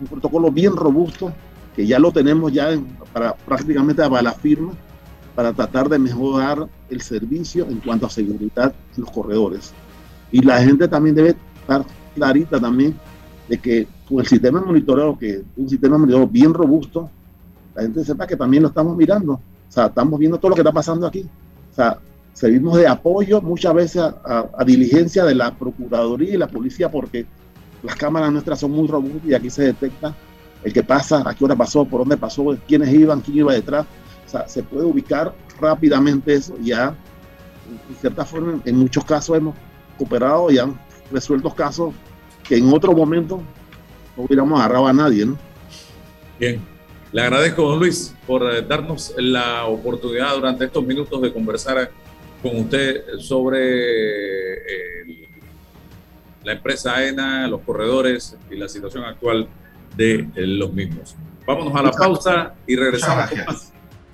un 0.02 0.08
protocolo 0.08 0.52
bien 0.52 0.76
robusto 0.76 1.32
que 1.74 1.88
ya 1.88 2.00
lo 2.00 2.12
tenemos 2.12 2.52
ya 2.52 2.70
para 3.14 3.34
prácticamente 3.34 4.02
para 4.10 4.22
la 4.22 4.34
firma 4.34 4.74
para 5.36 5.54
tratar 5.54 5.90
de 5.90 6.00
mejorar 6.00 6.68
el 6.90 7.02
servicio 7.02 7.68
en 7.70 7.80
cuanto 7.80 8.06
a 8.06 8.10
seguridad 8.10 8.74
en 8.96 9.04
los 9.04 9.12
corredores. 9.12 9.74
Y 10.32 10.42
la 10.42 10.62
gente 10.62 10.88
también 10.88 11.16
debe 11.16 11.36
estar 11.62 11.86
clarita 12.16 12.60
también 12.60 12.96
de 13.48 13.58
que 13.58 13.88
con 14.08 14.20
el 14.20 14.26
sistema 14.26 14.60
de 14.60 14.66
monitoreo, 14.66 15.18
que 15.18 15.44
un 15.58 15.70
sistema 15.70 15.96
de 15.96 16.00
monitoreo 16.00 16.28
bien 16.28 16.54
robusto, 16.54 17.10
la 17.76 17.84
gente 17.84 18.06
sepa 18.06 18.26
que 18.26 18.38
también 18.38 18.64
lo 18.64 18.70
estamos 18.70 18.96
mirando. 18.96 19.34
O 19.34 19.42
sea, 19.72 19.88
estamos 19.88 20.18
viendo 20.18 20.38
todo 20.38 20.50
lo 20.50 20.56
que 20.56 20.62
está 20.62 20.72
pasando 20.72 21.06
aquí. 21.06 21.28
O 21.72 21.76
sea, 21.76 22.00
servimos 22.34 22.78
de 22.78 22.88
apoyo 22.88 23.42
muchas 23.42 23.74
veces 23.74 24.02
a, 24.02 24.64
diligencia 24.66 25.26
de 25.26 25.36
la 25.36 25.54
Procuraduría 25.54 26.34
y 26.34 26.38
la 26.38 26.48
policía 26.48 26.90
porque 26.90 27.26
las 27.84 27.96
cámaras 27.96 28.32
nuestras 28.32 28.60
son 28.60 28.72
muy 28.72 28.88
robustas 28.88 29.26
y 29.26 29.34
aquí 29.34 29.50
se 29.50 29.64
detecta 29.64 30.16
el 30.64 30.74
que 30.74 30.84
pasa, 30.84 31.24
a 31.26 31.36
qué 31.36 31.46
hora 31.46 31.56
pasó, 31.56 31.86
por 31.86 32.00
dónde 32.02 32.18
pasó, 32.18 32.46
quiénes 32.68 32.92
iban, 32.92 33.22
quién 33.22 33.38
iba 33.38 33.54
detrás. 33.54 33.86
Sea, 34.36 34.48
se 34.48 34.64
puede 34.64 34.86
ubicar 34.86 35.34
rápidamente 35.60 36.34
eso. 36.34 36.56
Ya, 36.62 36.96
en 37.90 37.96
cierta 37.98 38.26
forma, 38.26 38.60
en 38.66 38.78
muchos 38.78 39.06
casos 39.06 39.38
hemos 39.38 39.56
cooperado 39.98 40.52
y 40.52 40.58
han 40.58 40.80
resuelto 41.12 41.54
casos 41.54 41.94
que 42.48 42.58
en 42.58 42.72
otro 42.74 42.94
momento 42.94 43.42
no 44.16 44.24
hubiéramos 44.24 44.60
agarrado 44.60 44.88
a 44.88 44.94
nadie, 44.94 45.26
¿no? 45.26 45.38
Bien. 46.40 46.62
Le 47.12 47.22
agradezco, 47.22 47.62
don 47.62 47.80
Luis, 47.80 48.14
por 48.28 48.44
eh, 48.44 48.62
darnos 48.62 49.14
la 49.18 49.66
oportunidad 49.68 50.36
durante 50.36 50.66
estos 50.66 50.84
minutos 50.84 51.22
de 51.22 51.32
conversar 51.32 51.90
con 52.42 52.58
usted 52.58 53.20
sobre 53.20 54.54
eh, 54.54 55.30
la 56.44 56.54
empresa 56.54 56.96
AENA, 56.96 57.48
los 57.48 57.62
corredores 57.62 58.38
y 58.52 58.56
la 58.56 58.68
situación 58.68 59.06
actual 59.06 59.48
de 59.96 60.28
eh, 60.36 60.46
los 60.46 60.74
mismos. 60.74 61.16
Vámonos 61.48 61.74
a 61.76 61.84
la 61.84 61.92
pausa 61.92 62.54
y 62.68 62.76
regresamos 62.76 63.30
con 63.30 63.46
más. 63.46 63.75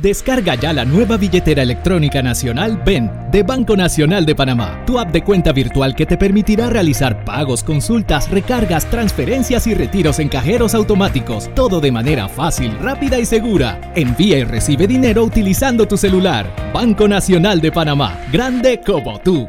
Descarga 0.00 0.54
ya 0.54 0.72
la 0.72 0.84
nueva 0.84 1.16
billetera 1.16 1.60
electrónica 1.60 2.22
nacional 2.22 2.80
BEN 2.84 3.10
de 3.32 3.42
Banco 3.42 3.76
Nacional 3.76 4.24
de 4.24 4.36
Panamá, 4.36 4.84
tu 4.86 4.96
app 4.96 5.10
de 5.10 5.24
cuenta 5.24 5.50
virtual 5.50 5.96
que 5.96 6.06
te 6.06 6.16
permitirá 6.16 6.70
realizar 6.70 7.24
pagos, 7.24 7.64
consultas, 7.64 8.30
recargas, 8.30 8.88
transferencias 8.88 9.66
y 9.66 9.74
retiros 9.74 10.20
en 10.20 10.28
cajeros 10.28 10.76
automáticos, 10.76 11.52
todo 11.52 11.80
de 11.80 11.90
manera 11.90 12.28
fácil, 12.28 12.78
rápida 12.78 13.18
y 13.18 13.26
segura. 13.26 13.92
Envía 13.96 14.38
y 14.38 14.44
recibe 14.44 14.86
dinero 14.86 15.24
utilizando 15.24 15.88
tu 15.88 15.96
celular. 15.96 16.54
Banco 16.72 17.08
Nacional 17.08 17.60
de 17.60 17.72
Panamá, 17.72 18.20
grande 18.32 18.80
como 18.86 19.18
tú. 19.18 19.48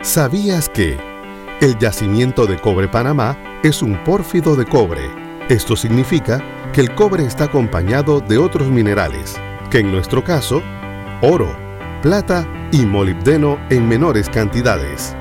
¿Sabías 0.00 0.70
que 0.70 0.96
el 1.60 1.78
yacimiento 1.78 2.46
de 2.46 2.56
cobre 2.56 2.88
Panamá 2.88 3.36
es 3.62 3.82
un 3.82 4.02
pórfido 4.02 4.56
de 4.56 4.64
cobre? 4.64 5.10
Esto 5.50 5.76
significa 5.76 6.42
que 6.72 6.80
el 6.80 6.94
cobre 6.94 7.26
está 7.26 7.44
acompañado 7.44 8.20
de 8.20 8.38
otros 8.38 8.68
minerales 8.68 9.38
que 9.74 9.80
en 9.80 9.90
nuestro 9.90 10.22
caso, 10.22 10.62
oro, 11.20 11.52
plata 12.00 12.46
y 12.70 12.86
molibdeno 12.86 13.58
en 13.70 13.88
menores 13.88 14.28
cantidades. 14.28 15.16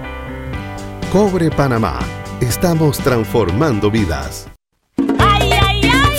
Cobre 1.12 1.50
Panamá. 1.50 1.98
Estamos 2.40 3.00
transformando 3.00 3.90
vidas. 3.90 4.48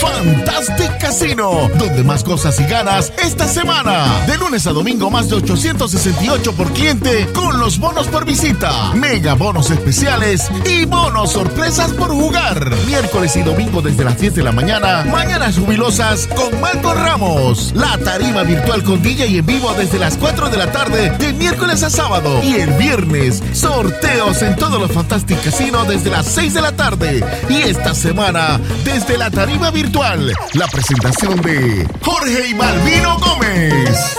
Fantastic 0.01 0.84
Casino, 1.05 1.69
donde 1.75 2.03
más 2.03 2.25
cosas 2.25 2.59
y 2.61 2.65
ganas 2.65 3.13
esta 3.23 3.47
semana. 3.47 4.25
De 4.27 4.39
lunes 4.39 4.67
a 4.67 4.73
domingo 4.73 5.11
más 5.11 5.29
de 5.29 5.37
868 5.37 6.55
por 6.55 6.73
cliente 6.73 7.29
con 7.35 7.61
los 7.61 7.79
bonos 7.79 8.07
por 8.07 8.25
visita, 8.25 8.95
mega 8.95 9.35
bonos 9.35 9.71
especiales 9.71 10.51
y 10.65 10.87
bonos 10.87 11.33
sorpresas 11.33 11.93
por 11.93 12.09
jugar. 12.09 12.75
Miércoles 12.87 13.37
y 13.37 13.43
domingo 13.43 13.83
desde 13.83 14.03
las 14.03 14.19
10 14.19 14.37
de 14.37 14.43
la 14.45 14.53
mañana, 14.53 15.05
mañanas 15.05 15.59
jubilosas 15.59 16.27
con 16.29 16.59
Marco 16.63 16.95
Ramos. 16.95 17.75
La 17.75 17.99
tarima 17.99 18.43
virtual 18.43 18.83
con 18.83 19.03
DJ 19.03 19.27
y 19.27 19.39
en 19.39 19.47
vivo 19.47 19.75
desde 19.75 19.99
las 19.99 20.17
4 20.17 20.49
de 20.49 20.57
la 20.57 20.73
tarde 20.73 21.11
de 21.19 21.35
miércoles 21.35 21.83
a 21.83 21.91
sábado. 21.91 22.43
Y 22.43 22.55
el 22.55 22.73
viernes, 22.79 23.43
sorteos 23.53 24.41
en 24.41 24.57
todos 24.57 24.81
los 24.81 24.91
Fantastic 24.91 25.43
Casino 25.43 25.85
desde 25.85 26.09
las 26.09 26.25
6 26.29 26.55
de 26.55 26.63
la 26.63 26.73
tarde. 26.73 27.23
Y 27.51 27.57
esta 27.57 27.95
semana, 27.95 28.59
desde 28.85 29.19
la 29.19 29.31
tarima 29.31 29.71
virtual, 29.71 30.33
la 30.55 30.67
presentación 30.69 30.94
de 31.01 31.89
Jorge 32.03 32.49
y 32.49 32.55
Malvino 32.55 33.19
Gómez. 33.19 34.17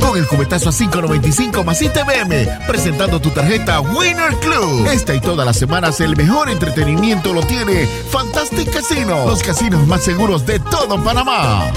Con 0.00 0.16
el 0.16 0.26
cubetazo 0.26 0.68
a 0.68 0.72
5.95 0.72 1.64
más 1.64 1.82
ITBM, 1.82 2.66
presentando 2.66 3.20
tu 3.20 3.30
tarjeta 3.30 3.80
Winner 3.80 4.34
Club. 4.36 4.86
Esta 4.92 5.14
y 5.14 5.20
todas 5.20 5.44
las 5.44 5.56
semanas 5.58 6.00
el 6.00 6.16
mejor 6.16 6.50
entretenimiento 6.50 7.32
lo 7.32 7.42
tiene 7.42 7.86
Fantastic 8.10 8.72
Casino, 8.72 9.26
los 9.26 9.42
casinos 9.42 9.86
más 9.86 10.04
seguros 10.04 10.46
de 10.46 10.60
todo 10.60 11.02
Panamá. 11.02 11.70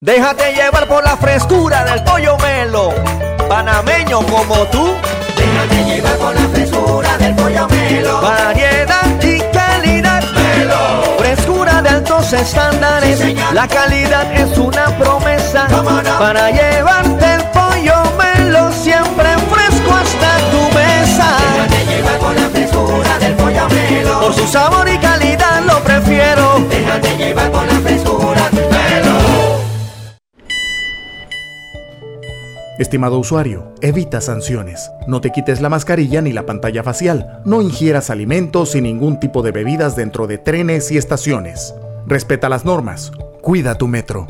Déjate 0.00 0.52
llevar 0.54 0.86
por 0.86 1.02
la 1.02 1.16
frescura 1.16 1.84
del 1.84 2.04
pollo 2.04 2.36
melo, 2.38 2.94
panameño 3.48 4.20
como 4.26 4.54
tú. 4.68 4.94
Déjate 5.36 5.84
llevar 5.84 6.16
por 6.16 6.34
la 6.34 6.48
frescura 6.48 7.18
del 7.18 7.34
pollo 7.34 7.68
melo. 7.68 8.20
Variedad 8.20 8.73
Altos 12.24 12.40
estándares. 12.40 13.18
Sí, 13.18 13.36
la 13.52 13.68
calidad 13.68 14.32
es 14.32 14.56
una 14.56 14.86
promesa. 14.96 15.66
Para 16.18 16.50
llevarte 16.50 17.34
el 17.34 17.42
pollo 17.50 17.94
melo 18.16 18.72
siempre 18.72 19.28
fresco 19.50 19.92
hasta 19.92 20.38
tu 20.50 20.74
mesa. 20.74 21.36
Déjate 21.52 21.84
llevar 21.86 22.18
por 22.18 22.34
la 22.34 22.48
frescura 22.48 23.18
del 23.18 23.34
pollo 23.34 23.68
melo. 23.68 24.20
Por 24.20 24.34
su 24.34 24.46
sabor 24.46 24.88
y 24.88 24.98
calidad 24.98 25.62
lo 25.66 25.82
prefiero. 25.82 26.60
Déjate 26.68 27.16
llevar 27.16 27.50
por 27.50 27.66
la 27.66 27.80
frescura 27.80 28.50
melo. 28.52 29.14
Estimado 32.78 33.18
usuario, 33.18 33.74
evita 33.82 34.20
sanciones. 34.20 34.90
No 35.06 35.20
te 35.20 35.30
quites 35.30 35.60
la 35.60 35.68
mascarilla 35.68 36.22
ni 36.22 36.32
la 36.32 36.46
pantalla 36.46 36.82
facial. 36.82 37.42
No 37.44 37.60
ingieras 37.60 38.10
alimentos 38.10 38.74
y 38.74 38.80
ningún 38.80 39.20
tipo 39.20 39.42
de 39.42 39.52
bebidas 39.52 39.94
dentro 39.94 40.26
de 40.26 40.38
trenes 40.38 40.90
y 40.90 40.96
estaciones. 40.96 41.74
Respeta 42.06 42.50
las 42.50 42.64
normas. 42.66 43.12
Cuida 43.40 43.76
tu 43.76 43.88
metro. 43.88 44.26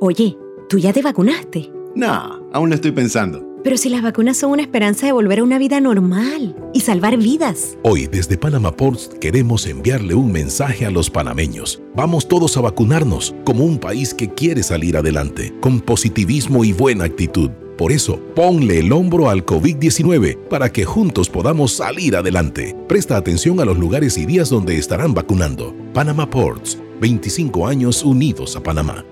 Oye, 0.00 0.38
¿tú 0.68 0.78
ya 0.78 0.92
te 0.92 1.02
vacunaste? 1.02 1.70
No, 1.94 2.48
aún 2.52 2.70
lo 2.70 2.74
estoy 2.74 2.92
pensando. 2.92 3.42
Pero 3.62 3.76
si 3.76 3.88
las 3.88 4.02
vacunas 4.02 4.36
son 4.36 4.50
una 4.50 4.62
esperanza 4.62 5.06
de 5.06 5.12
volver 5.12 5.38
a 5.38 5.42
una 5.42 5.58
vida 5.58 5.80
normal 5.80 6.56
y 6.74 6.80
salvar 6.80 7.16
vidas. 7.16 7.78
Hoy 7.82 8.06
desde 8.06 8.36
Panama 8.36 8.72
Ports 8.72 9.10
queremos 9.20 9.66
enviarle 9.66 10.14
un 10.14 10.32
mensaje 10.32 10.84
a 10.84 10.90
los 10.90 11.08
panameños. 11.08 11.80
Vamos 11.94 12.28
todos 12.28 12.56
a 12.56 12.62
vacunarnos 12.62 13.34
como 13.44 13.64
un 13.64 13.78
país 13.78 14.12
que 14.12 14.28
quiere 14.28 14.62
salir 14.62 14.96
adelante, 14.96 15.54
con 15.60 15.80
positivismo 15.80 16.64
y 16.64 16.72
buena 16.72 17.04
actitud. 17.04 17.50
Por 17.76 17.90
eso, 17.90 18.20
ponle 18.34 18.78
el 18.78 18.92
hombro 18.92 19.28
al 19.28 19.44
COVID-19 19.44 20.48
para 20.48 20.70
que 20.70 20.84
juntos 20.84 21.28
podamos 21.28 21.72
salir 21.72 22.14
adelante. 22.14 22.76
Presta 22.88 23.16
atención 23.16 23.60
a 23.60 23.64
los 23.64 23.78
lugares 23.78 24.16
y 24.16 24.26
días 24.26 24.48
donde 24.48 24.78
estarán 24.78 25.12
vacunando. 25.12 25.74
Panama 25.92 26.30
Ports, 26.30 26.78
25 27.00 27.66
años 27.66 28.04
unidos 28.04 28.54
a 28.56 28.62
Panamá. 28.62 29.04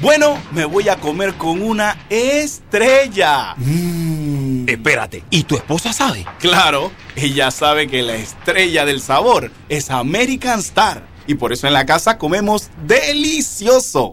Bueno, 0.00 0.38
me 0.52 0.64
voy 0.64 0.88
a 0.88 0.96
comer 0.96 1.34
con 1.34 1.62
una 1.62 2.06
estrella. 2.08 3.54
Mmm. 3.56 4.68
Espérate, 4.68 5.24
¿y 5.30 5.44
tu 5.44 5.56
esposa 5.56 5.92
sabe? 5.92 6.24
Claro, 6.38 6.92
ella 7.16 7.50
sabe 7.50 7.88
que 7.88 8.02
la 8.02 8.14
estrella 8.14 8.84
del 8.84 9.00
sabor 9.00 9.50
es 9.68 9.90
American 9.90 10.60
Star. 10.60 11.06
Y 11.26 11.34
por 11.34 11.52
eso 11.52 11.66
en 11.66 11.72
la 11.72 11.86
casa 11.86 12.18
comemos 12.18 12.70
delicioso. 12.86 14.12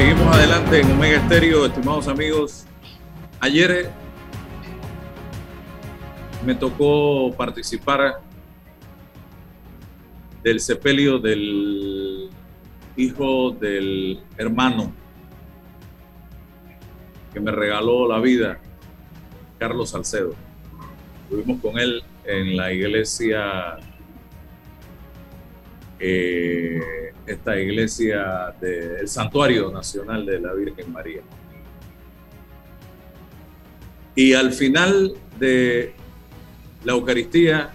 Seguimos 0.00 0.34
adelante 0.34 0.80
en 0.80 0.92
Omega 0.92 1.18
Estéreo, 1.18 1.66
estimados 1.66 2.08
amigos. 2.08 2.64
Ayer 3.38 3.70
eh, 3.70 3.90
me 6.42 6.54
tocó 6.54 7.34
participar 7.36 8.22
del 10.42 10.58
sepelio 10.58 11.18
del 11.18 12.30
hijo 12.96 13.50
del 13.50 14.22
hermano 14.38 14.90
que 17.34 17.40
me 17.40 17.50
regaló 17.50 18.08
la 18.08 18.20
vida, 18.20 18.58
Carlos 19.58 19.90
Salcedo. 19.90 20.34
Estuvimos 21.24 21.60
con 21.60 21.78
él 21.78 22.02
en 22.24 22.56
la 22.56 22.72
iglesia, 22.72 23.76
eh, 25.98 27.09
esta 27.30 27.58
iglesia 27.58 28.54
del 28.60 29.06
Santuario 29.08 29.70
Nacional 29.70 30.26
de 30.26 30.40
la 30.40 30.52
Virgen 30.52 30.92
María. 30.92 31.22
Y 34.14 34.34
al 34.34 34.52
final 34.52 35.14
de 35.38 35.94
la 36.84 36.92
Eucaristía, 36.92 37.70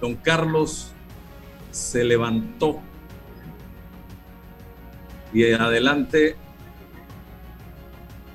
don 0.00 0.14
Carlos 0.14 0.92
se 1.70 2.04
levantó 2.04 2.80
y 5.32 5.52
adelante 5.52 6.36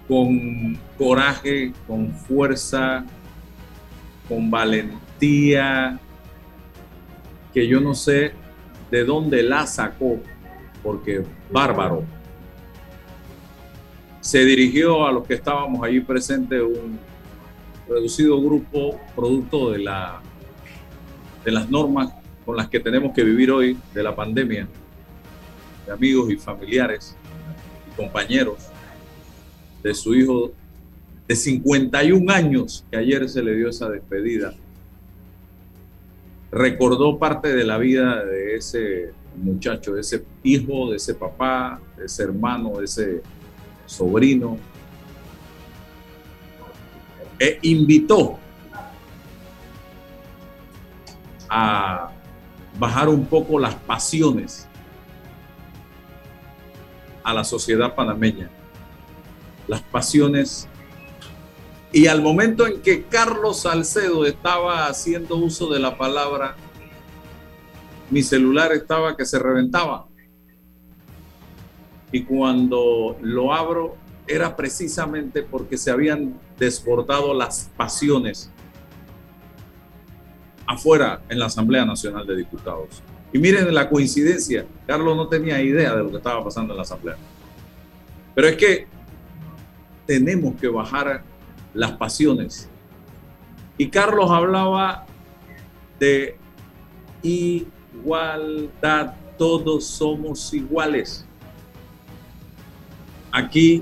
con 0.08 0.78
coraje, 0.98 1.72
con 1.88 2.12
fuerza, 2.14 3.06
con 4.28 4.52
valentía, 4.52 6.00
que 7.54 7.68
yo 7.68 7.80
no 7.80 7.96
sé 7.96 8.43
de 8.94 9.04
dónde 9.04 9.42
la 9.42 9.66
sacó, 9.66 10.20
porque 10.84 11.24
bárbaro. 11.50 12.04
Se 14.22 14.46
dirigió 14.46 15.08
a 15.08 15.12
los 15.12 15.26
que 15.26 15.34
estábamos 15.34 15.84
allí 15.84 16.00
presentes, 16.00 16.62
un 16.62 17.00
reducido 17.90 18.40
grupo 18.40 19.00
producto 19.16 19.72
de, 19.72 19.80
la, 19.80 20.22
de 21.44 21.52
las 21.52 21.72
normas 21.72 22.14
con 22.46 22.56
las 22.56 22.70
que 22.70 22.80
tenemos 22.80 23.14
que 23.16 23.24
vivir 23.24 23.50
hoy 23.50 23.80
de 23.96 24.04
la 24.04 24.16
pandemia, 24.16 24.68
de 25.88 25.92
amigos 25.92 26.30
y 26.30 26.36
familiares 26.36 27.18
y 27.92 27.98
compañeros 28.00 28.60
de 29.82 29.96
su 29.96 30.14
hijo 30.14 30.52
de 31.28 31.36
51 31.36 32.32
años, 32.32 32.86
que 32.92 32.98
ayer 32.98 33.28
se 33.28 33.42
le 33.42 33.56
dio 33.56 33.70
esa 33.70 33.90
despedida. 33.90 34.54
Recordó 36.54 37.18
parte 37.18 37.54
de 37.54 37.64
la 37.64 37.78
vida 37.78 38.24
de 38.24 38.56
ese 38.56 39.12
muchacho, 39.36 39.94
de 39.94 40.02
ese 40.02 40.24
hijo, 40.44 40.92
de 40.92 40.98
ese 40.98 41.16
papá, 41.16 41.82
de 41.98 42.06
ese 42.06 42.24
hermano, 42.24 42.78
de 42.78 42.86
ese 42.86 43.24
sobrino. 43.86 44.58
E 47.40 47.60
invitó 47.64 48.38
a 51.50 52.12
bajar 52.78 53.10
un 53.10 53.26
poco 53.26 53.60
las 53.60 53.76
pasiones 53.76 54.68
a 57.24 57.34
la 57.34 57.44
sociedad 57.44 57.96
panameña 57.96 58.50
las 59.68 59.82
pasiones. 59.82 60.68
Y 61.94 62.08
al 62.08 62.24
momento 62.24 62.66
en 62.66 62.82
que 62.82 63.04
Carlos 63.04 63.62
Salcedo 63.62 64.26
estaba 64.26 64.88
haciendo 64.88 65.38
uso 65.38 65.72
de 65.72 65.80
la 65.80 65.96
palabra, 65.96 66.56
mi 68.10 68.24
celular 68.24 68.72
estaba 68.72 69.16
que 69.16 69.26
se 69.26 69.38
reventaba. 69.38 70.08
Y 72.12 72.24
cuando 72.24 73.16
lo 73.22 73.54
abro, 73.54 73.96
era 74.26 74.56
precisamente 74.56 75.44
porque 75.44 75.78
se 75.78 75.92
habían 75.92 76.34
desbordado 76.58 77.32
las 77.32 77.70
pasiones 77.78 78.50
afuera 80.66 81.22
en 81.30 81.38
la 81.38 81.46
Asamblea 81.46 81.86
Nacional 81.86 82.26
de 82.26 82.38
Diputados. 82.38 83.04
Y 83.32 83.38
miren 83.38 83.72
la 83.72 83.88
coincidencia, 83.88 84.66
Carlos 84.88 85.16
no 85.16 85.28
tenía 85.28 85.62
idea 85.62 85.96
de 85.96 86.04
lo 86.04 86.10
que 86.10 86.18
estaba 86.18 86.44
pasando 86.44 86.74
en 86.74 86.78
la 86.78 86.84
Asamblea. 86.84 87.18
Pero 88.34 88.48
es 88.48 88.56
que 88.56 88.88
tenemos 90.08 90.60
que 90.60 90.68
bajar 90.68 91.24
las 91.74 91.94
pasiones. 91.94 92.70
Y 93.78 93.88
Carlos 93.90 94.30
hablaba 94.30 95.06
de 96.00 96.38
igualdad, 97.22 99.16
todos 99.38 99.86
somos 99.86 100.54
iguales. 100.54 101.26
Aquí 103.32 103.82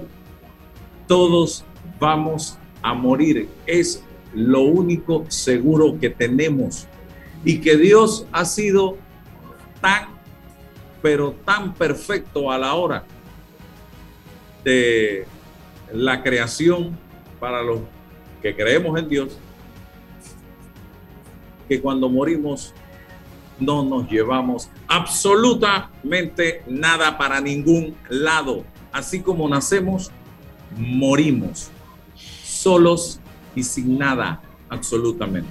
todos 1.07 1.65
vamos 1.99 2.57
a 2.81 2.93
morir, 2.93 3.49
es 3.65 4.03
lo 4.33 4.61
único 4.61 5.25
seguro 5.27 5.99
que 5.99 6.09
tenemos. 6.09 6.87
Y 7.43 7.59
que 7.59 7.75
Dios 7.75 8.25
ha 8.31 8.45
sido 8.45 8.97
tan, 9.81 10.07
pero 11.01 11.31
tan 11.43 11.73
perfecto 11.73 12.51
a 12.51 12.57
la 12.57 12.75
hora 12.75 13.03
de 14.63 15.25
la 15.91 16.21
creación 16.23 16.97
para 17.41 17.63
los 17.63 17.79
que 18.39 18.55
creemos 18.55 18.97
en 18.99 19.09
Dios, 19.09 19.37
que 21.67 21.81
cuando 21.81 22.07
morimos 22.07 22.71
no 23.59 23.83
nos 23.83 24.09
llevamos 24.09 24.69
absolutamente 24.87 26.63
nada 26.67 27.17
para 27.17 27.41
ningún 27.41 27.95
lado. 28.09 28.63
Así 28.91 29.21
como 29.21 29.49
nacemos, 29.49 30.11
morimos, 30.77 31.71
solos 32.15 33.19
y 33.55 33.63
sin 33.63 33.97
nada, 33.97 34.41
absolutamente. 34.69 35.49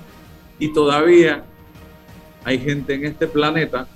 Y 0.59 0.73
todavía 0.73 1.45
hay 2.45 2.59
gente 2.59 2.95
en 2.95 3.05
este 3.07 3.27
planeta 3.27 3.89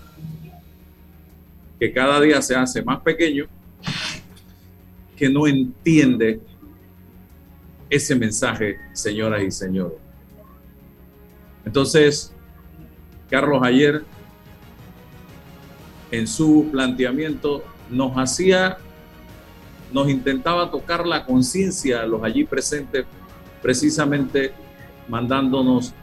que 1.79 1.93
cada 1.93 2.21
día 2.21 2.43
se 2.43 2.57
hace 2.57 2.83
más 2.83 3.01
pequeño, 3.01 3.47
que 5.17 5.29
no 5.29 5.47
entiende 5.47 6.41
ese 7.95 8.17
mensaje, 8.17 8.79
señoras 8.93 9.43
y 9.43 9.51
señores. 9.53 9.99
Entonces, 11.65 12.33
Carlos 13.31 13.63
ayer 13.63 14.03
en 16.11 16.27
su 16.27 16.69
planteamiento 16.73 17.65
nos 17.91 18.17
hacía, 18.17 18.79
nos 19.93 20.09
intentaba 20.09 20.71
tocar 20.71 21.07
la 21.07 21.25
conciencia 21.25 22.03
a 22.03 22.07
los 22.07 22.23
allí 22.25 22.45
presentes, 22.45 23.07
precisamente 23.63 24.53
mandándonos 25.09 25.95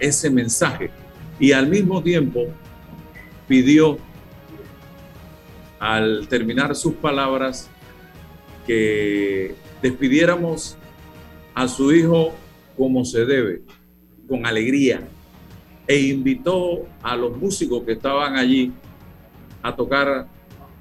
ese 0.00 0.30
mensaje. 0.30 0.90
Y 1.38 1.52
al 1.52 1.68
mismo 1.68 2.02
tiempo 2.02 2.46
pidió, 3.46 3.98
al 5.78 6.26
terminar 6.28 6.74
sus 6.74 6.94
palabras, 6.94 7.70
que 8.66 9.54
despidiéramos 9.80 10.76
a 11.54 11.68
su 11.68 11.92
hijo 11.92 12.32
como 12.76 13.04
se 13.04 13.24
debe, 13.24 13.62
con 14.28 14.46
alegría, 14.46 15.06
e 15.86 15.98
invitó 16.00 16.86
a 17.02 17.16
los 17.16 17.36
músicos 17.36 17.82
que 17.84 17.92
estaban 17.92 18.36
allí 18.36 18.72
a 19.62 19.74
tocar 19.74 20.28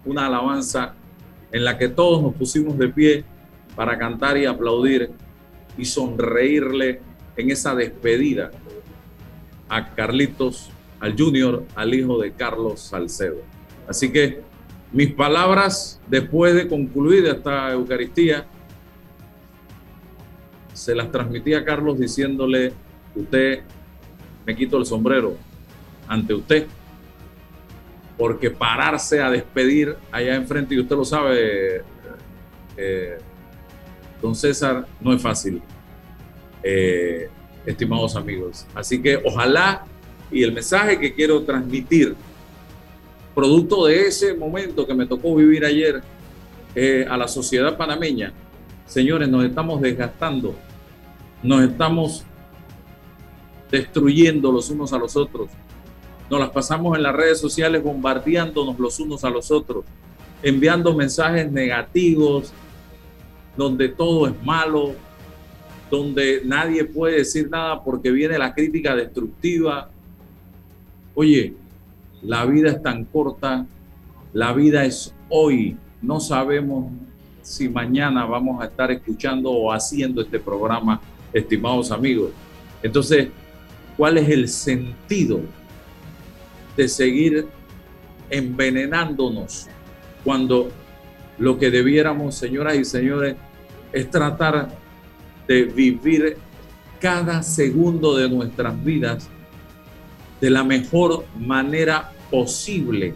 una 0.06 0.28
alabanza 0.28 0.94
en 1.52 1.64
la 1.64 1.78
que 1.78 1.90
todos 1.90 2.22
nos 2.22 2.36
pusimos 2.36 2.78
de 2.78 2.90
pie 2.90 3.26
para 3.76 3.98
cantar 3.98 4.38
y 4.38 4.46
aplaudir 4.46 5.12
y 5.78 5.86
sonreírle 5.86 7.02
en 7.38 7.52
esa 7.52 7.74
despedida 7.74 8.52
a 9.68 9.94
Carlitos, 9.96 10.70
al 11.00 11.18
Junior, 11.18 11.66
al 11.76 11.94
hijo 11.94 12.20
de 12.20 12.32
Carlos 12.34 12.82
Salcedo. 12.82 13.42
Así 13.88 14.12
que 14.12 14.42
mis 14.92 15.14
palabras 15.14 16.02
después 16.08 16.54
de 16.56 16.68
concluir 16.68 17.26
esta 17.26 17.72
Eucaristía 17.72 18.46
se 20.80 20.96
las 20.96 21.12
transmití 21.12 21.54
a 21.54 21.66
Carlos 21.66 22.00
diciéndole, 22.00 22.72
usted 23.14 23.64
me 24.46 24.56
quito 24.56 24.78
el 24.78 24.86
sombrero 24.86 25.36
ante 26.08 26.34
usted, 26.34 26.68
porque 28.18 28.50
pararse 28.50 29.22
a 29.22 29.30
despedir 29.30 29.98
allá 30.10 30.36
enfrente, 30.36 30.76
y 30.76 30.80
usted 30.80 30.96
lo 30.96 31.04
sabe, 31.04 31.82
eh, 32.78 33.18
don 34.22 34.34
César, 34.34 34.88
no 35.02 35.14
es 35.14 35.22
fácil, 35.22 35.62
eh, 36.64 37.30
estimados 37.66 38.16
amigos. 38.16 38.66
Así 38.74 39.02
que 39.02 39.18
ojalá 39.18 39.84
y 40.32 40.44
el 40.44 40.54
mensaje 40.54 40.98
que 40.98 41.14
quiero 41.14 41.44
transmitir, 41.44 42.16
producto 43.36 43.86
de 43.86 44.08
ese 44.08 44.34
momento 44.34 44.88
que 44.88 44.94
me 44.94 45.06
tocó 45.06 45.36
vivir 45.36 45.66
ayer 45.66 46.02
eh, 46.74 47.06
a 47.10 47.18
la 47.18 47.28
sociedad 47.28 47.76
panameña, 47.76 48.32
señores, 48.86 49.28
nos 49.28 49.44
estamos 49.44 49.82
desgastando, 49.82 50.56
nos 51.44 51.62
estamos 51.62 52.26
destruyendo 53.72 54.52
los 54.52 54.70
unos 54.70 54.94
a 54.94 54.98
los 54.98 55.16
otros. 55.16 55.50
Nos 56.30 56.40
las 56.40 56.50
pasamos 56.50 56.96
en 56.98 57.04
las 57.04 57.16
redes 57.16 57.40
sociales 57.40 57.84
bombardeándonos 57.84 58.80
los 58.80 59.00
unos 59.00 59.24
a 59.24 59.30
los 59.30 59.50
otros, 59.52 59.86
enviando 60.44 60.96
mensajes 60.96 61.52
negativos, 61.52 62.54
donde 63.58 63.90
todo 63.90 64.28
es 64.28 64.34
malo, 64.44 64.94
donde 65.90 66.42
nadie 66.46 66.86
puede 66.86 67.18
decir 67.18 67.50
nada 67.50 67.84
porque 67.84 68.12
viene 68.12 68.38
la 68.38 68.54
crítica 68.54 68.96
destructiva. 68.96 69.90
Oye, 71.16 71.56
la 72.22 72.46
vida 72.46 72.70
es 72.70 72.84
tan 72.84 73.06
corta, 73.06 73.66
la 74.34 74.54
vida 74.54 74.86
es 74.86 75.14
hoy, 75.30 75.78
no 76.02 76.20
sabemos 76.20 76.92
si 77.42 77.68
mañana 77.68 78.26
vamos 78.26 78.62
a 78.62 78.66
estar 78.66 78.92
escuchando 78.92 79.50
o 79.50 79.72
haciendo 79.72 80.22
este 80.22 80.40
programa, 80.40 81.02
estimados 81.34 81.92
amigos. 81.92 82.32
Entonces, 82.82 83.30
¿Cuál 84.00 84.18
es 84.18 84.30
el 84.30 84.48
sentido 84.48 85.42
de 86.78 86.88
seguir 86.88 87.48
envenenándonos 88.30 89.68
cuando 90.24 90.70
lo 91.38 91.60
que 91.60 91.70
debiéramos, 91.70 92.36
señoras 92.36 92.78
y 92.78 92.86
señores, 92.86 93.36
es 93.92 94.10
tratar 94.10 94.70
de 95.50 95.66
vivir 95.66 96.38
cada 97.02 97.44
segundo 97.44 98.16
de 98.16 98.30
nuestras 98.30 98.82
vidas 98.82 99.28
de 100.40 100.50
la 100.50 100.64
mejor 100.64 101.26
manera 101.38 102.14
posible? 102.32 103.14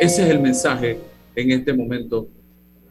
Ese 0.00 0.22
es 0.22 0.30
el 0.30 0.40
mensaje 0.40 1.00
en 1.36 1.50
este 1.50 1.74
momento 1.74 2.28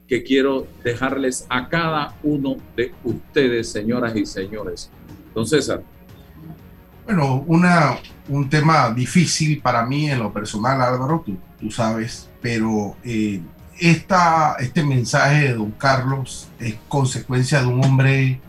que 0.07 0.23
quiero 0.23 0.67
dejarles 0.83 1.45
a 1.49 1.69
cada 1.69 2.15
uno 2.23 2.57
de 2.75 2.93
ustedes, 3.03 3.71
señoras 3.71 4.15
y 4.15 4.25
señores. 4.25 4.89
Don 5.33 5.47
César. 5.47 5.81
Bueno, 7.05 7.43
una, 7.47 7.97
un 8.29 8.49
tema 8.49 8.91
difícil 8.91 9.61
para 9.61 9.85
mí 9.85 10.09
en 10.09 10.19
lo 10.19 10.31
personal, 10.31 10.81
Álvaro, 10.81 11.25
tú, 11.59 11.71
sabes, 11.71 12.29
pero 12.41 12.95
eh, 13.03 13.41
esta, 13.79 14.55
este 14.59 14.83
mensaje 14.83 15.49
de 15.49 15.53
don 15.55 15.71
Carlos 15.71 16.47
es 16.59 16.75
consecuencia 16.87 17.61
de 17.61 17.67
un 17.67 17.83
hombre 17.83 18.39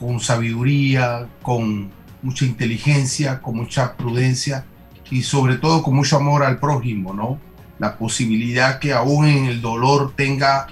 con 0.00 0.18
sabiduría, 0.18 1.28
con 1.42 1.90
mucha 2.22 2.44
inteligencia, 2.44 3.40
con 3.40 3.56
mucha 3.56 3.96
prudencia 3.96 4.64
y 5.10 5.22
sobre 5.22 5.56
todo 5.56 5.82
con 5.82 5.94
mucho 5.94 6.16
amor 6.16 6.42
al 6.42 6.58
prójimo, 6.58 7.12
¿no? 7.12 7.38
La 7.78 7.96
posibilidad 7.98 8.78
que 8.78 8.92
aún 8.92 9.26
en 9.26 9.44
el 9.44 9.60
dolor 9.60 10.12
tenga 10.16 10.68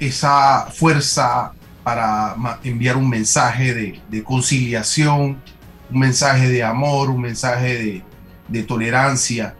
esa 0.00 0.66
fuerza 0.66 1.52
para 1.82 2.34
enviar 2.64 2.96
un 2.96 3.08
mensaje 3.08 3.74
de, 3.74 4.00
de 4.10 4.24
conciliación, 4.24 5.38
un 5.90 5.98
mensaje 5.98 6.48
de 6.48 6.62
amor, 6.62 7.10
un 7.10 7.20
mensaje 7.20 8.02
de, 8.48 8.62
tolerancia. 8.62 9.54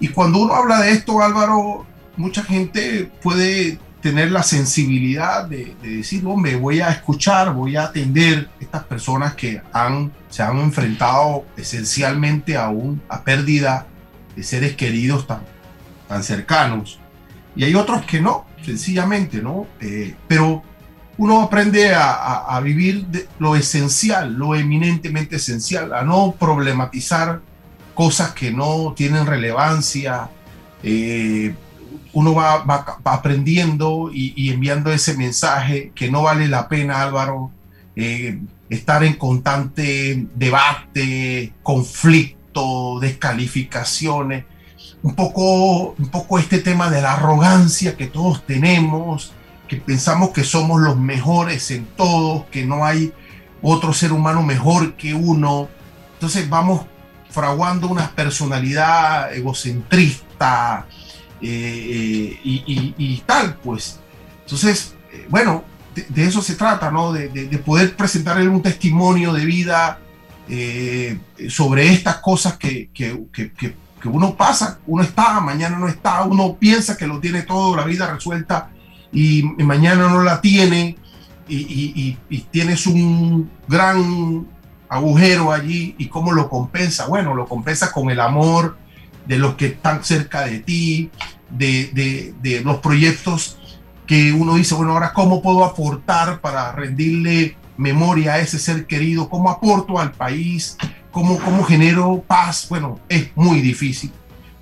Y 0.00 0.08
cuando 0.08 0.38
uno 0.40 0.54
habla 0.54 0.80
de 0.80 0.92
esto, 0.92 1.20
Álvaro, 1.20 1.84
mucha 2.16 2.42
gente 2.42 3.10
puede 3.22 3.78
tener 4.00 4.30
la 4.30 4.42
sensibilidad 4.42 5.46
de, 5.46 5.74
decir, 5.82 6.24
hombre, 6.26 6.56
voy 6.56 6.80
a 6.80 6.90
escuchar, 6.90 7.52
voy 7.52 7.76
a 7.76 7.84
atender 7.84 8.48
estas 8.60 8.84
personas 8.84 9.34
que 9.34 9.60
han, 9.72 10.12
se 10.28 10.42
han 10.42 10.58
enfrentado 10.58 11.44
esencialmente 11.56 12.56
a, 12.56 12.68
un, 12.68 13.02
a 13.08 13.22
pérdida 13.22 13.86
de 14.36 14.42
seres 14.42 14.76
queridos 14.76 15.26
tan, 15.26 15.40
tan 16.08 16.22
cercanos. 16.22 16.98
Y 17.56 17.64
hay 17.64 17.74
otros 17.74 18.04
que 18.04 18.20
no, 18.20 18.46
sencillamente, 18.64 19.42
¿no? 19.42 19.66
Eh, 19.80 20.14
pero 20.26 20.62
uno 21.16 21.42
aprende 21.42 21.94
a, 21.94 22.60
vivir 22.62 23.06
lo 23.38 23.54
esencial, 23.54 24.34
lo 24.34 24.54
eminentemente 24.54 25.36
esencial, 25.36 25.92
a 25.92 26.02
no 26.02 26.34
problematizar 26.38 27.40
cosas 27.94 28.32
que 28.32 28.50
no 28.50 28.94
tienen 28.96 29.26
relevancia. 29.26 30.28
Eh, 30.82 31.54
uno 32.12 32.34
va, 32.34 32.64
aprendiendo 33.04 34.10
y, 34.12 34.50
enviando 34.50 34.92
ese 34.92 35.16
mensaje 35.16 35.92
que 35.94 36.10
no 36.10 36.22
vale 36.22 36.48
la 36.48 36.68
pena, 36.68 37.02
Álvaro, 37.02 37.52
eh, 37.94 38.40
estar 38.68 39.04
en 39.04 39.14
constante 39.14 40.26
debate, 40.34 41.52
conflicto, 41.62 42.98
descalificaciones. 43.00 44.44
Un 45.04 45.14
poco, 45.14 45.94
un 45.98 46.08
poco 46.08 46.38
este 46.38 46.60
tema 46.60 46.88
de 46.88 47.02
la 47.02 47.12
arrogancia 47.12 47.94
que 47.94 48.06
todos 48.06 48.46
tenemos, 48.46 49.34
que 49.68 49.76
pensamos 49.76 50.30
que 50.30 50.44
somos 50.44 50.80
los 50.80 50.96
mejores 50.96 51.70
en 51.72 51.84
todo, 51.84 52.46
que 52.50 52.64
no 52.64 52.86
hay 52.86 53.12
otro 53.60 53.92
ser 53.92 54.12
humano 54.12 54.42
mejor 54.42 54.94
que 54.94 55.12
uno. 55.12 55.68
Entonces 56.14 56.48
vamos 56.48 56.86
fraguando 57.28 57.88
una 57.88 58.12
personalidad 58.12 59.34
egocentrista 59.34 60.86
eh, 61.42 62.40
eh, 62.42 62.94
y, 62.96 63.22
tal, 63.26 63.56
pues. 63.56 64.00
Entonces, 64.40 64.94
eh, 65.12 65.26
bueno, 65.28 65.64
de, 65.94 66.24
eso 66.24 66.40
se 66.40 66.54
trata, 66.54 66.90
¿no? 66.90 67.12
De, 67.12 67.28
poder 67.58 67.94
presentarle 67.94 68.48
un 68.48 68.62
testimonio 68.62 69.34
de 69.34 69.44
vida 69.44 69.98
sobre 71.50 71.92
estas 71.92 72.16
cosas 72.20 72.56
que, 72.56 72.88
que 72.94 73.83
uno 74.08 74.34
pasa, 74.34 74.78
uno 74.86 75.02
está, 75.02 75.40
mañana 75.40 75.78
no 75.78 75.88
está, 75.88 76.22
uno 76.24 76.56
piensa 76.56 76.96
que 76.96 77.06
lo 77.06 77.20
tiene 77.20 77.42
todo, 77.42 77.76
la 77.76 77.84
vida 77.84 78.12
resuelta 78.12 78.70
y, 79.12 79.42
mañana 79.42 80.08
no 80.08 80.22
la 80.22 80.40
tiene 80.40 80.96
y, 81.48 82.16
tienes 82.50 82.86
un 82.86 83.50
gran 83.68 84.46
agujero 84.88 85.52
allí 85.52 85.94
y 85.98 86.08
cómo 86.08 86.32
lo 86.32 86.48
compensa. 86.48 87.06
Bueno, 87.06 87.34
lo 87.34 87.46
compensa 87.46 87.92
con 87.92 88.10
el 88.10 88.20
amor 88.20 88.76
de 89.26 89.38
los 89.38 89.54
que 89.54 89.66
están 89.66 90.04
cerca 90.04 90.44
de 90.44 90.60
ti, 90.60 91.10
de, 91.50 92.34
de, 92.40 92.60
los 92.62 92.78
proyectos 92.78 93.58
que 94.06 94.32
uno 94.32 94.56
dice, 94.56 94.74
bueno, 94.74 94.92
ahora 94.92 95.12
cómo 95.12 95.40
puedo 95.40 95.64
aportar 95.64 96.40
para 96.40 96.72
rendirle 96.72 97.56
memoria 97.76 98.34
a 98.34 98.38
ese 98.38 98.58
ser 98.58 98.86
querido, 98.86 99.28
cómo 99.28 99.50
aporto 99.50 99.98
al 99.98 100.12
país, 100.12 100.76
cómo, 101.14 101.38
cómo 101.38 101.64
genero 101.64 102.22
paz. 102.26 102.66
Bueno, 102.68 102.98
es 103.08 103.30
muy 103.36 103.62
difícil, 103.62 104.12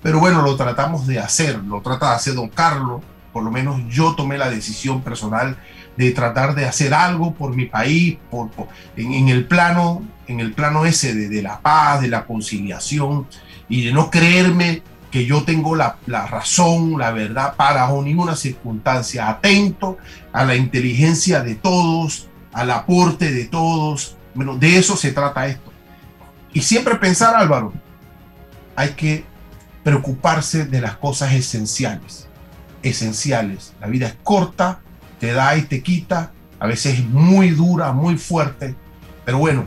pero 0.01 0.19
bueno, 0.19 0.41
lo 0.43 0.55
tratamos 0.55 1.05
de 1.07 1.19
hacer, 1.19 1.57
lo 1.63 1.81
trata 1.81 2.11
de 2.11 2.15
hacer 2.15 2.35
don 2.35 2.47
Carlos, 2.47 3.01
por 3.33 3.43
lo 3.43 3.51
menos 3.51 3.81
yo 3.89 4.13
tomé 4.15 4.37
la 4.37 4.49
decisión 4.49 5.01
personal 5.01 5.57
de 5.97 6.11
tratar 6.11 6.55
de 6.55 6.65
hacer 6.65 6.93
algo 6.93 7.33
por 7.33 7.55
mi 7.55 7.65
país, 7.65 8.17
por, 8.29 8.49
en, 8.95 9.27
el 9.27 9.45
plano, 9.45 10.03
en 10.27 10.39
el 10.39 10.53
plano 10.53 10.85
ese 10.85 11.13
de, 11.13 11.27
de, 11.27 11.41
la 11.41 11.59
paz, 11.59 12.01
de 12.01 12.07
la 12.07 12.25
conciliación 12.25 13.27
y 13.67 13.85
de 13.85 13.91
no 13.91 14.09
creerme 14.11 14.83
que 15.09 15.25
yo 15.25 15.43
tengo 15.43 15.75
la, 15.75 15.97
la 16.05 16.27
razón, 16.27 16.97
la 16.97 17.11
verdad, 17.11 17.55
para 17.55 17.81
bajo 17.81 18.01
ninguna 18.01 18.35
circunstancia, 18.35 19.29
atento 19.29 19.97
a 20.31 20.45
la 20.45 20.55
inteligencia 20.55 21.41
de 21.41 21.55
todos, 21.55 22.29
al 22.51 22.71
aporte 22.71 23.31
de 23.31 23.45
todos. 23.45 24.17
Bueno, 24.33 24.57
de 24.57 24.77
eso 24.77 24.95
se 24.97 25.11
trata 25.11 25.47
esto. 25.47 25.72
Y 26.53 26.61
siempre 26.61 26.95
pensar, 26.95 27.35
Álvaro, 27.35 27.73
hay 28.75 28.89
que 28.89 29.25
preocuparse 29.83 30.65
de 30.65 30.81
las 30.81 30.97
cosas 30.97 31.33
esenciales. 31.33 32.27
Esenciales. 32.81 33.73
La 33.81 33.87
vida 33.87 34.07
es 34.07 34.15
corta, 34.23 34.79
te 35.19 35.33
da 35.33 35.55
y 35.57 35.63
te 35.63 35.81
quita, 35.81 36.31
a 36.59 36.67
veces 36.67 36.99
es 36.99 37.05
muy 37.05 37.49
dura, 37.49 37.91
muy 37.91 38.17
fuerte, 38.17 38.75
pero 39.25 39.37
bueno, 39.37 39.65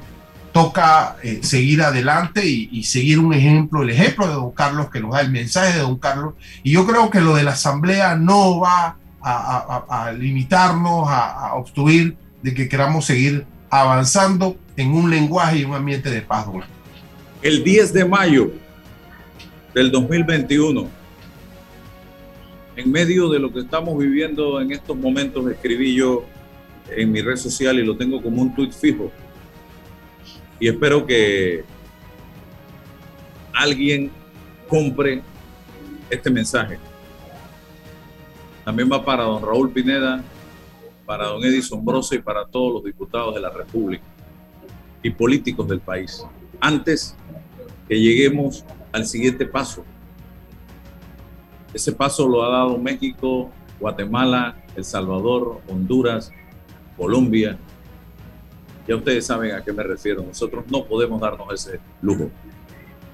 toca 0.53 1.17
eh, 1.23 1.41
seguir 1.43 1.83
adelante 1.83 2.47
y, 2.47 2.83
seguir 2.85 3.19
un 3.19 3.35
ejemplo, 3.35 3.83
el 3.83 3.91
ejemplo 3.91 4.27
de 4.27 4.33
don 4.33 4.53
Carlos 4.53 4.89
que 4.91 5.01
nos 5.01 5.13
da 5.13 5.21
el 5.21 5.31
mensaje 5.31 5.75
de 5.75 5.81
don 5.81 5.99
Carlos. 5.99 6.33
Y 6.63 6.73
yo 6.73 6.87
creo 6.87 7.11
que 7.11 7.21
lo 7.21 7.35
de 7.35 7.43
la 7.43 7.51
asamblea 7.51 8.17
no 8.17 8.61
va 8.61 8.97
a, 9.21 10.13
limitarnos, 10.17 11.09
a, 11.11 11.53
obstruir 11.57 12.17
de 12.43 12.55
que 12.55 12.71
queramos 12.71 13.05
seguir 13.05 13.47
avanzando 13.69 14.57
en 14.79 14.95
un 14.95 15.11
lenguaje 15.11 15.59
y 15.59 15.65
un 15.65 15.75
ambiente 15.75 16.09
de 16.09 16.23
paz. 16.23 16.47
El 17.43 17.63
10 17.63 17.93
de 17.93 18.05
mayo 18.05 18.53
del 19.75 19.91
2021 19.91 20.89
en 22.77 22.93
medio 22.93 23.31
de 23.31 23.39
lo 23.39 23.51
que 23.53 23.61
estamos 23.61 23.99
viviendo 23.99 24.61
en 24.61 24.71
estos 24.71 24.97
momentos, 24.97 25.51
escribí 25.51 25.95
yo 25.95 26.25
en 26.91 27.11
mi 27.11 27.23
red 27.23 27.37
social 27.37 27.79
y 27.79 27.85
lo 27.85 27.97
tengo 27.97 28.23
como 28.23 28.43
un 28.43 28.55
tuit 28.55 28.73
fijo. 28.73 29.11
Y 30.61 30.69
espero 30.69 31.07
que 31.07 31.65
alguien 33.53 34.11
compre 34.69 35.23
este 36.11 36.31
mensaje. 36.31 36.79
También 38.65 38.91
va 38.93 39.03
para 39.03 39.25
don 39.25 39.43
Raúl 39.43 39.73
Pineda, 39.73 40.23
para 41.07 41.29
don 41.29 41.43
Edison 41.45 41.83
Broso 41.83 42.15
y 42.15 42.19
para 42.19 42.47
todos 42.47 42.75
los 42.75 42.85
diputados 42.85 43.35
de 43.35 43.41
la 43.41 43.51
República 43.51 44.05
y 45.03 45.11
políticos 45.11 45.67
del 45.67 45.81
país. 45.81 46.27
Antes 46.61 47.17
que 47.89 48.01
lleguemos 48.01 48.65
al 48.93 49.07
siguiente 49.07 49.47
paso, 49.47 49.85
ese 51.75 51.93
paso 51.93 52.27
lo 52.27 52.43
ha 52.43 52.51
dado 52.51 52.79
México, 52.79 53.51
Guatemala, 53.79 54.57
El 54.75 54.85
Salvador, 54.85 55.61
Honduras, 55.69 56.33
Colombia. 56.97 57.59
Ya 58.89 58.97
ustedes 58.97 59.27
saben 59.27 59.53
a 59.53 59.63
qué 59.63 59.73
me 59.73 59.83
refiero. 59.83 60.23
Nosotros 60.23 60.65
no 60.71 60.87
podemos 60.87 61.21
darnos 61.21 61.53
ese 61.53 61.81
lujo. 62.01 62.31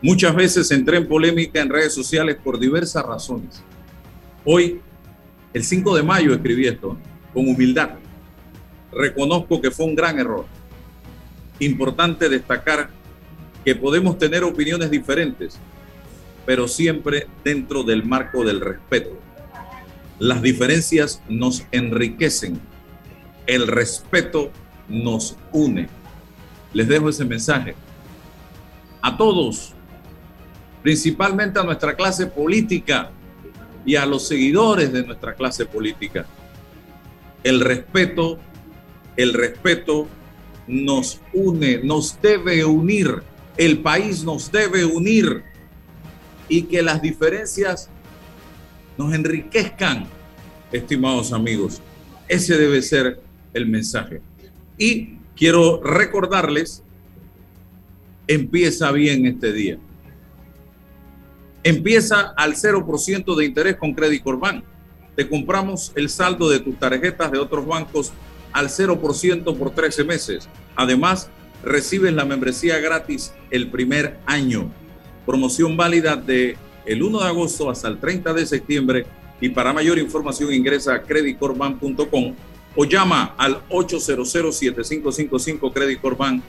Muchas 0.00 0.34
veces 0.34 0.70
entré 0.70 0.98
en 0.98 1.08
polémica 1.08 1.60
en 1.60 1.70
redes 1.70 1.94
sociales 1.94 2.36
por 2.42 2.58
diversas 2.58 3.04
razones. 3.04 3.62
Hoy, 4.44 4.80
el 5.52 5.64
5 5.64 5.96
de 5.96 6.02
mayo, 6.02 6.32
escribí 6.32 6.66
esto 6.66 6.96
con 7.32 7.48
humildad. 7.48 7.90
Reconozco 8.92 9.60
que 9.60 9.70
fue 9.70 9.86
un 9.86 9.94
gran 9.94 10.18
error. 10.18 10.44
Importante 11.58 12.28
destacar 12.28 12.90
que 13.64 13.74
podemos 13.74 14.18
tener 14.18 14.44
opiniones 14.44 14.90
diferentes, 14.90 15.58
pero 16.44 16.66
siempre 16.68 17.26
dentro 17.44 17.82
del 17.82 18.04
marco 18.04 18.44
del 18.44 18.60
respeto. 18.60 19.18
Las 20.18 20.42
diferencias 20.42 21.22
nos 21.28 21.64
enriquecen, 21.72 22.60
el 23.46 23.66
respeto 23.66 24.50
nos 24.88 25.36
une. 25.52 25.88
Les 26.72 26.88
dejo 26.88 27.08
ese 27.08 27.24
mensaje. 27.24 27.74
A 29.00 29.16
todos, 29.16 29.74
principalmente 30.82 31.58
a 31.58 31.64
nuestra 31.64 31.94
clase 31.94 32.26
política 32.26 33.10
y 33.84 33.96
a 33.96 34.06
los 34.06 34.26
seguidores 34.28 34.92
de 34.92 35.04
nuestra 35.04 35.34
clase 35.34 35.66
política. 35.66 36.26
El 37.42 37.60
respeto, 37.60 38.38
el 39.16 39.34
respeto 39.34 40.08
nos 40.66 41.20
une, 41.32 41.78
nos 41.82 42.20
debe 42.20 42.64
unir. 42.64 43.22
El 43.56 43.80
país 43.80 44.24
nos 44.24 44.50
debe 44.50 44.84
unir 44.84 45.42
y 46.48 46.62
que 46.62 46.82
las 46.82 47.00
diferencias 47.02 47.90
nos 48.96 49.14
enriquezcan, 49.14 50.06
estimados 50.70 51.32
amigos. 51.32 51.80
Ese 52.28 52.56
debe 52.56 52.80
ser 52.82 53.20
el 53.52 53.66
mensaje. 53.66 54.20
Y 54.78 55.16
quiero 55.36 55.82
recordarles, 55.82 56.82
empieza 58.26 58.90
bien 58.92 59.26
este 59.26 59.52
día. 59.52 59.78
Empieza 61.62 62.32
al 62.36 62.54
0% 62.54 63.36
de 63.36 63.44
interés 63.44 63.76
con 63.76 63.94
Credit 63.94 64.22
Corban. 64.22 64.64
Te 65.14 65.28
compramos 65.28 65.92
el 65.94 66.08
saldo 66.08 66.48
de 66.48 66.58
tus 66.58 66.78
tarjetas 66.78 67.30
de 67.30 67.38
otros 67.38 67.66
bancos 67.66 68.12
al 68.52 68.68
0% 68.68 69.56
por 69.56 69.70
13 69.70 70.04
meses. 70.04 70.48
Además, 70.74 71.30
recibes 71.62 72.12
la 72.12 72.24
membresía 72.24 72.78
gratis 72.78 73.32
el 73.50 73.70
primer 73.70 74.18
año. 74.26 74.70
Promoción 75.26 75.76
válida 75.76 76.16
de 76.16 76.56
el 76.84 77.02
1 77.02 77.20
de 77.20 77.26
agosto 77.26 77.70
hasta 77.70 77.88
el 77.88 77.98
30 77.98 78.34
de 78.34 78.46
septiembre 78.46 79.06
y 79.40 79.48
para 79.50 79.72
mayor 79.72 79.98
información 79.98 80.52
ingresa 80.52 80.94
a 80.94 81.02
creditcorban.com 81.02 82.34
o 82.74 82.84
llama 82.84 83.34
al 83.36 83.66
800-7555 83.68 85.72
Credit 85.72 86.00
Corban. 86.00 86.42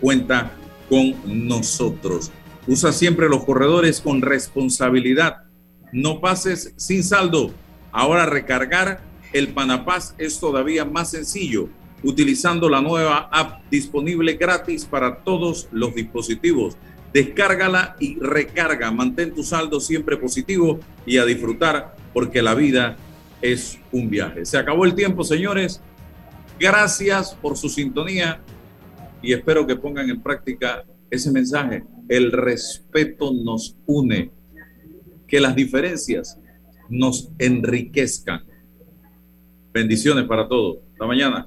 Cuenta 0.00 0.52
con 0.88 1.14
nosotros. 1.48 2.30
Usa 2.66 2.92
siempre 2.92 3.28
los 3.28 3.44
corredores 3.44 4.00
con 4.00 4.22
responsabilidad. 4.22 5.44
No 5.92 6.20
pases 6.20 6.72
sin 6.76 7.02
saldo. 7.02 7.52
Ahora 7.92 8.26
recargar 8.26 9.02
el 9.32 9.48
Panapaz 9.48 10.14
es 10.18 10.38
todavía 10.40 10.84
más 10.84 11.10
sencillo 11.10 11.68
utilizando 12.02 12.68
la 12.68 12.80
nueva 12.80 13.28
app 13.32 13.62
disponible 13.70 14.34
gratis 14.34 14.84
para 14.84 15.16
todos 15.18 15.68
los 15.72 15.94
dispositivos. 15.94 16.76
Descárgala 17.12 17.96
y 17.98 18.18
recarga. 18.20 18.90
Mantén 18.90 19.34
tu 19.34 19.42
saldo 19.42 19.80
siempre 19.80 20.16
positivo 20.16 20.78
y 21.04 21.18
a 21.18 21.24
disfrutar 21.24 21.96
porque 22.12 22.42
la 22.42 22.54
vida 22.54 22.96
es 23.42 23.78
un 23.92 24.08
viaje. 24.08 24.44
Se 24.44 24.58
acabó 24.58 24.84
el 24.84 24.94
tiempo, 24.94 25.24
señores. 25.24 25.80
Gracias 26.58 27.34
por 27.34 27.56
su 27.56 27.68
sintonía 27.68 28.40
y 29.22 29.32
espero 29.32 29.66
que 29.66 29.76
pongan 29.76 30.08
en 30.08 30.22
práctica 30.22 30.84
ese 31.10 31.30
mensaje. 31.30 31.84
El 32.08 32.32
respeto 32.32 33.32
nos 33.32 33.76
une. 33.86 34.30
Que 35.26 35.40
las 35.40 35.54
diferencias 35.54 36.38
nos 36.88 37.30
enriquezcan. 37.38 38.44
Bendiciones 39.72 40.24
para 40.24 40.48
todos. 40.48 40.78
Hasta 40.92 41.06
mañana. 41.06 41.46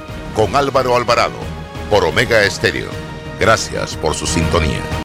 con 0.35 0.55
Álvaro 0.55 0.95
Alvarado 0.95 1.39
por 1.89 2.05
Omega 2.05 2.43
Estéreo. 2.43 2.89
Gracias 3.39 3.95
por 3.95 4.13
su 4.13 4.25
sintonía. 4.25 4.81